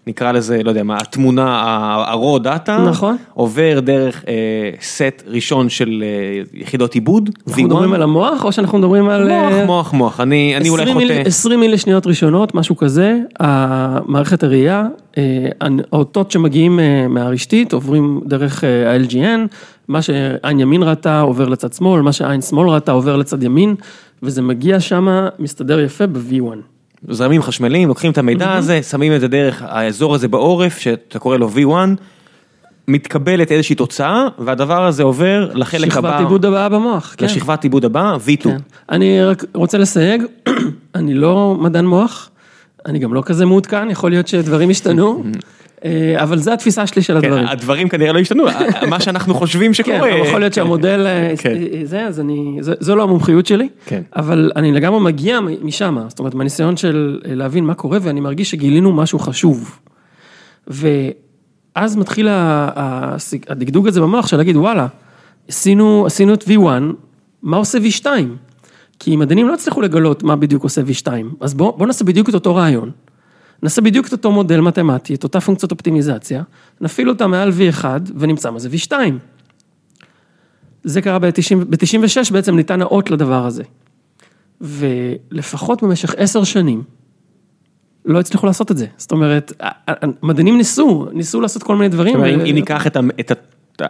[0.09, 3.17] נקרא לזה, לא יודע מה, התמונה, ה-raw data, נכון.
[3.33, 4.33] עובר דרך אה,
[4.81, 9.27] סט ראשון של אה, יחידות עיבוד, אנחנו מדברים על המוח, או שאנחנו מדברים על...
[9.27, 11.27] מוח, אה, מוח, מוח, אני אני אולי 20 מיל- חוטא.
[11.27, 14.85] 20 מילי שניות ראשונות, משהו כזה, המערכת הראייה,
[15.17, 15.23] אה,
[15.91, 19.47] האותות שמגיעים אה, מהרשתית עוברים דרך אה, ה-LGN,
[19.87, 23.75] מה שעין ימין ראתה עובר לצד שמאל, מה שעין שמאל ראתה עובר לצד ימין,
[24.23, 25.07] וזה מגיע שם,
[25.39, 26.78] מסתדר יפה ב-V1.
[27.07, 31.37] זרמים חשמליים, לוקחים את המידע הזה, שמים את זה דרך האזור הזה בעורף, שאתה קורא
[31.37, 32.01] לו V1,
[32.87, 37.25] מתקבלת איזושהי תוצאה, והדבר הזה עובר לחלק הבא, שכבת עיבוד הבאה במוח, כן.
[37.25, 38.43] לשכבת עיבוד הבאה, V2.
[38.43, 38.57] כן.
[38.91, 40.23] אני רק רוצה לסייג,
[40.95, 42.29] אני לא מדען מוח,
[42.85, 45.23] אני גם לא כזה מעודכן, יכול להיות שדברים השתנו,
[45.85, 47.47] אה, אבל זו התפיסה שלי של כן, הדברים.
[47.47, 48.45] הדברים כנראה לא השתנו,
[48.89, 49.97] מה שאנחנו חושבים כן, שקורה.
[49.97, 51.57] אבל יכול להיות שהמודל, אה, כן.
[51.73, 54.01] אה, זה, אז אני, זו לא המומחיות שלי, כן.
[54.15, 58.91] אבל אני לגמרי מגיע משם, זאת אומרת, מהניסיון של להבין מה קורה, ואני מרגיש שגילינו
[58.91, 59.79] משהו חשוב.
[60.67, 62.27] ואז מתחיל
[63.47, 64.87] הדגדוג הזה במוח של להגיד, וואלה,
[65.47, 66.67] עשינו, עשינו את V1,
[67.43, 68.07] מה עושה V2?
[68.99, 71.07] כי מדענים לא הצליחו לגלות מה בדיוק עושה V2,
[71.41, 72.91] אז בואו בוא נעשה בדיוק את אותו רעיון.
[73.63, 76.43] נעשה בדיוק את אותו מודל מתמטי, את אותה פונקציית אופטימיזציה,
[76.81, 77.85] נפעיל אותה מעל V1
[78.15, 78.93] ונמצא מה זה V2.
[80.83, 83.63] זה קרה ב-96 בעצם ניתן האות לדבר הזה.
[84.61, 86.83] ולפחות במשך עשר שנים,
[88.05, 88.85] לא הצליחו לעשות את זה.
[88.97, 89.53] זאת אומרת,
[89.87, 92.13] המדענים ניסו, ניסו לעשות כל מיני דברים.
[92.13, 93.31] זאת אומרת, אם ניקח את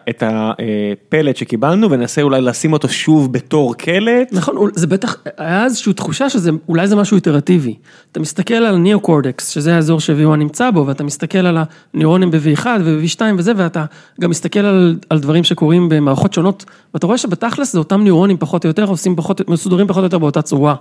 [0.09, 5.93] את הפלט שקיבלנו וננסה אולי לשים אותו שוב בתור קלט, נכון, זה בטח, היה איזושהי
[5.93, 7.75] תחושה שזה, אולי זה משהו איטרטיבי.
[8.11, 11.57] אתה מסתכל על הניאו-קורדקס, שזה האזור ש-V1 נמצא בו, ואתה מסתכל על
[11.93, 13.85] הנוירונים ב-V1 וב-V2 וזה, ואתה
[14.21, 18.65] גם מסתכל על, על דברים שקורים במערכות שונות, ואתה רואה שבתכלס זה אותם נוירונים פחות
[18.65, 20.75] או יותר, עושים פחות, מסודרים פחות או יותר באותה צורה.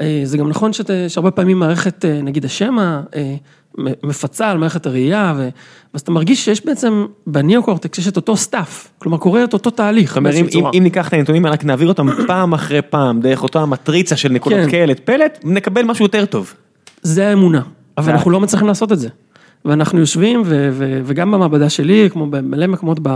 [0.00, 3.34] אה, זה גם נכון שאת, שהרבה פעמים מערכת, אה, נגיד השמע, אה,
[3.78, 5.48] מפצה על מערכת הראייה, ו-
[5.94, 10.08] ואז אתה מרגיש שיש בעצם בניאו-קורטקס, יש את אותו setup, כלומר קורה את אותו תהליך.
[10.10, 13.66] זאת אומרת, אם- אם ניקח את הנתונים, רק נעביר אותם פעם אחרי פעם, דרך אותה
[13.66, 14.70] מטריצה של נקודות כן.
[14.70, 16.54] קלט פלט, נקבל משהו יותר טוב.
[17.02, 17.62] זה האמונה,
[17.98, 19.08] אבל אנחנו לא מצליחים לעשות את זה.
[19.64, 23.08] ואנחנו יושבים, ו- ו- וגם במעבדה שלי, כמו במלא מקומות ב-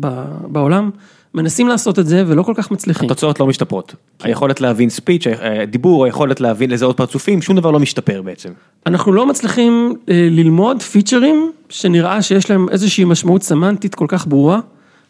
[0.00, 0.90] ב- בעולם,
[1.34, 3.06] מנסים לעשות את זה ולא כל כך מצליחים.
[3.10, 3.94] התוצאות לא משתפרות.
[4.22, 8.48] היכולת להבין ספיץ', אה, דיבור, היכולת להבין לזהות פרצופים, שום דבר לא משתפר בעצם.
[8.86, 14.60] אנחנו לא מצליחים אה, ללמוד פיצ'רים שנראה שיש להם איזושהי משמעות סמנטית כל כך ברורה,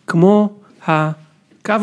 [0.06, 0.52] כמו
[0.86, 1.06] הקו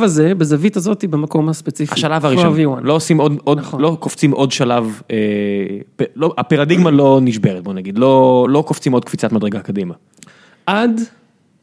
[0.02, 1.94] הזה, בזווית הזאת, במקום הספציפי.
[1.94, 2.45] השלב הראשון,
[2.78, 2.82] ה-V1.
[2.82, 3.82] לא עושים עוד, עוד נכון.
[3.82, 5.18] לא קופצים עוד שלב, אה,
[5.95, 9.94] פ- לא, הפרדיגמה לא נשברת בוא נגיד, לא, לא קופצים עוד קפיצת מדרגה קדימה.
[10.66, 11.02] עד,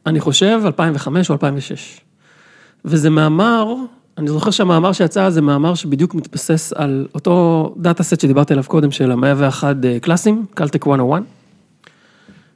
[0.05, 1.99] אני חושב, 2005 או 2006.
[2.85, 3.73] וזה מאמר,
[4.17, 8.91] אני זוכר שהמאמר שיצא זה מאמר שבדיוק מתבסס על אותו דאטה סט שדיברתי עליו קודם,
[8.91, 9.63] של ה-101
[10.01, 11.23] קלאסים, קלטק 101,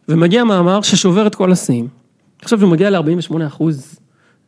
[0.09, 1.87] ומגיע מאמר ששובר את כל השיאים.
[2.41, 3.99] עכשיו הוא מגיע ל-48 אחוז,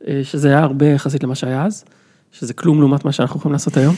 [0.08, 1.86] אה, שזה היה הרבה יחסית למה שהיה אז,
[2.32, 3.96] שזה כלום לעומת מה שאנחנו יכולים לעשות היום.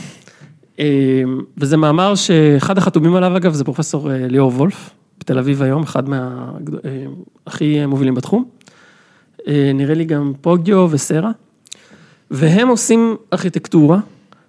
[0.80, 1.24] אה,
[1.58, 4.90] וזה מאמר שאחד החתומים עליו אגב זה פרופסור אה, ליאור וולף,
[5.20, 8.46] בתל אביב היום, אחד מהכי מובילים בתחום.
[9.48, 11.32] אה, נראה לי גם פוגיו וסרה.
[12.32, 14.00] והם עושים ארכיטקטורה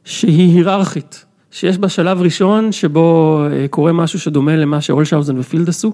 [0.04, 5.92] שהיא היררכית, שיש בה שלב ראשון שבו אה, קורה משהו שדומה למה שאולשאוזן ופילד עשו,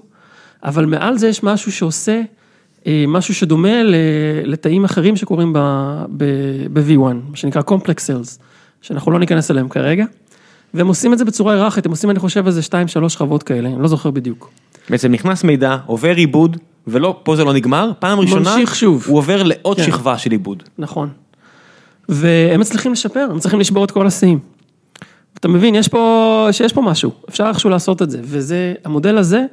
[0.63, 2.21] אבל מעל זה יש משהו שעושה
[2.87, 3.83] אה, משהו שדומה
[4.43, 8.39] לתאים אחרים שקורים ב-V1, מה שנקרא Complex Cells,
[8.81, 10.05] שאנחנו לא ניכנס אליהם כרגע,
[10.73, 12.61] והם עושים את זה בצורה היררכית, הם עושים אני חושב איזה
[13.05, 14.51] 2-3 שכבות כאלה, אני לא זוכר בדיוק.
[14.89, 16.57] בעצם נכנס מידע, עובר עיבוד,
[16.87, 19.05] ולא, פה זה לא נגמר, פעם ראשונה, ממשיך שוב.
[19.07, 19.83] הוא עובר לעוד כן.
[19.83, 20.63] שכבה של עיבוד.
[20.77, 21.09] נכון.
[22.09, 24.39] והם מצליחים לשפר, הם צריכים לשבור את כל השיאים.
[25.39, 29.45] אתה מבין, יש פה, שיש פה משהו, אפשר איכשהו לעשות את זה, וזה, המודל הזה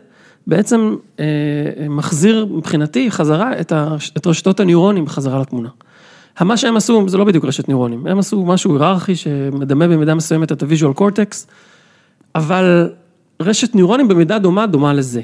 [0.47, 1.24] בעצם אה,
[1.89, 5.68] מחזיר מבחינתי חזרה את, ה, את רשתות הנוירונים בחזרה לתמונה.
[6.40, 10.52] מה שהם עשו זה לא בדיוק רשת נוירונים, הם עשו משהו היררכי שמדמה במידה מסוימת
[10.52, 11.47] את ה-visual cortex,
[12.35, 12.90] אבל
[13.40, 15.22] רשת נוירונים במידה דומה, דומה לזה.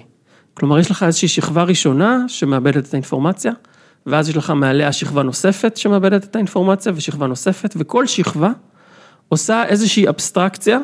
[0.55, 3.53] כלומר, יש לך איזושהי שכבה ראשונה שמאבדת את האינפורמציה,
[4.07, 8.51] ואז יש לך מעליה שכבה נוספת שמאבדת את האינפורמציה, ושכבה נוספת, וכל שכבה
[9.29, 10.79] עושה איזושהי אבסטרקציה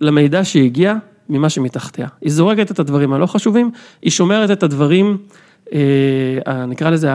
[0.00, 0.94] למידע שהגיע
[1.28, 2.08] ממה שמתחתיה.
[2.20, 3.70] היא זורקת את הדברים הלא חשובים,
[4.02, 5.16] היא שומרת את הדברים,
[5.72, 7.08] אה, נקרא לזה,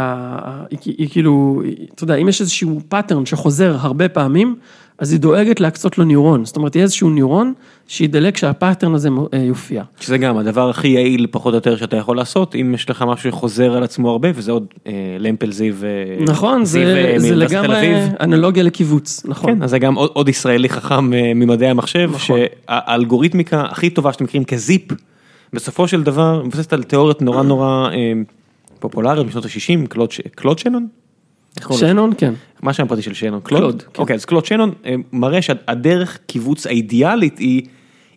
[0.70, 1.62] היא, היא כאילו,
[1.96, 4.56] אתה יודע, אם יש איזשהו pattern שחוזר הרבה פעמים,
[5.00, 7.54] אז היא דואגת להקצות לו ניורון, זאת אומרת, יהיה איזשהו ניורון
[7.88, 9.84] שידלק שהפאטרן הזה אה, יופיע.
[10.00, 13.32] שזה גם הדבר הכי יעיל פחות או יותר שאתה יכול לעשות, אם יש לך משהו
[13.32, 17.94] שחוזר על עצמו הרבה, וזה עוד אה, למפל זיו, אה, נכון, זיו זה, זה לגמרי
[18.20, 19.56] אנלוגיה לקיבוץ, נכון.
[19.56, 22.38] כן, אז זה גם עוד, עוד ישראלי חכם ממדעי המחשב, נכון.
[22.68, 24.84] שהאלגוריתמיקה הכי טובה שאתם מכירים כזיפ,
[25.54, 27.90] בסופו של דבר מבוססת על תיאוריות נורא נורא
[28.80, 29.88] פופולריות משנות ה-60,
[30.36, 30.88] קלוד שנון?
[31.72, 32.34] שנון, כן.
[32.62, 33.40] מה שם הפרטי של שנון?
[33.44, 33.82] קלוד?
[33.82, 34.02] כן.
[34.02, 37.62] אוקיי, אז קלוד שנון אה, מראה שהדרך קיבוץ האידיאלית היא,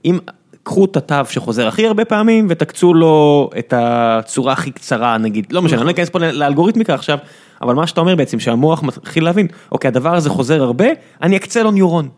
[0.05, 0.19] אם
[0.63, 5.63] קחו את התו שחוזר הכי הרבה פעמים ותקצו לו את הצורה הכי קצרה נגיד, לא
[5.63, 7.19] משנה, אני לא אכנס פה לאלגוריתמיקה עכשיו,
[7.63, 10.87] אבל מה שאתה אומר בעצם שהמוח מתחיל להבין, אוקיי הדבר הזה חוזר הרבה,
[11.23, 12.09] אני אקצה לו ניורון.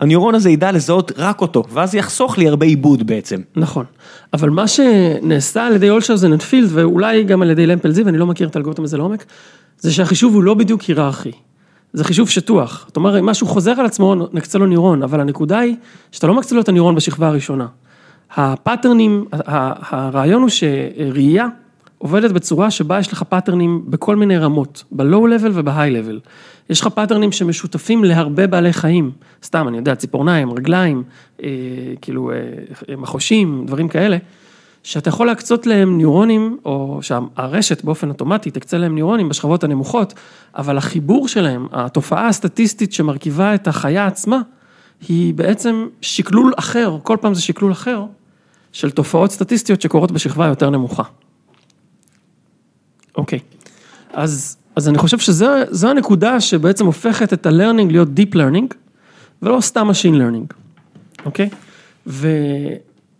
[0.00, 3.40] הניורון הזה ידע לזהות רק אותו, ואז יחסוך לי הרבה עיבוד בעצם.
[3.56, 3.84] נכון,
[4.32, 8.26] אבל מה שנעשה על ידי אולשרזן אנד ואולי גם על ידי למפל זיו, אני לא
[8.26, 9.24] מכיר את האלגוריתם הזה לעומק,
[9.78, 11.32] זה שהחישוב הוא לא בדיוק היררכי.
[11.92, 12.84] זה חישוב שטוח.
[12.86, 15.76] זאת אומרת, אם משהו חוזר על עצמו, נקצה לו נירון, אבל הנקודה היא
[16.12, 17.66] שאתה לא מקצה לו את הנירון בשכבה הראשונה.
[18.34, 21.46] הפאטרנים, הרעיון הוא שראייה
[21.98, 26.28] עובדת בצורה שבה יש לך פאטרנים בכל מיני רמות, ב-low level וב-high level.
[26.70, 29.10] יש לך patterns שמשותפים להרבה בעלי חיים,
[29.44, 31.02] סתם, אני יודע, ציפורניים, רגליים,
[31.42, 31.48] אה,
[32.00, 34.16] כאילו, אה, מחושים, דברים כאלה.
[34.82, 40.14] שאתה יכול להקצות להם נוירונים, או שהרשת באופן אוטומטי תקצה להם נוירונים בשכבות הנמוכות,
[40.54, 44.40] אבל החיבור שלהם, התופעה הסטטיסטית שמרכיבה את החיה עצמה,
[45.08, 48.04] היא בעצם שקלול אחר, כל פעם זה שקלול אחר,
[48.72, 51.02] של תופעות סטטיסטיות שקורות בשכבה יותר נמוכה.
[53.16, 53.38] אוקיי,
[54.12, 58.74] אז, אז אני חושב שזו הנקודה שבעצם הופכת את ה-learning להיות Deep Learning,
[59.42, 60.54] ולא סתם Machine Learning,
[61.24, 61.48] אוקיי?
[62.06, 62.28] ו...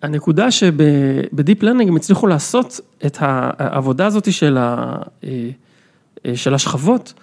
[0.03, 5.49] הנקודה שב-deep learning הם הצליחו לעשות את העבודה הזאת של, ה, אה,
[6.27, 7.15] אה, של השכבות,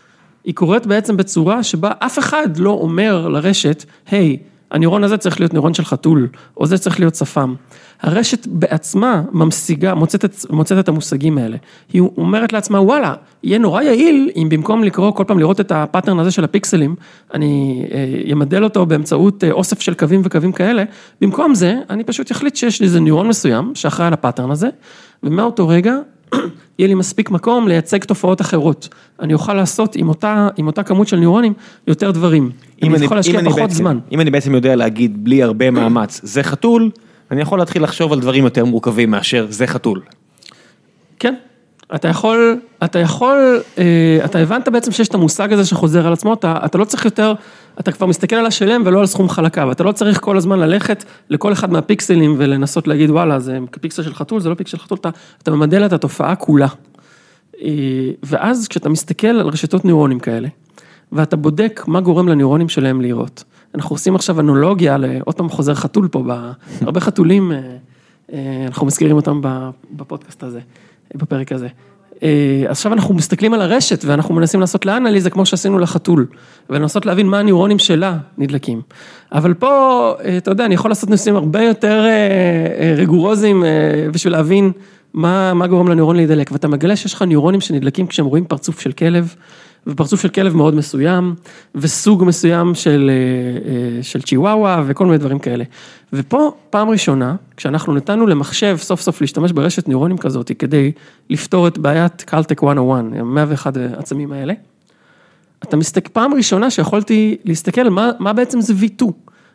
[0.43, 5.39] היא קורית בעצם בצורה שבה אף אחד לא אומר לרשת, היי, hey, הנוירון הזה צריך
[5.39, 6.27] להיות נוירון של חתול,
[6.57, 7.55] או זה צריך להיות שפם.
[8.01, 11.57] הרשת בעצמה ממשיגה, מוצאת את, מוצאת את המושגים האלה.
[11.93, 13.13] היא אומרת לעצמה, וואלה,
[13.43, 16.95] יהיה נורא יעיל אם במקום לקרוא כל פעם לראות את ה-pattern הזה של הפיקסלים,
[17.33, 17.83] אני
[18.31, 20.83] אמדל אה, אותו באמצעות אה, אוסף של קווים וקווים כאלה,
[21.21, 24.69] במקום זה, אני פשוט אחליט שיש לי איזה נוירון מסוים שאחראי על ה-pattern הזה,
[25.23, 25.95] ומאותו רגע
[26.79, 28.89] יהיה לי מספיק מקום לייצג תופעות אחרות.
[29.19, 31.53] אני אוכל לעשות עם אותה, עם אותה כמות של נוירונים
[31.87, 32.51] יותר דברים.
[32.83, 33.99] אם אני יכול להשקיע פחות בעצם, זמן.
[34.11, 36.89] אם אני בעצם יודע להגיד בלי הרבה מאמץ, זה חתול,
[37.31, 40.01] אני יכול להתחיל לחשוב על דברים יותר מורכבים מאשר זה חתול.
[41.19, 41.35] כן,
[41.95, 46.33] אתה יכול, אתה יכול, אה, אתה הבנת בעצם שיש את המושג הזה שחוזר על עצמו,
[46.33, 47.33] אתה, אתה לא צריך יותר,
[47.79, 51.03] אתה כבר מסתכל על השלם ולא על סכום חלקיו, אתה לא צריך כל הזמן ללכת
[51.29, 54.97] לכל אחד מהפיקסלים ולנסות להגיד וואלה זה פיקסל של חתול, זה לא פיקסל של חתול,
[54.97, 55.09] אתה,
[55.43, 56.67] אתה ממדל את התופעה כולה.
[57.61, 57.69] אה,
[58.23, 60.47] ואז כשאתה מסתכל על רשתות ניורונים כאלה,
[61.11, 63.43] ואתה בודק מה גורם לניורונים שלהם לראות.
[63.75, 66.23] אנחנו עושים עכשיו אנולוגיה, עוד פעם חוזר חתול פה,
[66.81, 67.51] הרבה חתולים,
[68.33, 69.41] אה, אנחנו מזכירים אותם
[69.91, 70.59] בפודקאסט הזה.
[71.15, 71.67] בפרק הזה.
[72.23, 76.27] אה, עכשיו אנחנו מסתכלים על הרשת ואנחנו מנסים לעשות לה אנליזה כמו שעשינו לחתול,
[76.69, 78.81] ולנסות להבין מה הניורונים שלה נדלקים.
[79.31, 83.63] אבל פה, אה, אתה יודע, אני יכול לעשות ניסויים הרבה יותר אה, רגורוזיים
[84.13, 84.71] בשביל להבין
[85.13, 88.91] מה, מה גורם לניורון להידלק, ואתה מגלה שיש לך ניורונים שנדלקים כשהם רואים פרצוף של
[88.91, 89.35] כלב,
[89.87, 91.35] ופרצוף של כלב מאוד מסוים,
[91.75, 95.63] וסוג מסוים של, אה, אה, של צ'יוואווה וכל מיני דברים כאלה.
[96.13, 100.91] ופה, פעם ראשונה, כשאנחנו נתנו למחשב סוף סוף להשתמש ברשת ניורונים כזאת כדי
[101.29, 104.53] לפתור את בעיית קלטק 101, 101 העצמים האלה,
[105.63, 109.05] אתה מסתכל, פעם ראשונה שיכולתי להסתכל מה, מה בעצם זה V2,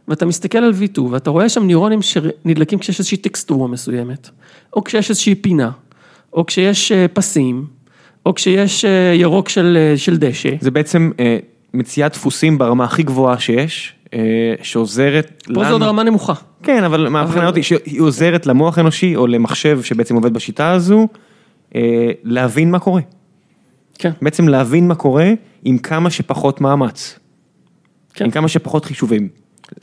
[0.08, 4.30] ואתה מסתכל על V2 ואתה רואה שם ניורונים שנדלקים כשיש איזושהי טקסטורה מסוימת,
[4.76, 5.70] או כשיש איזושהי פינה,
[6.32, 7.66] או כשיש אה, פסים,
[8.26, 10.50] או כשיש אה, ירוק של אה, של דשא.
[10.60, 11.38] זה בעצם אה,
[11.74, 13.94] מציאת דפוסים ברמה הכי גבוהה שיש,
[14.62, 15.60] שעוזרת לנו.
[15.60, 16.32] פה זו עוד רמה נמוכה.
[16.62, 21.08] כן, אבל מהבחינה אותי שהיא עוזרת למוח האנושי או למחשב שבעצם עובד בשיטה הזו,
[22.24, 23.00] להבין מה קורה.
[23.98, 24.10] כן.
[24.22, 25.30] בעצם להבין מה קורה
[25.64, 27.18] עם כמה שפחות מאמץ.
[28.14, 28.24] כן.
[28.24, 29.28] עם כמה שפחות חישובים.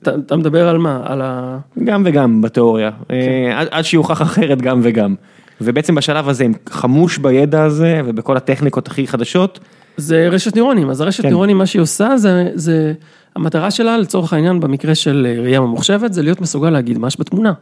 [0.01, 1.01] אתה, אתה מדבר על מה?
[1.05, 1.57] על ה...
[1.83, 2.91] גם וגם בתיאוריה.
[3.07, 3.15] כן.
[3.53, 5.15] עד, עד שיוכח אחרת גם וגם.
[5.61, 9.59] ובעצם בשלב הזה הם חמוש בידע הזה ובכל הטכניקות הכי חדשות.
[9.97, 11.27] זה רשת ניורונים, אז הרשת כן.
[11.27, 12.93] ניורונים מה שהיא עושה זה, זה,
[13.35, 17.53] המטרה שלה לצורך העניין במקרה של ראייה ממוחשבת זה להיות מסוגל להגיד מה יש בתמונה.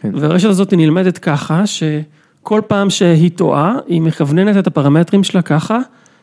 [0.00, 0.10] כן.
[0.14, 1.82] והרשת הזאת נלמדת ככה ש...
[2.46, 5.78] כל פעם שהיא טועה, היא מכווננת את הפרמטרים שלה ככה,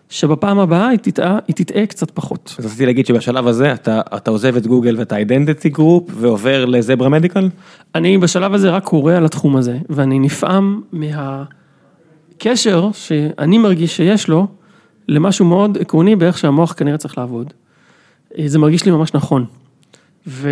[0.09, 2.55] שבפעם הבאה היא תטעה, היא תטעה קצת פחות.
[2.59, 7.09] אז רציתי להגיד שבשלב הזה אתה, אתה עוזב את גוגל ואת ה-identity group ועובר לזברה
[7.09, 7.49] מדיקל?
[7.95, 14.47] אני בשלב הזה רק קורא על התחום הזה, ואני נפעם מהקשר שאני מרגיש שיש לו
[15.07, 17.53] למשהו מאוד עקרוני באיך שהמוח כנראה צריך לעבוד.
[18.45, 19.45] זה מרגיש לי ממש נכון.
[20.27, 20.49] ו...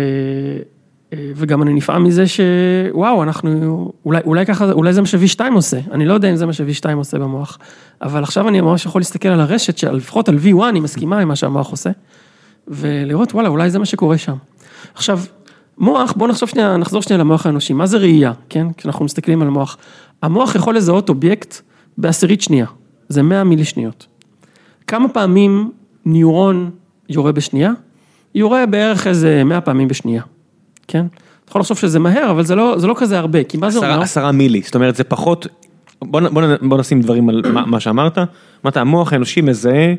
[1.14, 6.06] וגם אני נפעם מזה שוואו, אנחנו, אולי, אולי ככה, אולי זה מה ש-V2 עושה, אני
[6.06, 7.58] לא יודע אם זה מה ש-V2 עושה במוח,
[8.02, 11.36] אבל עכשיו אני ממש יכול להסתכל על הרשת, שלפחות על V1 אני מסכימה עם מה
[11.36, 11.90] שהמוח עושה,
[12.68, 14.36] ולראות וואלה, אולי זה מה שקורה שם.
[14.94, 15.20] עכשיו,
[15.78, 18.66] מוח, בואו נחשוב שנייה, נחזור שנייה למוח האנושי, מה זה ראייה, כן?
[18.76, 19.76] כשאנחנו מסתכלים על המוח.
[20.22, 21.60] המוח יכול לזהות אובייקט
[21.98, 22.66] בעשירית שנייה,
[23.08, 24.06] זה 100 מילי שניות.
[24.86, 25.70] כמה פעמים
[26.06, 26.70] ניורון
[27.08, 27.72] יורה בשנייה?
[28.34, 30.22] יורה בערך איזה 100 פעמים בשנייה.
[30.88, 31.06] כן?
[31.44, 33.78] אתה יכול לחשוב שזה מהר, אבל זה לא, זה לא כזה הרבה, כי מה זה
[33.78, 34.02] אומר?
[34.02, 35.46] עשרה מילי, זאת אומרת זה פחות,
[36.02, 38.18] בוא, בוא, בוא נשים דברים על מה, מה שאמרת,
[38.64, 39.94] אמרת המוח האנושי מזהה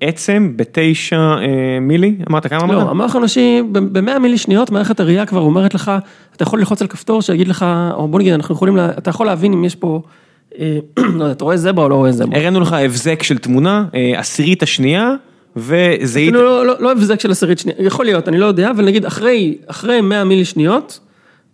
[0.00, 2.76] עצם בתשע אה, מילי, אמרת כמה אמרת?
[2.76, 5.92] לא, המוח האנושי במאה מילי שניות, מערכת הראייה כבר אומרת לך,
[6.36, 9.52] אתה יכול ללחוץ על כפתור שיגיד לך, או בוא נגיד, אנחנו יכולים, אתה יכול להבין
[9.52, 10.02] אם יש פה,
[10.58, 12.38] אה, לא יודע, אתה רואה זברה או לא רואה זברה.
[12.38, 15.14] הראינו לך הבזק של תמונה, אה, עשירית השנייה.
[15.60, 16.32] וזהית...
[16.32, 19.58] לא, לא, לא הבזק של עשירית שנייה, יכול להיות, אני לא יודע, אבל נגיד אחרי,
[19.66, 21.00] אחרי 100 מילי שניות,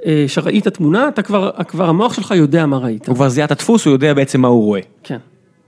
[0.07, 3.09] אה, שראית תמונה, אתה כבר, כבר המוח שלך יודע מה ראית.
[3.09, 4.81] הוא כבר זיהה את הדפוס, הוא יודע בעצם מה הוא רואה.
[5.03, 5.19] כן.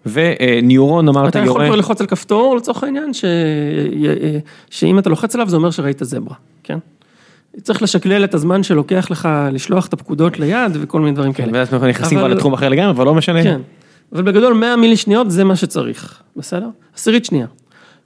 [0.07, 1.45] וניורון אמרת יורה...
[1.45, 3.25] אתה יכול כבר ללחוץ על כפתור לצורך העניין, ש...
[3.25, 4.39] אה,
[4.71, 6.79] שאם אתה לוחץ עליו זה אומר שראית זברה, כן?
[7.63, 11.59] צריך לשקלל את הזמן שלוקח לך לשלוח את הפקודות ליד וכל מיני דברים כן, כאלה.
[11.59, 13.43] ואז אנחנו נכנסים כבר לתחום אחר לגמרי, אבל לא משנה.
[13.43, 13.61] כן,
[14.13, 16.69] אבל בגדול 100 מילי שניות זה מה שצריך, בסדר?
[16.95, 17.47] עשירית שנייה.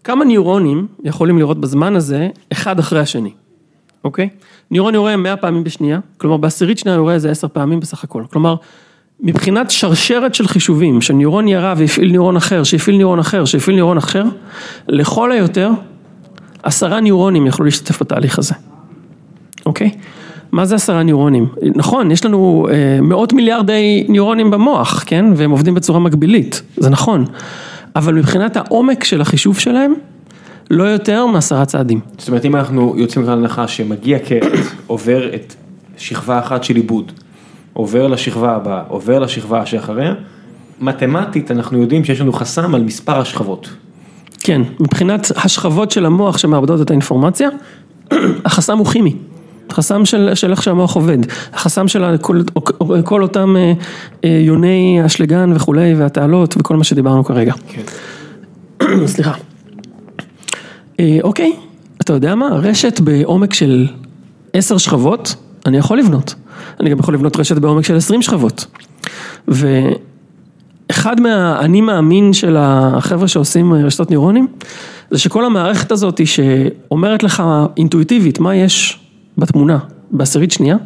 [0.04, 3.30] כמה ניורונים יכולים לראות בזמן הזה, אחד אחרי השני,
[4.04, 4.28] אוקיי?
[4.70, 8.54] ניורון יורה 100 פעמים בשנייה, כלומר בעשירית שנייה יורה איזה 10 פעמים בסך הכל, כלומר,
[9.20, 14.24] מבחינת שרשרת של חישובים, שניורון ירה והפעיל ניורון אחר, שהפעיל ניורון אחר, שהפעיל ניורון אחר,
[14.88, 15.70] לכל היותר,
[16.62, 18.54] עשרה ניורונים יכלו להשתתף בתהליך הזה,
[19.66, 19.90] אוקיי?
[20.52, 21.48] מה זה עשרה ניורונים?
[21.74, 25.24] נכון, יש לנו אה, מאות מיליארדי ניורונים במוח, כן?
[25.36, 27.24] והם עובדים בצורה מקבילית, זה נכון.
[27.96, 29.94] אבל מבחינת העומק של החישוב שלהם,
[30.70, 32.00] לא יותר מעשרה צעדים.
[32.18, 34.46] זאת אומרת, אם אנחנו יוצאים כאן להנחה שמגיע קט,
[34.86, 35.54] עובר את
[35.96, 37.12] שכבה אחת של עיבוד,
[37.72, 40.14] עובר לשכבה הבאה, עובר לשכבה שאחריה,
[40.80, 43.68] מתמטית אנחנו יודעים שיש לנו חסם על מספר השכבות.
[44.38, 47.48] כן, מבחינת השכבות של המוח שמעבדות את האינפורמציה,
[48.44, 49.16] החסם הוא כימי.
[49.72, 51.18] חסם של, של איך שהמוח עובד,
[51.52, 52.42] החסם של כל,
[53.04, 53.72] כל אותם אה,
[54.24, 57.52] אה, יוני אשלגן וכולי והתעלות וכל מה שדיברנו כרגע.
[57.68, 57.82] כן.
[59.06, 59.32] סליחה.
[61.00, 61.52] אה, אוקיי,
[62.00, 62.48] אתה יודע מה?
[62.48, 63.86] רשת בעומק של
[64.52, 65.34] עשר שכבות,
[65.66, 66.34] אני יכול לבנות.
[66.80, 68.66] אני גם יכול לבנות רשת בעומק של עשרים שכבות.
[69.48, 74.46] ואחד מהאני מאמין של החבר'ה שעושים רשתות ניורונים,
[75.10, 77.42] זה שכל המערכת הזאת שאומרת לך
[77.76, 79.01] אינטואיטיבית מה יש
[79.38, 79.78] בתמונה,
[80.10, 80.76] בעשירית שנייה,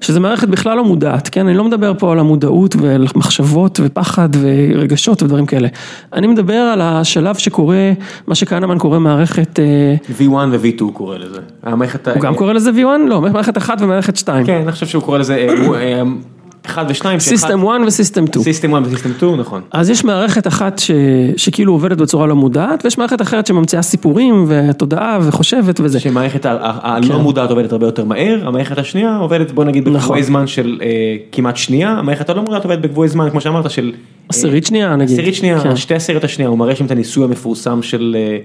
[0.00, 1.46] שזה מערכת בכלל לא מודעת, כן?
[1.46, 5.68] אני לא מדבר פה על המודעות ועל מחשבות ופחד ורגשות ודברים כאלה.
[6.12, 7.92] אני מדבר על השלב שקורה,
[8.26, 9.58] מה שכהנמן קורא מערכת...
[10.18, 11.40] V1 ו-V2 קורא לזה.
[11.62, 12.08] המערכת...
[12.08, 13.08] הוא גם קורא לזה V1?
[13.08, 14.46] לא, מערכת 1 ומערכת 2.
[14.46, 15.46] כן, אני חושב שהוא קורא לזה...
[16.70, 17.18] אחד ושניים.
[17.18, 18.44] System 1 ו-System 2.
[18.44, 19.62] System 1 ו-System 2, נכון.
[19.70, 20.90] אז יש מערכת אחת ש...
[21.36, 26.00] שכאילו עובדת בצורה לא מודעת, ויש מערכת אחרת שממציאה סיפורים ותודעה וחושבת וזה.
[26.00, 27.14] שמערכת הלא כן.
[27.14, 30.22] מודעת עובדת הרבה יותר מהר, המערכת השנייה עובדת בוא נגיד בקבועי נכון.
[30.22, 33.92] זמן של אה, כמעט שנייה, המערכת הלא מודעת עובדת בקבועי זמן כמו שאמרת של...
[34.28, 35.12] עשירית אה, שנייה נגיד.
[35.12, 35.76] עשירית שנייה, כן.
[35.76, 38.38] שתי עשירית השנייה, הוא מראה שם את הניסוי המפורסם של אה,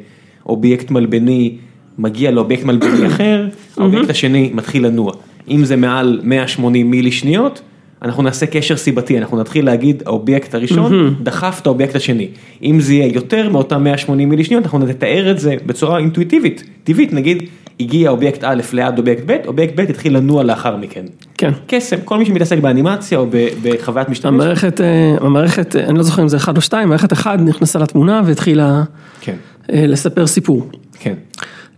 [0.46, 1.56] אובייקט מלבני,
[1.98, 3.48] מגיע לאובייקט מלבני אחר,
[3.78, 5.14] האובייקט השני מתחיל לנוע.
[5.50, 7.62] אם זה מעל 180 מילי שניות,
[8.04, 12.28] אנחנו נעשה קשר סיבתי, אנחנו נתחיל להגיד האובייקט הראשון דחף את האובייקט השני.
[12.64, 17.14] אם זה יהיה יותר מאותם 180 מילי שניות, אנחנו נתאר את זה בצורה אינטואיטיבית, טבעית,
[17.14, 17.44] נגיד
[17.80, 21.06] הגיע אובייקט א' ליד אובייקט ב', אובייקט ב' התחיל לנוע לאחר מכן.
[21.38, 21.52] כן.
[21.68, 23.28] קסם, כל מי שמתעסק באנימציה או
[23.64, 24.44] בחוויית משתמש.
[24.44, 28.22] המערכת, אה, המערכת, אני לא זוכר אם זה אחד או שתיים, מערכת אחד נכנסה לתמונה
[28.26, 28.84] והתחילה
[29.22, 29.36] כן.
[29.74, 30.70] אה, לספר סיפור.
[31.00, 31.14] כן.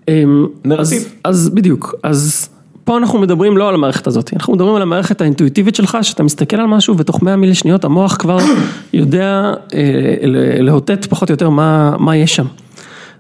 [0.08, 0.98] אמ, נרטיב.
[0.98, 2.50] אז, אז בדיוק, אז
[2.86, 6.58] פה אנחנו מדברים לא על המערכת הזאת, אנחנו מדברים על המערכת האינטואיטיבית שלך, שאתה מסתכל
[6.58, 8.38] על משהו ותוך 100 מילי שניות המוח כבר
[8.94, 10.28] יודע אה,
[10.60, 12.46] לאותת פחות או יותר מה, מה יש שם.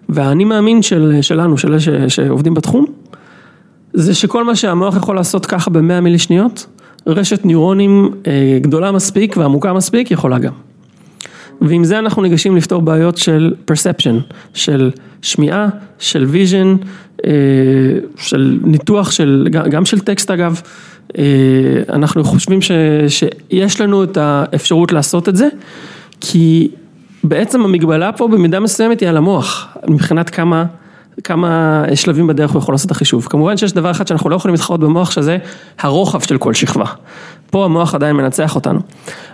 [0.09, 2.85] והאני מאמין של, שלנו, של אלה שעובדים בתחום,
[3.93, 6.65] זה שכל מה שהמוח יכול לעשות ככה ב-100 מילי שניות,
[7.07, 10.53] רשת ניורונים אה, גדולה מספיק ועמוקה מספיק יכולה גם.
[11.61, 14.91] ועם זה אנחנו ניגשים לפתור בעיות של perception, של
[15.21, 15.67] שמיעה,
[15.99, 16.85] של vision,
[17.25, 17.31] אה,
[18.17, 20.61] של ניתוח של, גם של טקסט אגב,
[21.89, 22.71] אנחנו חושבים ש,
[23.07, 25.47] שיש לנו את האפשרות לעשות את זה,
[26.21, 26.71] כי
[27.23, 30.65] בעצם המגבלה פה במידה מסוימת היא על המוח, מבחינת כמה...
[31.23, 33.27] כמה שלבים בדרך הוא יכול לעשות את החישוב.
[33.29, 35.37] כמובן שיש דבר אחד שאנחנו לא יכולים להתחרות במוח שזה
[35.79, 36.85] הרוחב של כל שכבה.
[37.51, 38.79] פה המוח עדיין מנצח אותנו.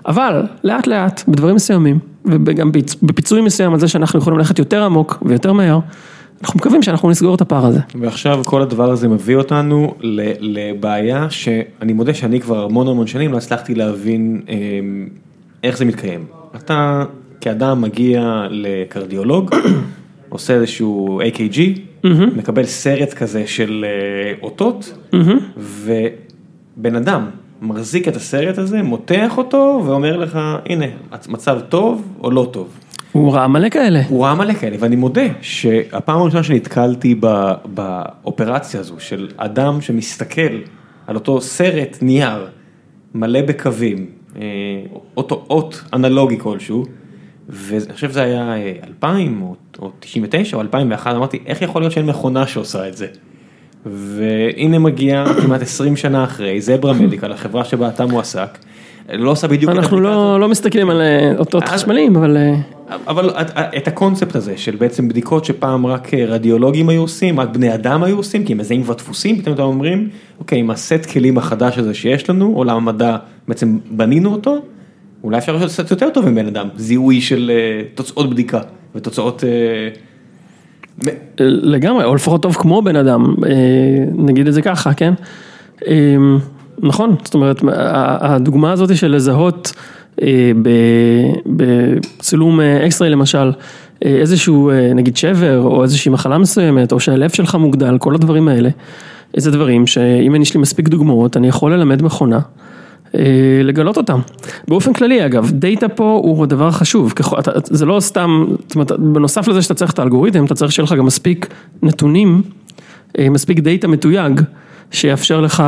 [0.06, 2.72] אבל לאט לאט, בדברים מסוימים, וגם
[3.04, 5.80] בפיצוי מסוים על זה שאנחנו יכולים ללכת יותר עמוק ויותר מהר,
[6.42, 7.80] אנחנו מקווים שאנחנו נסגור את הפער הזה.
[8.02, 9.96] ועכשיו כל הדבר הזה מביא אותנו
[10.40, 15.08] לבעיה שאני מודה שאני כבר המון המון שנים לא הצלחתי להבין אמ,
[15.64, 16.26] איך זה מתקיים.
[16.56, 17.04] אתה
[17.42, 19.56] כאדם מגיע לקרדיולוג,
[20.30, 21.60] עושה איזשהו AKG,
[22.36, 24.94] מקבל סרט כזה של אה, אותות,
[25.58, 27.26] ובן אדם
[27.62, 30.86] מחזיק את הסרט הזה, מותח אותו ואומר לך, הנה,
[31.30, 32.78] מצב טוב או לא טוב.
[33.12, 34.02] הוא ראה מלא כאלה.
[34.10, 37.16] הוא ראה מלא כאלה, ואני מודה שהפעם הראשונה שנתקלתי
[37.66, 40.58] באופרציה הזו של אדם שמסתכל
[41.08, 42.48] על אותו סרט נייר
[43.14, 44.06] מלא בקווים,
[44.36, 44.42] אה,
[45.18, 46.86] אותו אות אנלוגי כלשהו,
[47.50, 48.56] ואני חושב שזה היה
[48.88, 49.48] 2000 אה,
[49.80, 53.08] או 99 או 2001, אמרתי, איך יכול להיות שאין מכונה שעושה את זה?
[53.86, 58.58] והנה מגיע כמעט 20 שנה אחרי, זברה מדיקל, החברה שבה אתה מועסק,
[59.10, 62.38] לא עושה בדיוק את אנחנו לא, לא מסתכלים על אה, אותות חשמליים, אבל...
[62.38, 62.56] אה,
[63.08, 67.74] אבל את, את הקונספט הזה של בעצם בדיקות שפעם רק רדיולוגים היו עושים, רק בני
[67.74, 70.10] אדם היו עושים, כי הם מזהים כבר דפוסים, פתאום אתם אומרים,
[70.40, 73.18] אוקיי, עם ה-set כלים החדש הזה שיש לנו, עולם המדע,
[73.48, 74.62] בעצם בנינו אותו,
[75.24, 78.60] אולי אפשר לעשות יותר טוב עם בן אדם, זיהוי של אה, תוצאות בדיקה
[78.96, 79.44] ותוצאות...
[81.08, 81.12] אה,
[81.46, 83.52] לגמרי, או לפחות טוב כמו בן אדם, אה,
[84.16, 85.14] נגיד את זה ככה, כן?
[86.84, 87.62] נכון, זאת אומרת,
[88.22, 89.74] הדוגמה הזאת של לזהות
[91.46, 93.52] בצילום X-ray למשל,
[94.02, 98.70] איזשהו נגיד שבר או איזושהי מחלה מסוימת, או שהלב שלך מוגדל, כל הדברים האלה,
[99.34, 102.40] איזה דברים שאם יש לי מספיק דוגמאות, אני יכול ללמד מכונה.
[103.16, 103.22] אה,
[103.64, 104.20] לגלות אותם.
[104.68, 107.14] באופן כללי אגב, דאטה פה הוא דבר חשוב,
[107.64, 110.94] זה לא סתם, זאת אומרת, בנוסף לזה שאתה צריך את האלגוריתם, אתה צריך שיהיה לך
[110.94, 111.48] גם מספיק
[111.84, 112.42] נתונים,
[113.20, 114.42] אה, מספיק דאטה מתויג,
[114.92, 115.64] שיאפשר לך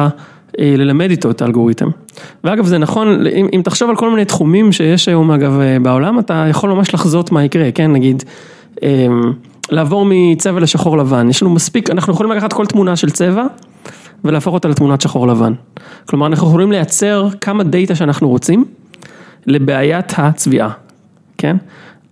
[0.60, 1.90] אה, ללמד איתו את האלגוריתם.
[2.44, 6.45] ואגב זה נכון, אם, אם תחשוב על כל מיני תחומים שיש היום אגב בעולם, אתה
[6.49, 8.24] יכול ממש לחזות מה יקרה, כן, נגיד,
[9.72, 13.45] לעבור מצבע לשחור לבן, יש לנו מספיק, אנחנו יכולים לקחת כל תמונה של צבע.
[14.24, 15.54] ולהפוך אותה לתמונת שחור לבן.
[16.06, 18.66] כלומר, אנחנו יכולים לייצר כמה דאטה שאנחנו רוצים
[19.45, 20.70] לבעיית הצביעה,
[21.38, 21.58] כן?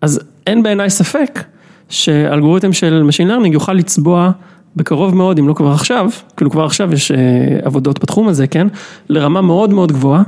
[0.02, 1.44] אז אין בעיניי ספק
[1.90, 4.32] שאלגוריתם של Machine Learning יוכל לצבוע
[4.76, 7.18] בקרוב מאוד, אם לא כבר עכשיו, כאילו כבר עכשיו יש אה,
[7.64, 8.68] עבודות בתחום הזה, כן?
[9.10, 10.24] לרמה מאוד מאוד גבוהה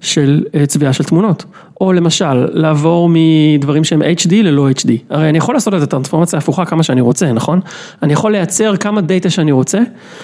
[0.00, 1.44] של אה, צביעה של תמונות.
[1.80, 4.90] או למשל, לעבור מדברים שהם HD ללא HD.
[5.10, 7.60] הרי אני יכול לעשות את הטרנספורמציה ההפוכה כמה שאני רוצה, נכון?
[8.02, 9.78] אני יכול לייצר כמה data שאני רוצה,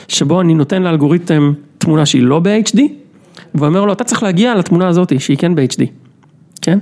[0.08, 2.80] שבו אני נותן לאלגוריתם תמונה שהיא לא ב-HD,
[3.54, 5.82] ואומר לו, אתה צריך להגיע לתמונה הזאת שהיא כן ב-HD,
[6.62, 6.78] כן?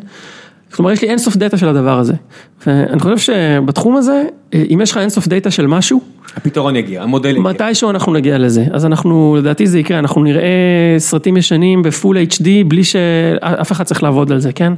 [0.75, 2.15] כלומר, יש לי אינסוף data של הדבר הזה.
[2.67, 4.25] ואני חושב שבתחום הזה,
[4.55, 6.01] אם יש לך אינסוף data של משהו,
[6.37, 7.43] הפתרון יגיע, המודל יגיע.
[7.43, 12.47] מתישהו אנחנו נגיע לזה, אז אנחנו, לדעתי זה יקרה, אנחנו נראה סרטים ישנים ב-full HD
[12.69, 14.73] בלי שאף אחד צריך לעבוד על זה, כן?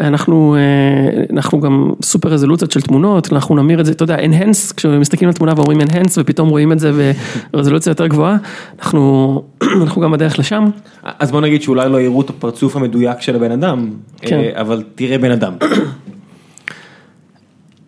[0.00, 4.74] אנחנו, אה, אנחנו גם סופר רזולוציות של תמונות, אנחנו נמיר את זה, אתה יודע, enhance,
[4.76, 7.12] כשמסתכלים על תמונה ואומרים enhance ופתאום רואים את זה
[7.52, 8.36] ברזולוציה יותר גבוהה,
[8.78, 9.42] אנחנו,
[9.82, 10.64] אנחנו גם בדרך לשם.
[11.02, 13.90] אז בוא נגיד שאולי לא יראו את הפרצוף המדויק של הבן אדם,
[14.20, 14.38] כן.
[14.38, 15.52] אה, אבל תראה בן אדם.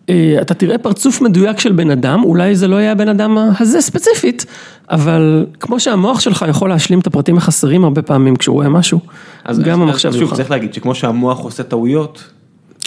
[0.09, 3.81] אה, אתה תראה פרצוף מדויק של בן אדם, אולי זה לא יהיה הבן אדם הזה
[3.81, 4.45] ספציפית,
[4.89, 8.99] אבל כמו שהמוח שלך יכול להשלים את הפרטים החסרים הרבה פעמים כשהוא רואה משהו,
[9.43, 10.35] אז גם המחשב יוכל.
[10.35, 12.23] צריך להגיד שכמו שהמוח עושה טעויות.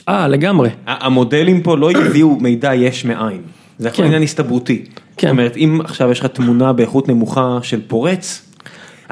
[0.08, 0.70] אה, לגמרי.
[0.86, 3.40] המודלים פה לא יביאו מידע יש מאין,
[3.78, 4.04] זה הכל כן.
[4.04, 4.84] עניין הסתברותי.
[5.16, 5.28] כן.
[5.28, 8.49] זאת אומרת, אם עכשיו יש לך תמונה באיכות נמוכה של פורץ,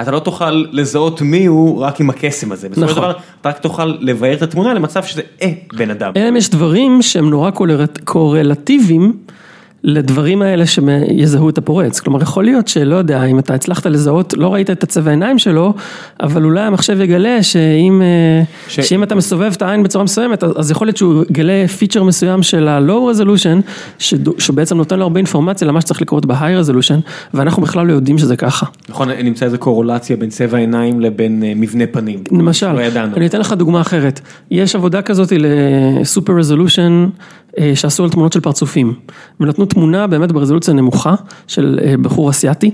[0.01, 2.69] אתה לא תוכל לזהות מי הוא רק עם הקסם הזה.
[2.69, 3.11] בסופו של נכון.
[3.11, 6.12] דבר, אתה רק תוכל לבאר את התמונה למצב שזה אה בן אדם.
[6.37, 7.51] יש דברים שהם נורא
[8.05, 9.16] קורלטיביים.
[9.89, 14.55] לדברים האלה שיזהו את הפורץ, כלומר יכול להיות שלא יודע, אם אתה הצלחת לזהות, לא
[14.55, 15.74] ראית את הצבע העיניים שלו,
[16.20, 18.81] אבל אולי המחשב יגלה שאם, אה, ש...
[18.81, 22.69] שאם אתה מסובב את העין בצורה מסוימת, אז יכול להיות שהוא יגלה פיצ'ר מסוים של
[22.69, 23.70] ה-low resolution,
[24.39, 28.36] שבעצם נותן לו הרבה אינפורמציה למה שצריך לקרות ב-high resolution, ואנחנו בכלל לא יודעים שזה
[28.36, 28.66] ככה.
[28.89, 32.24] נכון, נמצא איזה קורולציה בין צבע העיניים לבין אה, מבנה פנים.
[32.32, 32.81] למשל, לא
[33.16, 34.20] אני אתן לך דוגמה אחרת,
[34.51, 37.06] יש עבודה כזאת לסופר רזולושן,
[37.75, 38.95] שעשו על תמונות של פרצופים,
[39.41, 41.15] ונתנו תמונה באמת ברזולוציה נמוכה
[41.47, 42.71] של אה, בחור אסיאתי,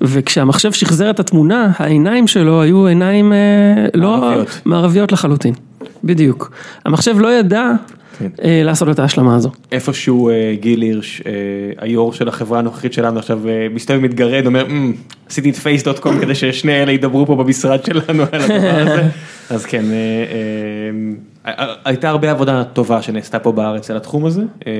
[0.00, 3.38] וכשהמחשב שחזר את התמונה, העיניים שלו היו עיניים אה,
[3.94, 4.32] לא
[4.64, 5.54] מערביות לחלוטין,
[6.04, 6.52] בדיוק.
[6.84, 7.72] המחשב לא ידע
[8.18, 8.28] כן.
[8.44, 9.50] אה, לעשות את ההשלמה הזו.
[9.72, 11.32] איפשהו אה, גיל הירש, אה,
[11.78, 14.92] היו"ר של החברה הנוכחית שלנו עכשיו אה, מסתובב מתגרד, אומר, "אמ,
[15.30, 19.02] עשיתי את פייס.קום כדי ששני אלה ידברו פה במשרד שלנו על הדבר הזה.
[19.50, 20.90] אז כן, אה, אה, אה,
[21.84, 24.72] הייתה הרבה עבודה טובה שנעשתה פה בארץ על התחום הזה, אה,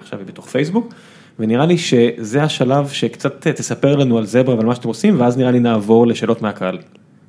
[0.00, 0.94] עכשיו היא בתוך פייסבוק,
[1.38, 5.50] ונראה לי שזה השלב שקצת תספר לנו על זברה ועל מה שאתם עושים, ואז נראה
[5.50, 6.78] לי נעבור לשאלות מהקהל.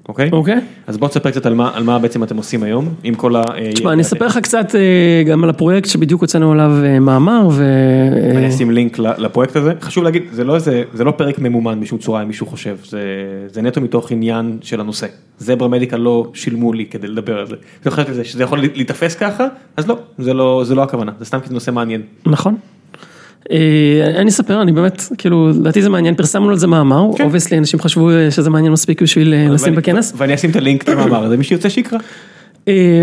[0.07, 0.29] אוקיי?
[0.31, 0.59] אוקיי.
[0.87, 3.43] אז בוא תספר קצת על מה, על מה בעצם אתם עושים היום, עם כל ה...
[3.57, 7.47] אה, תשמע, אני אספר לך קצת אה, גם על הפרויקט שבדיוק הוצאנו עליו אה, מאמר,
[7.51, 7.63] ו...
[7.63, 11.79] אה, אני אשים לינק לפרויקט הזה, חשוב להגיד, זה לא איזה, זה לא פרק ממומן
[11.79, 13.01] בשום צורה אם מישהו חושב, זה,
[13.47, 15.07] זה נטו מתוך עניין של הנושא.
[15.39, 17.55] זברה מדיקל לא שילמו לי כדי לדבר על זה.
[17.85, 19.47] אני חושב שזה יכול להיתפס ככה,
[19.77, 22.01] אז לא, זה לא, זה לא הכוונה, זה סתם כי זה נושא מעניין.
[22.25, 22.55] נכון.
[23.51, 27.23] אה, אני אספר, אני באמת, כאילו, לדעתי זה מעניין, פרסמנו על זה מאמר, כן.
[27.23, 30.13] obviously אנשים חשבו אה, שזה מעניין מספיק בשביל אה, לשים בכנס.
[30.17, 31.99] ואני אשים את הלינק למאמר הזה, מי שירצה שיקרא.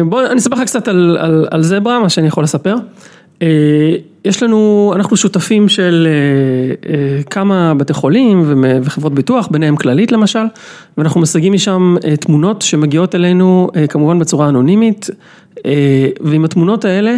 [0.08, 2.74] בוא, אני אספר לך קצת על, Zebra, מה שאני יכול לספר.
[4.24, 6.08] יש לנו, אנחנו שותפים של
[7.30, 10.44] כמה בתי חולים וחברות ביטוח, ביניהם כללית למשל,
[10.98, 15.10] ואנחנו משיגים משם תמונות שמגיעות אלינו כמובן בצורה אנונימית,
[16.20, 17.16] ועם התמונות האלה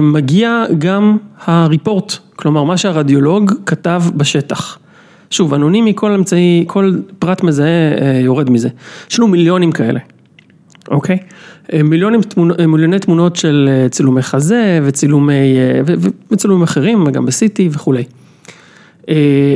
[0.00, 4.78] מגיע גם הריפורט, כלומר מה שהרדיולוג כתב בשטח.
[5.30, 8.68] שוב, אנונימי, כל אמצעי, כל פרט מזהה אה, יורד מזה.
[9.10, 10.00] יש לנו מיליונים כאלה.
[10.90, 11.18] אוקיי?
[11.72, 15.80] אה, מיליונים, תמונות, אה, מיליוני תמונות של אה, צילומי חזה וצילומי, אה,
[16.30, 18.04] וצילומים אחרים, גם ב-CT וכולי.
[19.08, 19.54] אה,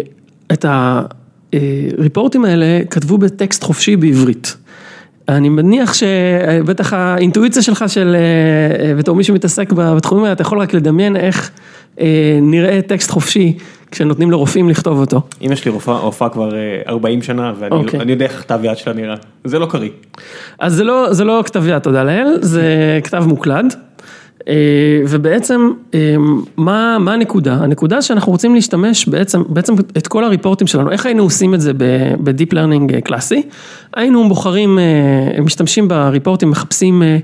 [0.53, 0.65] את
[1.53, 4.57] הריפורטים האלה כתבו בטקסט חופשי בעברית.
[5.29, 10.59] אני מניח שבטח האינטואיציה שלך של, אה, אה, בתור מי שמתעסק בתחומים האלה, אתה יכול
[10.59, 11.51] רק לדמיין איך
[12.01, 13.57] אה, נראה טקסט חופשי
[13.91, 15.21] כשנותנים לרופאים לכתוב אותו.
[15.43, 18.01] אמא שלי רופאה רופאה כבר אה, 40 שנה, ואני אוקיי.
[18.01, 19.91] אני יודע איך כתב יד שלה נראה, זה לא קריא.
[20.59, 23.75] אז זה לא, זה לא כתב יד, תודה לאל, זה כתב מוקלד.
[24.49, 24.55] אה,
[25.09, 26.15] ובעצם, אה,
[26.57, 27.55] מה, מה הנקודה?
[27.55, 31.73] הנקודה שאנחנו רוצים להשתמש בעצם, בעצם את כל ה-reportים שלנו, איך היינו עושים את זה
[31.75, 33.43] ב-Deep Learning קלאסי?
[33.95, 37.17] היינו בוחרים, אה, משתמשים ב-reportים, מחפשים אה, אה,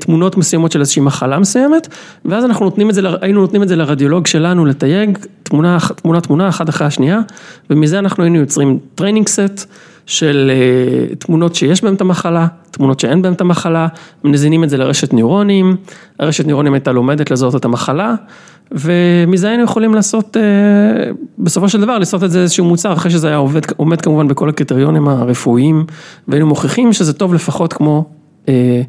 [0.00, 1.88] תמונות מסוימות של איזושהי מחלה מסוימת,
[2.24, 6.48] ואז אנחנו נותנים את זה, היינו נותנים את זה לרדיולוג שלנו לתייג, תמונה, תמונה, תמונה,
[6.48, 7.20] אחת אחרי השנייה,
[7.70, 9.66] ומזה אנחנו היינו יוצרים training set.
[10.06, 13.88] של אה, תמונות שיש בהן את המחלה, תמונות שאין בהן את המחלה,
[14.24, 15.76] מנזינים את זה לרשת ניורונים,
[16.18, 18.14] הרשת ניורונים הייתה לומדת לזהות את המחלה,
[18.72, 20.42] ומזה היינו יכולים לעשות, אה,
[21.38, 24.48] בסופו של דבר, לעשות את זה איזשהו מוצר, אחרי שזה היה עובד, עומד כמובן בכל
[24.48, 25.84] הקריטריונים הרפואיים,
[26.28, 28.04] והיינו מוכיחים שזה טוב לפחות כמו
[28.48, 28.82] אה,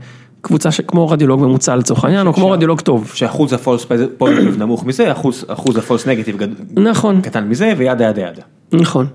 [0.46, 3.12] קבוצה, ש- כמו רדיולוג ממוצע לצורך העניין, או כמו רדיולוג טוב.
[3.14, 3.86] שאחוז הפולס
[4.18, 7.22] פוזיטיב נמוך מזה, אחוז, אחוז הפולס נגטיב גד- נכון.
[7.22, 8.42] קטן מזה, וידה ידה ידה.
[8.74, 9.08] נכון.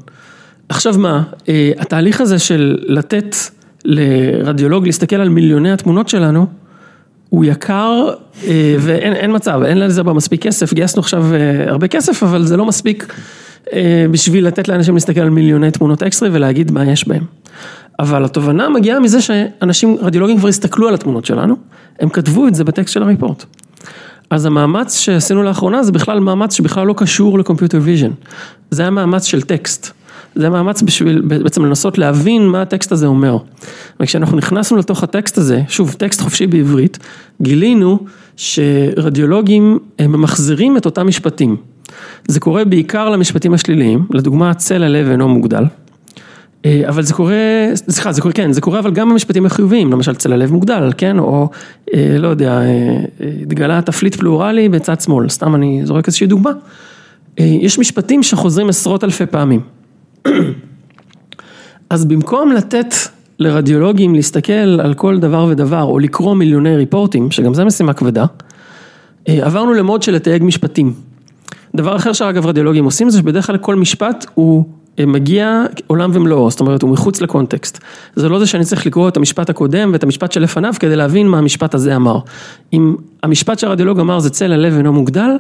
[0.69, 3.37] עכשיו מה, אה, התהליך הזה של לתת
[3.85, 6.47] לרדיולוג להסתכל על מיליוני התמונות שלנו,
[7.29, 8.09] הוא יקר
[8.47, 11.39] אה, ואין אין מצב, אין לזה מספיק כסף, גייסנו עכשיו אה,
[11.71, 13.15] הרבה כסף, אבל זה לא מספיק
[13.73, 17.25] אה, בשביל לתת לאנשים להסתכל על מיליוני תמונות X-ray ולהגיד מה יש בהם.
[17.99, 21.57] אבל התובנה מגיעה מזה שאנשים, רדיולוגים כבר הסתכלו על התמונות שלנו,
[22.01, 23.45] הם כתבו את זה בטקסט של ה-report.
[24.31, 28.11] אז המאמץ שעשינו לאחרונה זה בכלל מאמץ שבכלל לא קשור ל-computer vision.
[28.71, 29.93] זה היה מאמץ של טקסט.
[30.35, 33.37] זה היה מאמץ בשביל בעצם לנסות להבין מה הטקסט הזה אומר.
[34.01, 36.99] וכשאנחנו נכנסנו לתוך הטקסט הזה, שוב, טקסט חופשי בעברית,
[37.43, 37.99] גילינו
[38.37, 41.57] שרדיולוגים ממחזרים את אותם משפטים.
[42.29, 45.65] זה קורה בעיקר למשפטים השליליים, לדוגמה צל הלב אינו מוגדל.
[46.67, 47.35] אה, אבל זה קורה,
[47.75, 51.19] סליחה, זה קורה, כן, זה קורה אבל גם במשפטים החיוביים, למשל צל הלב מוגדל, כן,
[51.19, 51.49] או
[51.95, 53.05] אה, לא יודע, אה,
[53.43, 56.51] התגלה תפליט פלורלי בצד שמאל, סתם אני זורק איזושהי דוגמה.
[57.39, 59.61] יש משפטים שחוזרים עשרות אלפי פעמים.
[61.91, 62.95] אז במקום לתת
[63.39, 68.25] לרדיולוגים להסתכל על כל דבר ודבר, או לקרוא מיליוני ריפורטים, שגם זו משימה כבדה,
[69.27, 70.93] עברנו למוד של לתייג משפטים.
[71.77, 74.65] דבר אחר שאגב רדיולוגים עושים זה שבדרך כלל כל משפט הוא
[75.07, 77.79] מגיע עולם ומלואו, זאת אומרת הוא מחוץ לקונטקסט.
[78.17, 81.39] זה לא זה שאני צריך לקרוא את המשפט הקודם ואת המשפט שלפניו כדי להבין מה
[81.39, 82.19] המשפט הזה אמר.
[82.73, 85.31] אם המשפט שהרדיולוג אמר זה צל הלב אינו מוגדל,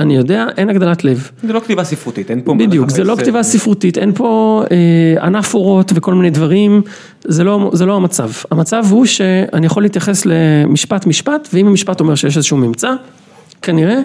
[0.00, 1.30] אני יודע, אין הגדלת לב.
[1.42, 2.54] זה לא כתיבה ספרותית, אין פה...
[2.58, 6.82] בדיוק, זה לא אה, כתיבה ספרותית, אין פה אה, ענף אורות וכל מיני דברים,
[7.24, 8.30] זה לא, זה לא המצב.
[8.50, 12.92] המצב הוא שאני יכול להתייחס למשפט משפט, ואם המשפט אומר שיש איזשהו ממצא,
[13.62, 14.00] כנראה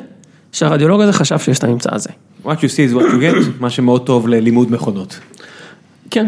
[0.52, 2.10] שהרדיולוג הזה חשב שיש את הממצא הזה.
[2.44, 5.20] What you see is what you get, מה שמאוד טוב ללימוד מכונות.
[6.12, 6.28] כן.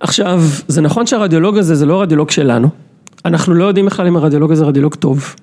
[0.00, 2.68] עכשיו, זה נכון שהרדיולוג הזה זה לא רדיולוג שלנו,
[3.24, 5.34] אנחנו לא יודעים בכלל אם הרדיולוג הזה רדיולוג טוב.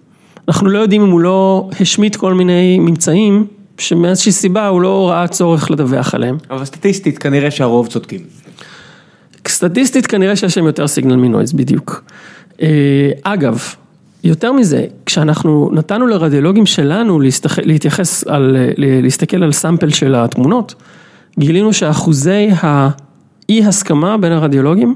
[0.47, 3.47] אנחנו לא יודעים אם הוא לא השמיט כל מיני ממצאים,
[3.77, 6.37] שמאיזושהי סיבה הוא לא ראה צורך לדווח עליהם.
[6.49, 8.21] אבל סטטיסטית כנראה שהרוב צודקים.
[9.47, 12.03] סטטיסטית כנראה שיש שם יותר סיגנל מנויז, בדיוק.
[12.61, 13.63] אה, אגב,
[14.27, 20.75] יותר מזה, כשאנחנו נתנו לרדיולוגים שלנו להסתכל, להתייחס על, להסתכל על סאמפל של התמונות,
[21.39, 24.95] גילינו שאחוזי האי הסכמה בין הרדיולוגים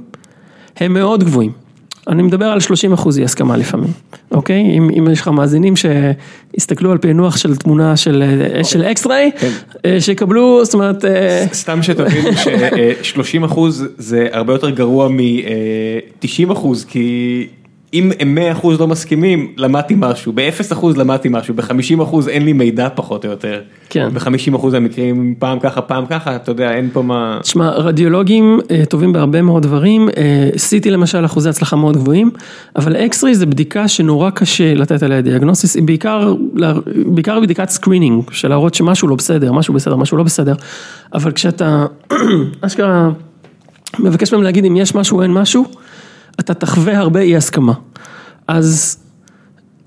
[0.78, 1.52] הם מאוד גבוהים.
[2.08, 3.92] אני מדבר על 30 אחוז אי הסכמה לפעמים,
[4.32, 4.62] אוקיי?
[4.78, 8.64] אם, אם יש לך מאזינים שהסתכלו על פענוח של תמונה של, אוקיי.
[8.64, 9.50] של אקס-ריי, כן.
[9.86, 11.06] אה, שיקבלו, זאת אומרת...
[11.06, 12.34] אה, סתם שתבינו
[13.04, 17.48] ש-30 אחוז זה הרבה יותר גרוע מ-90 אחוז, כי...
[17.94, 23.26] אם הם 100% לא מסכימים, למדתי משהו, ב-0% למדתי משהו, ב-50% אין לי מידע פחות
[23.26, 23.62] או יותר.
[23.90, 24.10] כן.
[24.14, 27.40] ב-50% המקרים פעם ככה, פעם ככה, אתה יודע, אין פה מה...
[27.42, 32.32] תשמע, רדיולוגים אה, טובים בהרבה מאוד דברים, אה, CT למשל אחוזי הצלחה מאוד גבוהים,
[32.76, 36.34] אבל X-ray זה בדיקה שנורא קשה לתת עליה דיאגנוסיס, היא בעיקר,
[37.06, 40.54] בעיקר בדיקת screening, של להראות שמשהו לא בסדר, משהו בסדר, משהו לא בסדר,
[41.14, 41.86] אבל כשאתה,
[42.62, 43.10] אשכרה,
[44.00, 45.66] מבקש מהם להגיד אם יש משהו או אין משהו,
[46.40, 47.74] אתה תחווה הרבה אי הסכמה.
[48.48, 48.98] אז,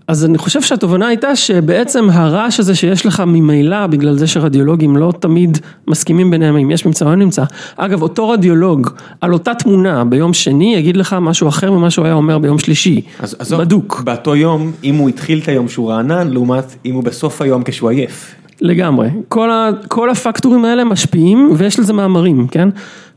[0.09, 5.13] אז אני חושב שהתובנה הייתה שבעצם הרעש הזה שיש לך ממילא, בגלל זה שרדיולוגים לא
[5.21, 5.59] תמיד
[5.89, 7.45] מסכימים ביניהם אם יש ממצא או אין ממצא.
[7.77, 8.91] אגב, אותו רדיולוג
[9.21, 13.01] על אותה תמונה ביום שני יגיד לך משהו אחר ממה שהוא היה אומר ביום שלישי,
[13.21, 14.03] אז, אז בדוק.
[14.05, 17.91] באותו יום, אם הוא התחיל את היום שהוא רענן, לעומת אם הוא בסוף היום כשהוא
[17.91, 18.35] עייף.
[18.61, 22.69] לגמרי, כל, ה, כל הפקטורים האלה משפיעים ויש לזה מאמרים, כן?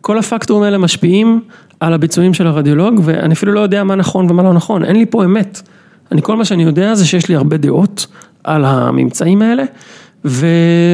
[0.01, 1.41] כל הפקטורים האלה משפיעים
[1.79, 5.05] על הביצועים של הרדיולוג, ואני אפילו לא יודע מה נכון ומה לא נכון, אין לי
[5.05, 5.61] פה אמת.
[6.11, 8.07] אני, כל מה שאני יודע זה שיש לי הרבה דעות
[8.43, 9.63] על הממצאים האלה,
[10.25, 10.45] ו...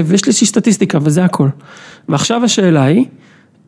[0.05, 1.47] ויש לי איזושהי סטטיסטיקה וזה הכל.
[2.09, 3.05] ועכשיו השאלה היא,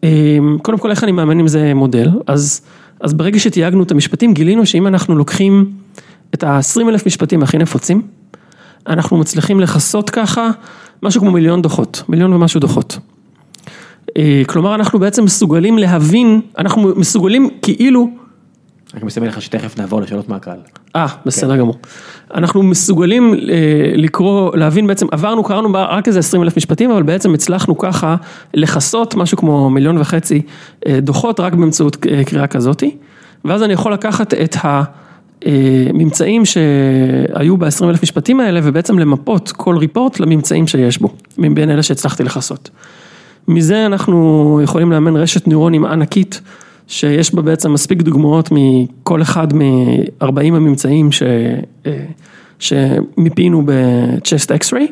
[0.03, 2.61] אמ, קודם כל איך אני מאמן אם זה מודל, אז,
[3.01, 5.71] אז ברגע שתייגנו את המשפטים גילינו שאם אנחנו לוקחים
[6.33, 8.01] את ה-20 אלף משפטים הכי נפוצים,
[8.87, 10.49] אנחנו מצליחים לכסות ככה
[11.03, 12.97] משהו כמו מיליון דוחות, מיליון ומשהו דוחות.
[14.17, 18.09] אה, כלומר אנחנו בעצם מסוגלים להבין, אנחנו מסוגלים כאילו...
[18.93, 20.57] אני מסתכל לך שתכף נעבור לשאלות מהקהל.
[20.95, 21.59] אה, בסדר כן.
[21.59, 21.75] גמור.
[22.33, 23.37] אנחנו מסוגלים אה,
[23.95, 28.15] לקרוא, להבין בעצם, עברנו, קראנו רק איזה 20 אלף משפטים, אבל בעצם הצלחנו ככה
[28.53, 30.41] לכסות משהו כמו מיליון וחצי
[30.87, 31.95] אה, דוחות רק באמצעות
[32.25, 32.95] קריאה כזאתי,
[33.45, 34.55] ואז אני יכול לקחת את
[35.45, 41.83] הממצאים שהיו ב-20 אלף משפטים האלה, ובעצם למפות כל ריפורט לממצאים שיש בו, מבין אלה
[41.83, 42.69] שהצלחתי לכסות.
[43.47, 46.41] מזה אנחנו יכולים לאמן רשת נוירונים ענקית,
[46.87, 51.23] שיש בה בעצם מספיק דוגמאות מכל אחד מ-40 הממצאים ש...
[51.85, 52.05] אה,
[52.59, 54.91] שמיפינו ב-chest x-ray.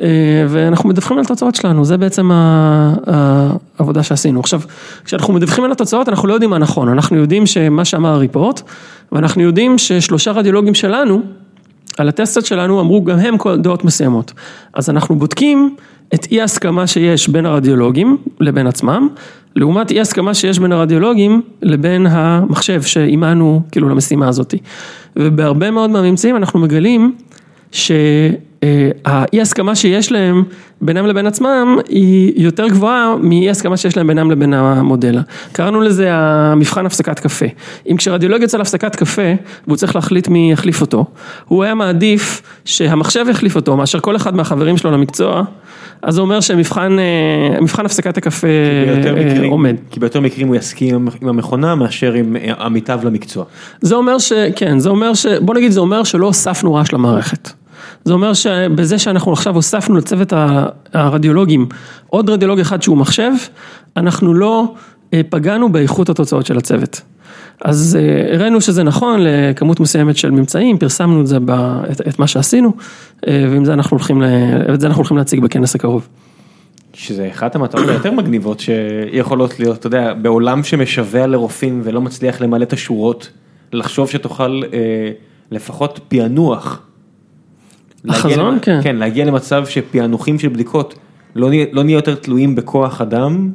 [0.00, 4.40] אה, ואנחנו מדווחים על התוצאות שלנו, זה בעצם העבודה שעשינו.
[4.40, 4.60] עכשיו,
[5.04, 8.62] כשאנחנו מדווחים על התוצאות, אנחנו לא יודעים מה נכון, אנחנו יודעים שמה שאמר הריפורט,
[9.12, 11.20] ואנחנו יודעים ששלושה רדיולוגים שלנו,
[11.98, 14.32] על הטסט שלנו, אמרו גם הם דעות מסוימות.
[14.74, 15.76] אז אנחנו בודקים
[16.14, 19.08] את אי הסכמה שיש בין הרדיולוגים לבין עצמם,
[19.56, 24.54] לעומת אי הסכמה שיש בין הרדיולוגים לבין המחשב שאימנו כאילו למשימה הזאת.
[25.16, 27.14] ובהרבה מאוד מהממצאים אנחנו מגלים
[28.64, 30.44] שהאי הסכמה שיש להם
[30.80, 35.18] בינם לבין עצמם היא יותר גבוהה מאי הסכמה שיש להם בינם לבין המודל.
[35.52, 37.46] קראנו לזה המבחן הפסקת קפה.
[37.90, 39.32] אם כשרדיולוג יוצא להפסקת קפה
[39.66, 41.04] והוא צריך להחליט מי יחליף אותו,
[41.44, 45.44] הוא היה מעדיף שהמחשב יחליף אותו מאשר כל אחד מהחברים שלו למקצוע.
[46.02, 49.76] אז זה אומר שמבחן אה, הפסקת הקפה אה, עומד.
[49.90, 53.44] כי ביותר מקרים הוא יסכים עם המכונה מאשר עם אה, עמיתיו למקצוע.
[53.80, 54.32] זה אומר ש...
[54.56, 55.26] כן, זה אומר ש...
[55.26, 57.50] בוא נגיד זה אומר שלא הוספנו רעש למערכת.
[58.06, 60.32] זה אומר שבזה שאנחנו עכשיו הוספנו לצוות
[60.92, 61.66] הרדיולוגים
[62.06, 63.30] עוד רדיולוג אחד שהוא מחשב,
[63.96, 64.74] אנחנו לא
[65.30, 67.00] פגענו באיכות התוצאות של הצוות.
[67.60, 71.50] אז אה, הראינו שזה נכון לכמות מסוימת של ממצאים, פרסמנו את זה, ב,
[71.92, 72.72] את, את מה שעשינו,
[73.26, 74.22] אה, ועם זה אנחנו הולכים,
[74.74, 76.08] את זה אנחנו הולכים להציג בכנס הקרוב.
[76.92, 82.62] שזה אחת המטרות היותר מגניבות שיכולות להיות, אתה יודע, בעולם שמשווע לרופאים ולא מצליח למלא
[82.62, 83.30] את השורות,
[83.72, 85.10] לחשוב שתוכל אה,
[85.50, 86.85] לפחות פענוח.
[88.08, 88.80] החזון, כן.
[88.82, 90.94] כן, להגיע למצב שפענוחים של בדיקות
[91.34, 93.50] לא נהיה, לא נהיה יותר תלויים בכוח אדם,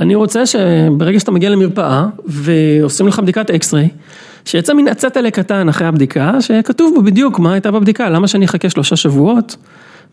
[0.00, 3.88] אני רוצה שברגע שאתה מגיע למרפאה ועושים לך בדיקת אקס-ריי,
[4.44, 8.70] שיצא מין עצטלה קטן אחרי הבדיקה, שכתוב בו בדיוק מה הייתה בבדיקה, למה שאני אחכה
[8.70, 9.56] שלושה שבועות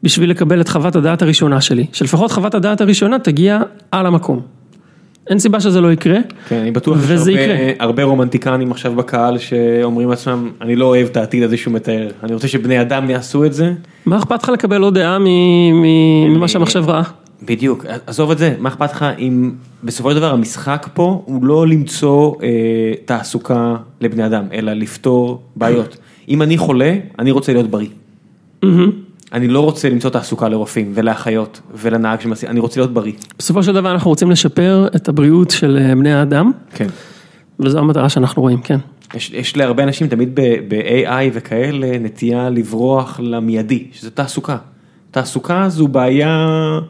[0.04, 3.62] בשביל לקבל את חוות הדעת הראשונה שלי, שלפחות חוות הדעת הראשונה תגיע
[3.92, 4.57] על המקום.
[5.30, 6.18] אין סיבה שזה לא יקרה,
[6.48, 7.38] כן, אני בטוח שיש
[7.80, 12.34] הרבה, רומנטיקנים עכשיו בקהל שאומרים לעצמם, אני לא אוהב את העתיד הזה שהוא מתאר, אני
[12.34, 13.74] רוצה שבני אדם יעשו את זה.
[14.06, 17.04] מה אכפת לך לקבל עוד דעה ממה שהמחשב ראה?
[17.44, 19.52] בדיוק, עזוב את זה, מה אכפת לך אם
[19.84, 22.48] בסופו של דבר המשחק פה הוא לא למצוא אה,
[23.06, 25.98] תעסוקה לבני אדם, אלא לפתור בעיות.
[26.30, 27.88] אם אני חולה, אני רוצה להיות בריא.
[29.34, 33.14] אני לא רוצה למצוא תעסוקה לרופאים ולאחיות ולנהג שמסיע, אני רוצה להיות בריא.
[33.40, 36.52] בסופו של דבר אנחנו רוצים לשפר את הבריאות של אה, בני האדם.
[36.74, 36.88] כן.
[37.60, 38.78] וזו המטרה שאנחנו רואים, כן.
[39.14, 44.58] יש, יש להרבה אנשים תמיד ב-AI וכאלה נטייה לברוח למיידי, שזה תעסוקה.
[45.12, 46.48] תעסוקה זו בעיה,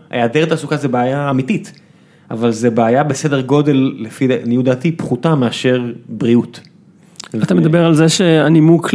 [0.10, 1.80] היעדר תעסוקה זה בעיה אמיתית,
[2.32, 6.60] אבל זה בעיה בסדר גודל, לפי עניות דעתי, פחותה מאשר בריאות.
[7.44, 8.90] אתה מדבר על זה שהנימוק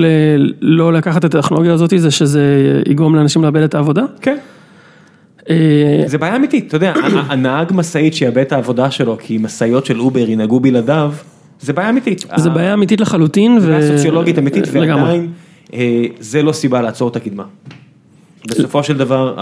[0.61, 2.43] לא לקחת את הטכנולוגיה הזאת זה שזה
[2.89, 4.03] יגרום לאנשים לאבד את העבודה?
[4.21, 4.37] כן.
[6.07, 6.93] זה בעיה אמיתית, אתה יודע,
[7.29, 11.13] הנהג משאית שיאבד את העבודה שלו כי משאיות של Uber ינהגו בלעדיו,
[11.61, 12.25] זה בעיה אמיתית.
[12.37, 13.61] זה בעיה אמיתית לחלוטין.
[13.61, 15.29] זה בעיה סוציולוגית אמיתית ועדיין
[16.21, 17.45] זה לא סיבה לעצור את הקדמה.
[18.49, 19.35] בסופו של דבר,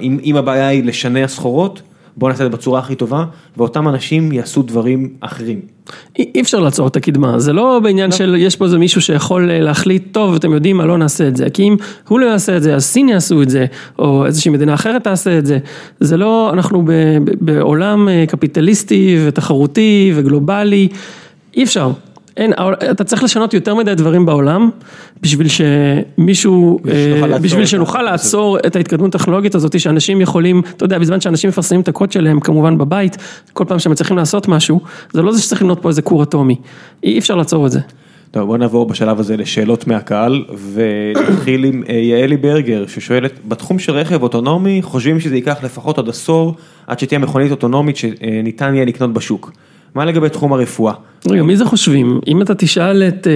[0.00, 1.82] אם הבעיה היא לשנע סחורות,
[2.20, 3.24] בוא נעשה את זה בצורה הכי טובה,
[3.56, 5.60] ואותם אנשים יעשו דברים אחרים.
[6.18, 10.02] אי אפשר לעצור את הקדמה, זה לא בעניין של יש פה איזה מישהו שיכול להחליט,
[10.12, 11.76] טוב, אתם יודעים מה, לא נעשה את זה, כי אם
[12.08, 13.66] הוא לא יעשה את זה, אז סין יעשו את זה,
[13.98, 15.58] או איזושהי מדינה אחרת תעשה את זה,
[16.00, 16.84] זה לא, אנחנו
[17.40, 20.88] בעולם קפיטליסטי ותחרותי וגלובלי,
[21.56, 21.90] אי אפשר.
[22.36, 22.52] אין,
[22.90, 24.70] אתה צריך לשנות יותר מדי דברים בעולם,
[25.22, 26.78] בשביל שמישהו,
[27.42, 31.88] בשביל שנוכל לעצור את ההתקדמות הטכנולוגית הזאת, שאנשים יכולים, אתה יודע, בזמן שאנשים מפרסמים את
[31.88, 33.16] הקוד שלהם, כמובן בבית,
[33.52, 34.80] כל פעם שהם צריכים לעשות משהו,
[35.12, 36.56] זה לא זה שצריך לבנות פה איזה כור אטומי,
[37.02, 37.80] אי אפשר לעצור את זה.
[38.30, 44.22] טוב, בוא נעבור בשלב הזה לשאלות מהקהל, ונתחיל עם יעלי ברגר, ששואלת, בתחום של רכב
[44.22, 46.54] אוטונומי, חושבים שזה ייקח לפחות עוד עשור,
[46.86, 49.52] עד שתהיה מכונית אוטונומית שניתן יהיה לקנות בשוק.
[49.94, 50.92] מה לגבי תחום הרפואה?
[51.28, 52.20] רגע, מי זה חושבים?
[52.26, 53.26] אם אתה תשאל את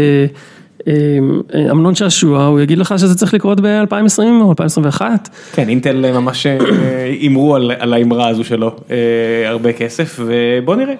[1.70, 5.28] אמנון שעשוע, הוא יגיד לך שזה צריך לקרות ב-2020 או 2021.
[5.52, 6.46] כן, אינטל ממש
[7.20, 8.76] הימרו על האמרה הזו שלו
[9.46, 10.94] הרבה כסף, ובוא נראה.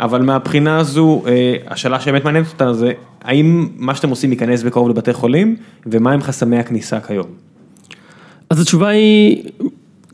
[0.00, 1.22] אבל מהבחינה הזו,
[1.66, 2.92] השאלה שבאמת מעניינת אותה זה,
[3.22, 5.56] האם מה שאתם עושים ייכנס בקרוב לבתי חולים,
[5.86, 7.26] ומה הם חסמי הכניסה כיום?
[8.50, 9.42] אז התשובה היא,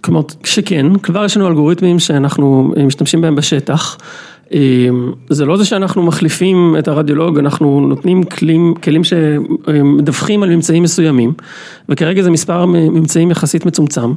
[0.00, 3.98] כלומר, שכן, כבר יש לנו אלגוריתמים שאנחנו משתמשים בהם בשטח.
[5.30, 11.32] זה לא זה שאנחנו מחליפים את הרדיולוג, אנחנו נותנים כלים, כלים שמדווחים על ממצאים מסוימים,
[11.88, 14.12] וכרגע זה מספר ממצאים יחסית מצומצם,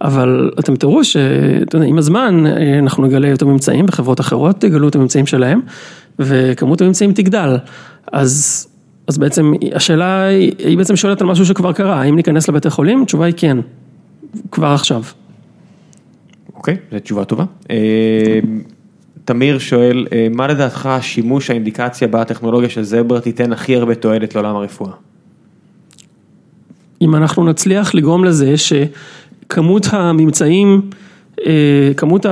[0.00, 2.44] אבל אתם תראו שעם הזמן
[2.78, 5.60] אנחנו נגלה יותר ממצאים, וחברות אחרות יגלו את הממצאים שלהם,
[6.18, 7.56] וכמות הממצאים תגדל.
[8.12, 8.66] אז,
[9.06, 10.24] אז בעצם השאלה
[10.58, 13.02] היא בעצם שואלת על משהו שכבר קרה, האם ניכנס לבתי חולים?
[13.02, 13.58] התשובה היא כן,
[14.50, 15.02] כבר עכשיו.
[16.56, 17.44] אוקיי, זו תשובה טובה.
[19.24, 24.92] תמיר שואל, מה לדעתך השימוש האינדיקציה בטכנולוגיה של זברה תיתן הכי הרבה תועלת לעולם הרפואה?
[27.02, 30.90] אם אנחנו נצליח לגרום לזה שכמות הממצאים,
[31.96, 32.26] כמות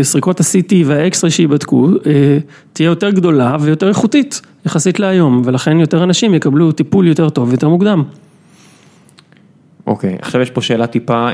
[0.00, 1.90] הסריקות ה-CT וה-X-ray שיבדקו,
[2.72, 7.68] תהיה יותר גדולה ויותר איכותית יחסית להיום, ולכן יותר אנשים יקבלו טיפול יותר טוב ויותר
[7.68, 8.02] מוקדם.
[9.86, 11.28] אוקיי, עכשיו יש פה שאלה טיפה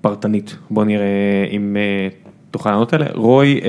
[0.00, 1.06] פרטנית, בוא נראה
[1.50, 1.76] אם
[2.54, 3.60] תוכל לענות עליה, רוי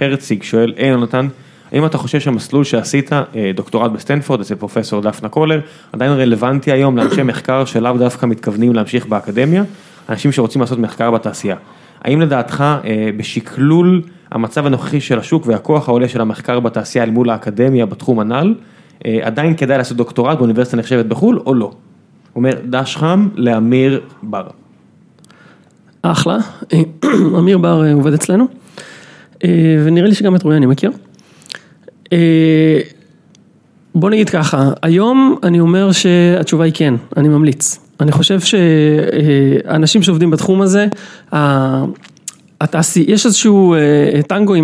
[0.00, 1.28] הרציג שואל, היי יונתן,
[1.72, 3.10] האם אתה חושב שהמסלול שעשית,
[3.54, 5.60] דוקטורט בסטנפורד אצל פרופסור דפנה קולר,
[5.92, 9.64] עדיין רלוונטי היום לאנשי מחקר שלאו דווקא מתכוונים להמשיך באקדמיה,
[10.08, 11.56] אנשים שרוצים לעשות מחקר בתעשייה.
[12.00, 12.64] האם לדעתך
[13.16, 18.54] בשקלול המצב הנוכחי של השוק והכוח העולה של המחקר בתעשייה אל מול האקדמיה בתחום הנ"ל,
[19.22, 21.70] עדיין כדאי לעשות דוקטורט באוניברסיטה נחשבת בחו"ל או לא?
[22.36, 24.46] אומר, דש חם לאמיר בר.
[26.02, 26.38] אחלה,
[27.38, 28.46] אמיר בר עובד אצלנו,
[29.84, 30.90] ונראה לי שגם את רועי אני מכיר.
[33.94, 37.78] בוא נגיד ככה, היום אני אומר שהתשובה היא כן, אני ממליץ.
[38.00, 40.86] אני חושב שאנשים שעובדים בתחום הזה,
[42.96, 43.74] יש איזשהו
[44.26, 44.54] טנגו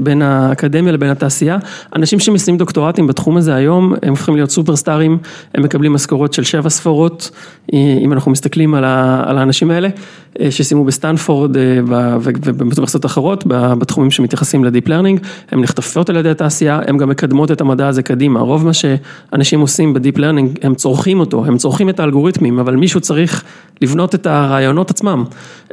[0.00, 1.58] בין האקדמיה לבין התעשייה,
[1.96, 5.18] אנשים שמסיימים דוקטורטים בתחום הזה היום, הם הופכים להיות סופרסטארים,
[5.54, 7.30] הם מקבלים משכורות של שבע ספרות,
[7.72, 8.84] אם אנחנו מסתכלים על
[9.38, 9.88] האנשים האלה,
[10.50, 15.20] שסיימו בסטנפורד ובאוניברסיטאות אחרות, בתחומים שמתייחסים ל-deep learning,
[15.50, 19.60] הן נחטפות על ידי התעשייה, הן גם מקדמות את המדע הזה קדימה, רוב מה שאנשים
[19.60, 23.44] עושים ב-deep learning, הם צורכים אותו, הם צורכים את האלגוריתמים, אבל מישהו צריך
[23.82, 25.24] לבנות את הרעיונות עצמם,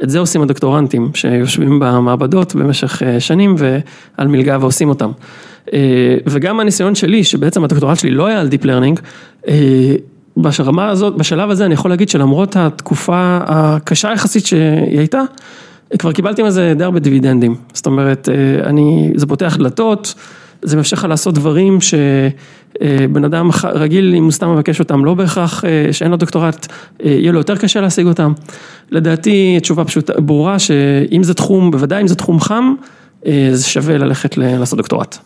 [0.02, 5.10] את זה עושים הדוקטורנטים, שיושבים במעבדות במשך שנים ועל מלגה ועושים אותם.
[6.26, 9.00] וגם הניסיון שלי, שבעצם הדוקטורט שלי לא היה על deep learning,
[10.42, 15.20] ברמה הזאת, בשלב הזה אני יכול להגיד שלמרות התקופה הקשה יחסית שהיא הייתה,
[15.98, 18.28] כבר קיבלתי מזה די הרבה דיווידנדים, זאת אומרת,
[18.66, 20.14] אני, זה פותח דלתות,
[20.62, 25.64] זה מאפשר לך לעשות דברים שבן אדם רגיל, אם הוא סתם מבקש אותם, לא בהכרח
[25.92, 26.66] שאין לו דוקטורט,
[27.04, 28.32] יהיה לו יותר קשה להשיג אותם.
[28.90, 32.74] לדעתי, תשובה פשוטה, ברורה, שאם זה תחום, בוודאי אם זה תחום חם,
[33.52, 35.18] זה שווה ללכת לעשות דוקטורט.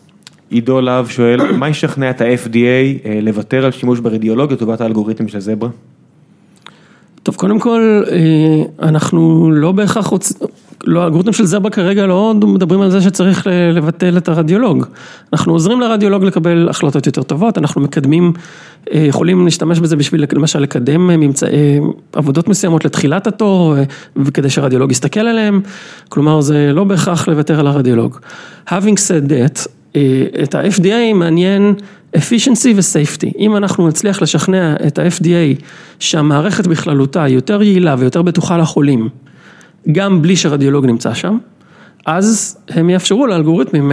[0.49, 5.69] עידו להב שואל, מה ישכנע את ה-FDA לוותר על שימוש ברדיולוגיה לטובת האלגוריתם של זברה?
[7.23, 8.03] טוב, קודם כל,
[8.81, 10.37] אנחנו לא בהכרח רוצים,
[10.87, 14.85] לא, האלגוריתם של זרבה כרגע לא מדברים על זה שצריך לבטל את הרדיולוג.
[15.33, 18.33] אנחנו עוזרים לרדיולוג לקבל החלטות יותר טובות, אנחנו מקדמים,
[18.93, 21.79] אה, יכולים להשתמש בזה בשביל למשל לקדם ממצאי
[22.13, 23.75] עבודות מסוימות לתחילת התור,
[24.15, 25.61] וכדי שהרדיולוג יסתכל עליהם,
[26.09, 28.17] כלומר זה לא בהכרח לוותר על הרדיולוג.
[28.69, 29.67] Having said that,
[30.43, 31.73] את ה-FDA מעניין
[32.17, 33.31] efficiency ו-safety.
[33.39, 35.63] אם אנחנו נצליח לשכנע את ה-FDA
[35.99, 39.09] שהמערכת בכללותה יותר יעילה ויותר בטוחה לחולים,
[39.91, 41.37] גם בלי שרדיולוג נמצא שם,
[42.05, 43.91] אז הם יאפשרו לאלגוריתמים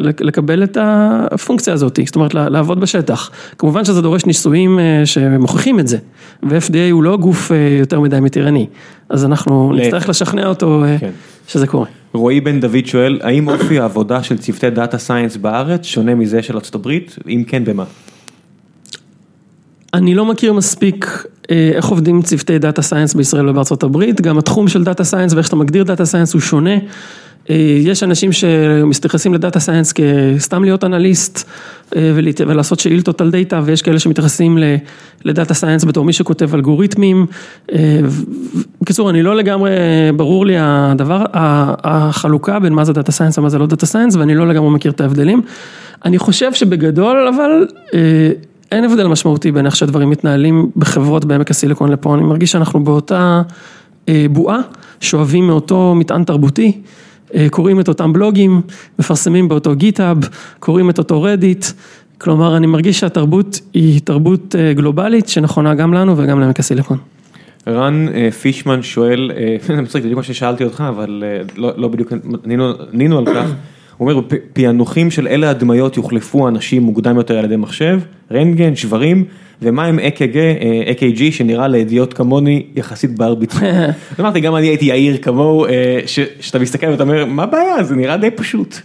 [0.00, 3.30] לקבל את הפונקציה הזאת, זאת אומרת לעבוד בשטח.
[3.58, 5.98] כמובן שזה דורש ניסויים שמוכיחים את זה,
[6.42, 7.50] ו-FDA הוא לא גוף
[7.80, 8.66] יותר מדי מתירני,
[9.08, 10.84] אז אנחנו נצטרך לשכנע אותו
[11.48, 11.86] שזה קורה.
[12.12, 16.54] רועי בן דוד שואל, האם אופי העבודה של צוותי data science בארץ שונה מזה של
[16.54, 17.84] ארצות הברית, אם כן במה?
[19.94, 24.84] אני לא מכיר מספיק איך עובדים צוותי data science בישראל ובארצות הברית, גם התחום של
[24.84, 26.74] data science ואיך שאתה מגדיר data science הוא שונה.
[27.84, 31.48] יש אנשים שמתייחסים ל-data science כסתם להיות אנליסט
[32.46, 34.58] ולעשות שאילתות על data ויש כאלה שמתייחסים
[35.24, 37.26] ל-data science בתור מי שכותב אלגוריתמים.
[38.80, 39.70] בקיצור, אני לא לגמרי,
[40.16, 44.34] ברור לי הדבר, החלוקה בין מה זה data science ומה זה לא data science ואני
[44.34, 45.42] לא לגמרי מכיר את ההבדלים.
[46.04, 47.66] אני חושב שבגדול אבל
[48.72, 53.42] אין הבדל משמעותי בין איך שהדברים מתנהלים בחברות בעמק הסיליקון לפה, אני מרגיש שאנחנו באותה
[54.30, 54.58] בועה,
[55.00, 56.80] שואבים מאותו מטען תרבותי.
[57.50, 58.60] קוראים את אותם בלוגים,
[58.98, 60.18] מפרסמים באותו גיטאב,
[60.58, 61.66] קוראים את אותו רדיט,
[62.18, 66.98] כלומר אני מרגיש שהתרבות היא תרבות גלובלית שנכונה גם לנו וגם לעמק הסיליקון.
[67.68, 69.30] רן פישמן שואל,
[69.66, 71.24] זה מצחיק, זה בדיוק מה ששאלתי אותך, אבל
[71.56, 72.12] לא בדיוק
[72.92, 73.46] ענינו על כך,
[73.96, 74.22] הוא אומר,
[74.52, 78.00] פענוחים של אלה הדמיות יוחלפו אנשים מוקדם יותר על ידי מחשב,
[78.32, 79.24] רנטגן, שברים,
[79.62, 83.60] ומה עם אק"ג שנראה לידיעות כמוני יחסית בר ביצוע.
[84.20, 85.66] אמרתי, גם אני הייתי יאיר כמוהו,
[86.40, 88.76] שאתה מסתכל ואתה אומר, מה הבעיה, זה נראה די פשוט.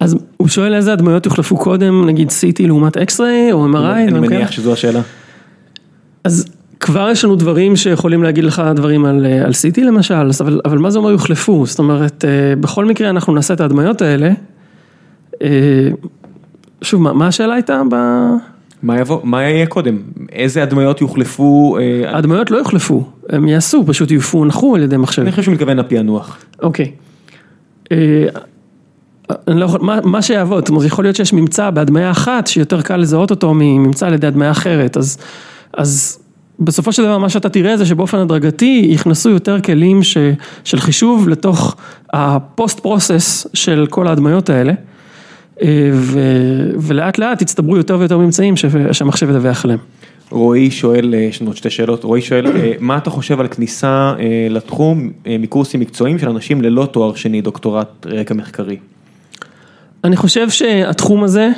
[0.00, 3.76] אז הוא שואל איזה הדמיות יוחלפו קודם, נגיד CT לעומת X-ray או MRI?
[3.78, 5.00] אני מניח שזו השאלה.
[6.24, 6.46] אז
[6.80, 10.30] כבר יש לנו דברים שיכולים להגיד לך דברים על CT למשל,
[10.64, 11.66] אבל מה זה אומר יוחלפו?
[11.66, 12.24] זאת אומרת,
[12.60, 14.30] בכל מקרה אנחנו נעשה את ההדמיות האלה.
[16.82, 17.82] שוב, מה השאלה הייתה?
[18.82, 19.98] מה יבוא, מה יהיה קודם?
[20.32, 21.76] איזה הדמיות יוחלפו?
[22.08, 25.22] הדמיות לא יוחלפו, הם יעשו, פשוט יפוענחו על ידי מחשב.
[25.22, 26.38] אני חושב שהוא מתכוון לפענוח.
[26.62, 26.92] אוקיי.
[30.02, 34.06] מה שיעבוד, זאת אומרת, יכול להיות שיש ממצא בהדמיה אחת שיותר קל לזהות אותו מממצא
[34.06, 34.96] על ידי הדמיה אחרת,
[35.76, 36.18] אז
[36.60, 40.02] בסופו של דבר מה שאתה תראה זה שבאופן הדרגתי יכנסו יותר כלים
[40.64, 41.76] של חישוב לתוך
[42.12, 44.72] הפוסט פרוסס של כל ההדמיות האלה.
[46.78, 48.54] ולאט לאט הצטברו יותר ויותר ממצאים
[48.92, 49.80] שהמחשב ידווח עליהם.
[50.30, 52.46] רועי שואל, יש לנו עוד שתי שאלות, רועי שואל,
[52.80, 54.14] מה אתה חושב על כניסה
[54.50, 58.76] לתחום מקורסים מקצועיים של אנשים ללא תואר שני, דוקטורט רקע מחקרי?
[60.04, 61.50] אני חושב שהתחום הזה,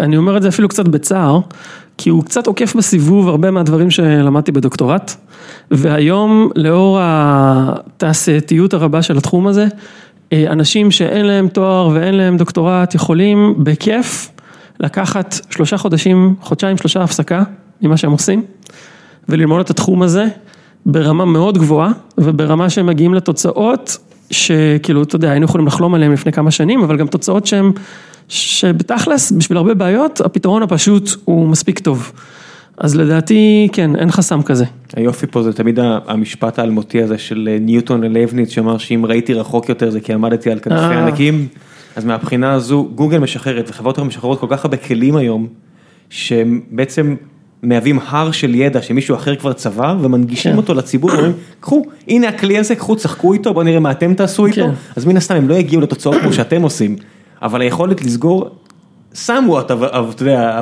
[0.00, 1.40] אני אומר את זה אפילו קצת בצער,
[1.98, 5.14] כי הוא קצת עוקף בסיבוב הרבה מהדברים שלמדתי בדוקטורט,
[5.70, 9.66] והיום לאור התעשייתיות הרבה של התחום הזה,
[10.34, 14.30] אנשים שאין להם תואר ואין להם דוקטורט יכולים בכיף
[14.80, 17.42] לקחת שלושה חודשים, חודשיים שלושה הפסקה
[17.82, 18.42] ממה שהם עושים
[19.28, 20.26] וללמוד את התחום הזה
[20.86, 23.98] ברמה מאוד גבוהה וברמה שהם מגיעים לתוצאות
[24.30, 27.72] שכאילו אתה יודע היינו יכולים לחלום עליהם לפני כמה שנים אבל גם תוצאות שהם
[28.28, 32.12] שבתכלס בשביל הרבה בעיות הפתרון הפשוט הוא מספיק טוב.
[32.78, 34.64] אז לדעתי כן, אין חסם כזה.
[34.96, 39.90] היופי פה זה תמיד המשפט האלמותי הזה של ניוטון ללייבניץ שאמר שאם ראיתי רחוק יותר
[39.90, 41.48] זה כי עמדתי על כנפי ענקים,
[41.96, 45.46] אז מהבחינה הזו גוגל משחררת וחברות משחררות כל כך הרבה כלים היום,
[46.10, 47.16] שהם בעצם
[47.62, 52.58] מהווים הר של ידע שמישהו אחר כבר צבר ומנגישים אותו לציבור, אומרים קחו הנה הכלי
[52.58, 54.66] הזה, קחו צחקו איתו, בוא נראה מה אתם תעשו איתו,
[54.96, 56.96] אז מן הסתם הם לא יגיעו לתוצאות כמו שאתם עושים,
[57.42, 58.50] אבל היכולת לסגור.
[59.26, 60.20] Somewhat of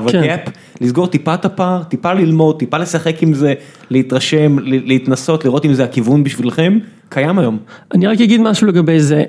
[0.09, 0.51] a gap,
[0.81, 3.55] לסגור טיפה את הפער, טיפה ללמוד, טיפה לשחק עם זה,
[3.91, 6.79] להתרשם, להתנסות, לראות אם זה הכיוון בשבילכם,
[7.09, 7.59] קיים היום.
[7.95, 9.25] אני רק אגיד משהו לגבי זה,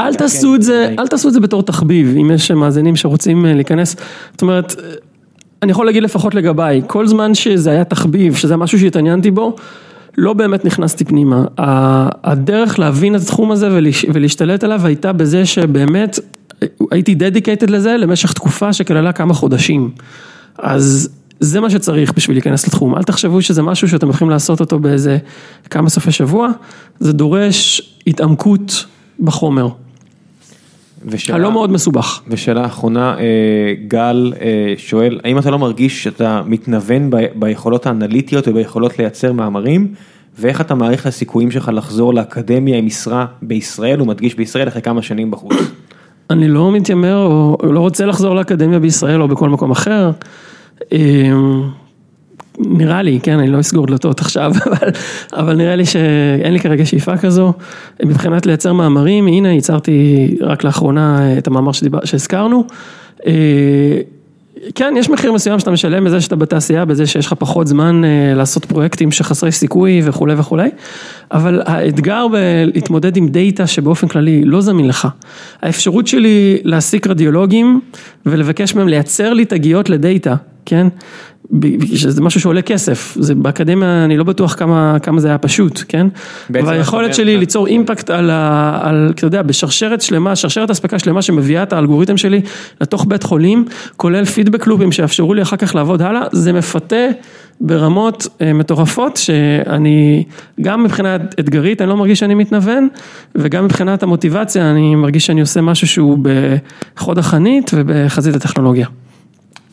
[0.00, 3.96] אל תעשו את זה, אל תעשו את זה בתור תחביב, אם יש מאזינים שרוצים להיכנס,
[4.32, 4.74] זאת אומרת,
[5.62, 9.56] אני יכול להגיד לפחות לגביי, כל זמן שזה היה תחביב, שזה משהו שהתעניינתי בו,
[10.18, 11.44] לא באמת נכנסתי פנימה,
[12.24, 13.68] הדרך להבין את התחום הזה
[14.14, 16.18] ולהשתלט עליו הייתה בזה שבאמת
[16.90, 19.90] הייתי דדיקייטד לזה למשך תקופה שכללה כמה חודשים,
[20.58, 21.08] אז
[21.40, 25.18] זה מה שצריך בשביל להיכנס לתחום, אל תחשבו שזה משהו שאתם יכולים לעשות אותו באיזה
[25.70, 26.48] כמה סופי שבוע,
[27.00, 28.84] זה דורש התעמקות
[29.20, 29.68] בחומר.
[31.08, 32.20] ושאלה, הלא מאוד מסובך.
[32.28, 33.16] ושאלה אחרונה,
[33.88, 34.32] גל
[34.76, 39.94] שואל, האם אתה לא מרגיש שאתה מתנוון ביכולות האנליטיות וביכולות לייצר מאמרים,
[40.38, 44.82] ואיך אתה מעריך את הסיכויים שלך לחזור לאקדמיה עם משרה בישראל, הוא מדגיש בישראל אחרי
[44.82, 45.54] כמה שנים בחוץ.
[46.30, 50.10] אני לא מתיימר או לא רוצה לחזור לאקדמיה בישראל או בכל מקום אחר.
[50.92, 51.62] אמ,
[52.58, 54.88] נראה לי, כן, אני לא אסגור דלתות עכשיו, אבל,
[55.32, 57.52] אבל נראה לי שאין לי כרגע שאיפה כזו.
[58.04, 62.64] מבחינת לייצר מאמרים, הנה, ייצרתי רק לאחרונה את המאמר שדיבר, שהזכרנו.
[64.74, 68.34] כן, יש מחיר מסוים שאתה משלם בזה שאתה בתעשייה, בזה שיש לך פחות זמן אה,
[68.34, 70.68] לעשות פרויקטים שחסרי סיכוי וכולי וכולי,
[71.30, 75.08] אבל האתגר בלהתמודד עם דאטה שבאופן כללי לא זמין לך,
[75.62, 77.80] האפשרות שלי להעסיק רדיולוגים
[78.26, 80.34] ולבקש מהם לייצר לי תגיות לדאטה,
[80.66, 80.86] כן?
[81.94, 86.06] שזה משהו שעולה כסף, זה באקדמיה אני לא בטוח כמה, כמה זה היה פשוט, כן?
[86.50, 91.62] והיכולת שלי ליצור אימפקט על, ה, על, אתה יודע, בשרשרת שלמה, שרשרת אספקה שלמה שמביאה
[91.62, 92.40] את האלגוריתם שלי
[92.80, 93.64] לתוך בית חולים,
[93.96, 97.06] כולל פידבק לופים שיאפשרו לי אחר כך לעבוד הלאה, זה מפתה
[97.60, 100.24] ברמות אה, מטורפות שאני,
[100.60, 102.88] גם מבחינה אתגרית אני לא מרגיש שאני מתנוון,
[103.34, 106.18] וגם מבחינת המוטיבציה אני מרגיש שאני עושה משהו שהוא
[106.96, 108.86] בחוד החנית ובחזית הטכנולוגיה.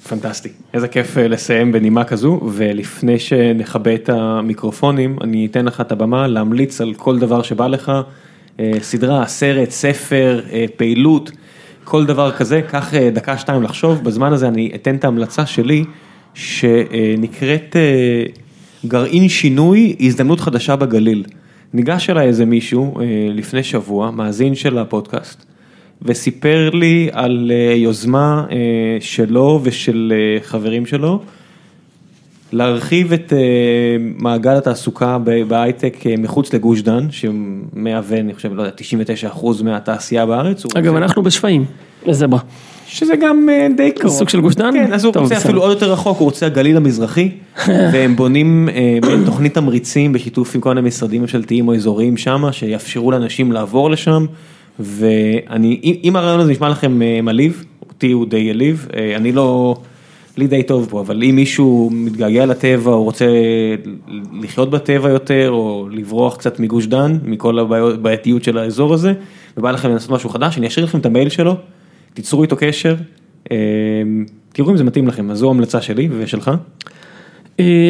[0.07, 5.91] פנטסטי, איזה כיף אה, לסיים בנימה כזו, ולפני שנכבה את המיקרופונים, אני אתן לך את
[5.91, 7.91] הבמה להמליץ על כל דבר שבא לך,
[8.59, 11.31] אה, סדרה, סרט, ספר, אה, פעילות,
[11.83, 15.83] כל דבר כזה, קח דקה שתיים לחשוב, בזמן הזה אני אתן את ההמלצה שלי,
[16.33, 17.75] שנקראת
[18.85, 21.23] גרעין שינוי, הזדמנות חדשה בגליל.
[21.73, 22.97] ניגש אליי איזה מישהו
[23.33, 25.52] לפני שבוע, מאזין של הפודקאסט.
[26.05, 28.57] וסיפר לי על אה, יוזמה אה,
[28.99, 31.19] שלו ושל אה, חברים שלו,
[32.51, 33.33] להרחיב את
[34.17, 35.17] מעגל התעסוקה
[35.47, 40.63] בהייטק מחוץ לגוש דן, שמהווה, אני חושב, לא יודע, 99 אחוז מהתעשייה בארץ.
[40.75, 41.65] אגב, אנחנו בשפיים,
[42.05, 42.39] לזברה.
[42.87, 43.47] שזה גם
[43.77, 44.13] די קרוב.
[44.13, 44.73] סוג של גוש דן?
[44.73, 47.29] כן, אז הוא רוצה אפילו עוד יותר רחוק, הוא רוצה הגליל המזרחי,
[47.93, 48.69] והם בונים
[49.25, 54.25] תוכנית תמריצים בשיתוף עם כל מיני משרדים ממשלתיים או אזוריים שם, שיאפשרו לאנשים לעבור לשם.
[54.79, 59.75] ואני, אם הרעיון הזה נשמע לכם אה, מלהיב, אותי הוא די העליב, אה, אני לא,
[60.37, 63.25] לי די טוב פה, אבל אם מישהו מתגעגע לטבע, או רוצה
[64.41, 69.13] לחיות בטבע יותר, או לברוח קצת מגוש דן, מכל הבעייתיות של האזור הזה,
[69.57, 71.55] ובא לכם לנסות משהו חדש, אני אשאיר לכם את המייל שלו,
[72.13, 72.95] תיצרו איתו קשר,
[73.51, 73.57] אה,
[74.53, 76.51] תראו אם זה מתאים לכם, אז זו המלצה שלי ושלך.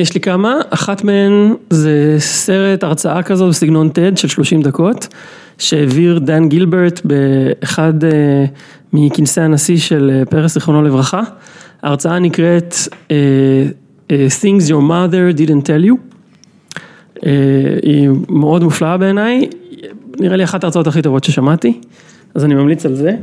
[0.01, 5.07] יש לי כמה, אחת מהן זה סרט הרצאה כזו בסגנון TED של 30 דקות.
[5.63, 8.45] שהעביר דן גילברט באחד אה,
[8.93, 11.21] מכנסי הנשיא של אה, פרס זיכרונו לברכה.
[11.83, 12.75] ההרצאה נקראת
[13.11, 13.15] אה,
[14.09, 15.95] Things Your Mother Didn't Tell You.
[17.83, 19.49] היא מאוד מופלאה בעיניי,
[20.19, 21.81] נראה לי אחת ההרצאות הכי טובות ששמעתי,
[22.35, 23.15] אז אני ממליץ על זה.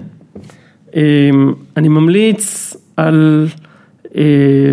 [1.77, 3.47] אני ממליץ על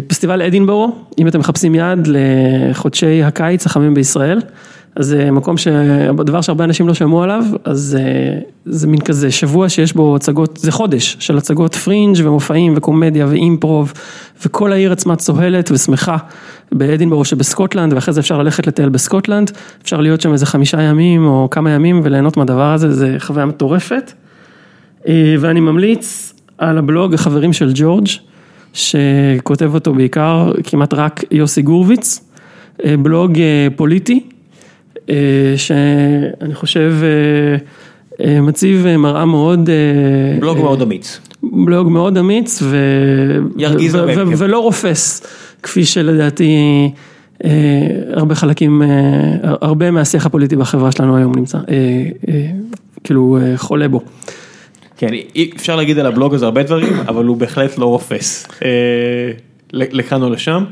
[0.08, 4.40] פסטיבל אדינבורו, אם אתם מחפשים יד לחודשי הקיץ החמים בישראל.
[4.98, 9.70] אז זה מקום שהדבר שהרבה אנשים לא שמעו עליו, אז אה, זה מין כזה שבוע
[9.70, 13.94] שיש בו הצגות, זה חודש של הצגות פרינג' ומופעים וקומדיה ואימפרוב,
[14.46, 16.18] וכל העיר עצמה צוהלת ושמחה
[16.72, 19.52] באדינבורו שבסקוטלנד, ואחרי זה אפשר ללכת לטייל בסקוטלנד,
[19.84, 24.14] אפשר להיות שם איזה חמישה ימים או כמה ימים וליהנות מהדבר הזה, זה חוויה מטורפת.
[25.08, 28.08] אה, ואני ממליץ על הבלוג החברים של ג'ורג',
[28.74, 32.30] שכותב אותו בעיקר כמעט רק יוסי גורביץ,
[32.86, 33.38] אה, בלוג
[33.76, 34.37] פוליטי.
[35.10, 37.58] אה, שאני חושב אה,
[38.26, 39.70] אה, מציב מראה מאוד...
[40.40, 41.20] בלוג מאוד אמיץ.
[41.44, 42.78] בלוג מאוד אמיץ ו...
[43.58, 44.16] ירגיז הרבה.
[44.16, 44.22] כן.
[44.38, 45.28] ולא רופס,
[45.64, 46.56] כפי שלדעתי
[48.14, 48.82] הרבה חלקים,
[49.44, 51.58] הרבה מהשיח הפוליטי בחברה שלנו היום נמצא,
[53.04, 54.02] כאילו חולה בו.
[54.98, 55.08] כן,
[55.56, 58.48] אפשר להגיד על הבלוג הזה הרבה דברים, אבל הוא בהחלט לא רופס
[59.74, 60.64] לכאן או לשם.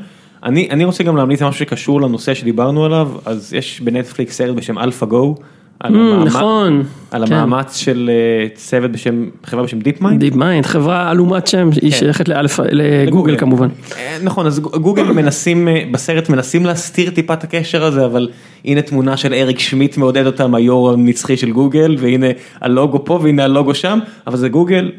[0.44, 4.78] אני אני רוצה גם להמליץ משהו שקשור לנושא שדיברנו עליו, אז יש בנטפליקס סרט בשם
[4.78, 5.34] AlphaGo.
[5.80, 7.32] על, אממ, המאמץ, נכון, על כן.
[7.32, 10.20] המאמץ של אה, צוות בשם, חברה בשם DeepMind.
[10.20, 11.80] DeepMind, חברה עלומת שם, כן.
[11.82, 13.68] היא שייכת ל-Alpha, לגוגל כמובן.
[13.96, 18.28] אה, נכון, אז גוגל מנסים, אה, בסרט מנסים להסתיר טיפה את הקשר הזה, אבל
[18.64, 22.26] הנה תמונה של אריק שמיט מעודד אותם, היו"ר הנצחי של גוגל, והנה
[22.60, 24.92] הלוגו פה והנה הלוגו שם, אבל זה גוגל,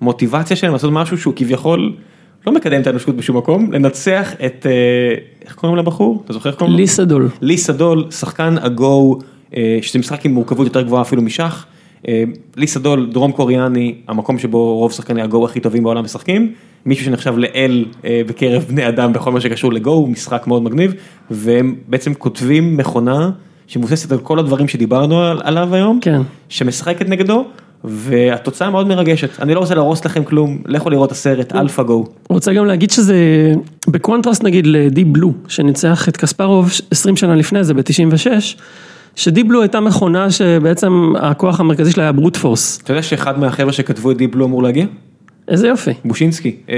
[0.00, 1.92] והמוטיבציה שלהם לעשות משהו שהוא כביכול...
[2.46, 6.22] לא מקדם את האנושות בשום מקום, לנצח את, אה, איך קוראים לבחור?
[6.24, 6.80] אתה זוכר איך קוראים לו?
[6.80, 7.28] ליסה דול.
[7.40, 9.18] ליסה דול, שחקן הגו,
[9.56, 11.66] אה, שזה משחק עם מורכבות יותר גבוהה אפילו משח.
[12.08, 12.22] אה,
[12.56, 16.52] לי סה-דול, דרום קוריאני, המקום שבו רוב שחקני הגו הכי טובים בעולם משחקים.
[16.86, 20.94] מישהו שנחשב לאל בקרב בני אדם בכל מה שקשור לגו, משחק מאוד מגניב,
[21.30, 23.30] והם בעצם כותבים מכונה
[23.66, 26.20] שמבוססת על כל הדברים שדיברנו עליו היום, כן.
[26.48, 27.44] שמשחקת נגדו,
[27.84, 29.40] והתוצאה מאוד מרגשת.
[29.40, 32.08] אני לא רוצה להרוס לכם כלום, לכו לראות את הסרט AlphaGo.
[32.28, 33.16] רוצה גם להגיד שזה
[33.88, 38.26] ב-contrast נגיד ל-Deep Blue, שניצח את קספרוב 20 שנה לפני זה ב-96,
[39.16, 42.80] שדיפ בלו הייתה מכונה שבעצם הכוח המרכזי שלה היה brute force.
[42.82, 44.86] אתה יודע שאחד מהחבר'ה שכתבו את דיפ בלו אמור להגיע?
[45.48, 45.90] איזה יופי.
[46.04, 46.76] בושינסקי, אה,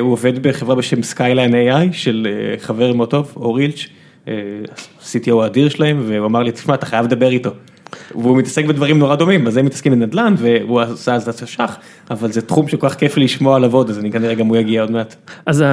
[0.00, 3.86] הוא עובד בחברה בשם Skyline AI של אה, חבר מאוד טוב, אור הילץ',
[4.28, 4.34] אה,
[5.00, 7.50] CTO האדיר שלהם, והוא אמר לי, תשמע, אתה חייב לדבר איתו.
[8.14, 11.76] והוא מתעסק בדברים נורא דומים, אז הם מתעסקים בנדל"ן, והוא עשה אז את השח,
[12.10, 14.80] אבל זה תחום שכל כך כיף לשמוע עליו עוד, אז אני כנראה גם הוא יגיע
[14.80, 15.14] עוד מעט.
[15.46, 15.64] אז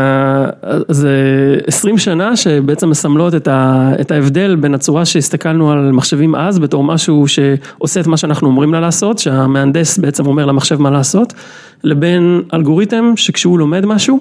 [0.88, 1.10] זה
[1.68, 6.84] 20 שנה שבעצם מסמלות את, ה, את ההבדל בין הצורה שהסתכלנו על מחשבים אז, בתור
[6.84, 11.34] משהו שעושה את מה שאנחנו אומרים לה לעשות, שהמהנדס בעצם אומר למחשב מה לעשות,
[11.84, 14.20] לבין אלגוריתם שכשהוא לומד משהו,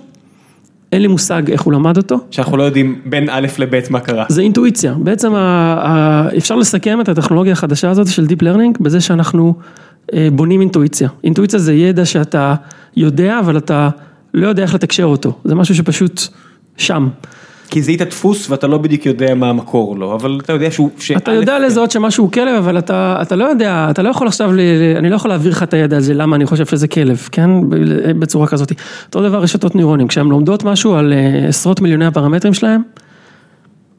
[0.93, 2.17] אין לי מושג איך הוא למד אותו.
[2.31, 4.25] שאנחנו לא יודעים בין א' לב' מה קרה.
[4.29, 9.01] זה אינטואיציה, בעצם ה, ה, אפשר לסכם את הטכנולוגיה החדשה הזאת של Deep Learning בזה
[9.01, 9.55] שאנחנו
[10.15, 11.09] אה, בונים אינטואיציה.
[11.25, 12.55] אינטואיציה זה ידע שאתה
[12.97, 13.89] יודע אבל אתה
[14.35, 16.21] לא יודע איך לתקשר אותו, זה משהו שפשוט
[16.77, 17.09] שם.
[17.71, 20.91] כי זיהית דפוס ואתה לא בדיוק יודע מה המקור לו, אבל אתה יודע שהוא...
[21.17, 24.51] אתה יודע לזהות שמשהו הוא כלב, אבל אתה, אתה לא יודע, אתה לא יכול עכשיו,
[24.97, 27.51] אני לא יכול להעביר לך את הידע הזה, למה אני חושב שזה כלב, כן?
[28.19, 28.73] בצורה כזאת.
[29.07, 32.83] אותו דבר רשתות נוירונים, כשהן לומדות משהו על אה, עשרות מיליוני הפרמטרים שלהם,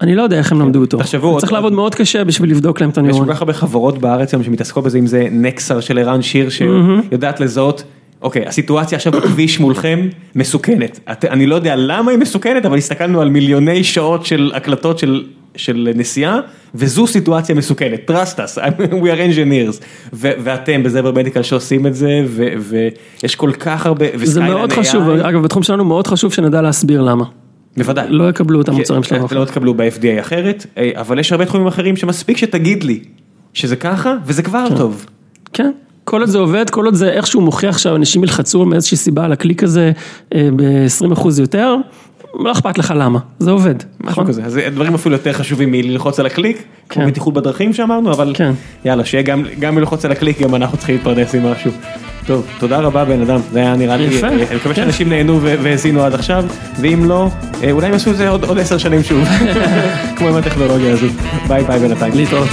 [0.01, 0.97] אני לא יודע איך הם למדו אותו.
[0.97, 3.21] תחשבו, צריך לעבוד מאוד קשה בשביל לבדוק להם את הנוירון.
[3.21, 6.49] יש כל כך הרבה חברות בארץ היום שמתעסקות בזה, אם זה נקסר של ערן שיר,
[6.49, 7.83] שיודעת לזהות.
[8.21, 10.99] אוקיי, הסיטואציה עכשיו בכביש מולכם מסוכנת.
[11.11, 15.23] את, אני לא יודע למה היא מסוכנת, אבל הסתכלנו על מיליוני שעות של הקלטות של,
[15.55, 16.39] של נסיעה,
[16.75, 18.09] וזו סיטואציה מסוכנת.
[18.09, 18.57] trust us,
[19.03, 19.83] we are engineers.
[20.13, 25.09] ו, ואתם בזבר מדיקל שעושים את זה, ו, ויש כל כך הרבה, זה מאוד חשוב,
[25.09, 27.25] אגב, בתחום שלנו מאוד חשוב שנדע להסביר למה.
[27.77, 28.05] בוודאי.
[28.09, 29.27] לא יקבלו את המוצרים שלנו.
[29.31, 32.99] לא יקבלו ב-FDA אחרת, אה, אבל יש הרבה תחומים אחרים שמספיק שתגיד לי
[33.53, 34.77] שזה ככה, וזה כבר כן.
[34.77, 35.05] טוב.
[35.53, 35.71] כן.
[36.09, 39.63] כל עוד זה עובד, כל עוד זה איכשהו מוכיח שאנשים ילחצו מאיזושהי סיבה על הקליק
[39.63, 39.91] הזה
[40.35, 41.75] אה, ב-20% יותר,
[42.39, 43.75] לא אכפת לך למה, זה עובד.
[43.75, 44.27] משהו נכון?
[44.27, 46.63] כזה, אז דברים אפילו יותר חשובים מללחוץ על הקליק, כן.
[46.89, 48.51] כמו בטיחות בדרכים שאמרנו, אבל כן.
[48.85, 51.71] יאללה, שיהיה גם, גם מלחוץ על הקליק, גם אנחנו צריכים להתפרדס עם משהו.
[52.25, 54.81] טוב, תודה רבה בן אדם, זה היה נראה לי, יפה, אני מקווה כן.
[54.81, 56.45] שאנשים נהנו והאזינו עד עכשיו,
[56.81, 57.27] ואם לא,
[57.63, 59.27] אה, אולי הם יעשו את זה עוד עשר שנים שוב,
[60.17, 61.07] כמו עם הטכנולוגיה הזו.
[61.47, 62.13] ביי ביי בינתיים.
[62.15, 62.49] להתראות.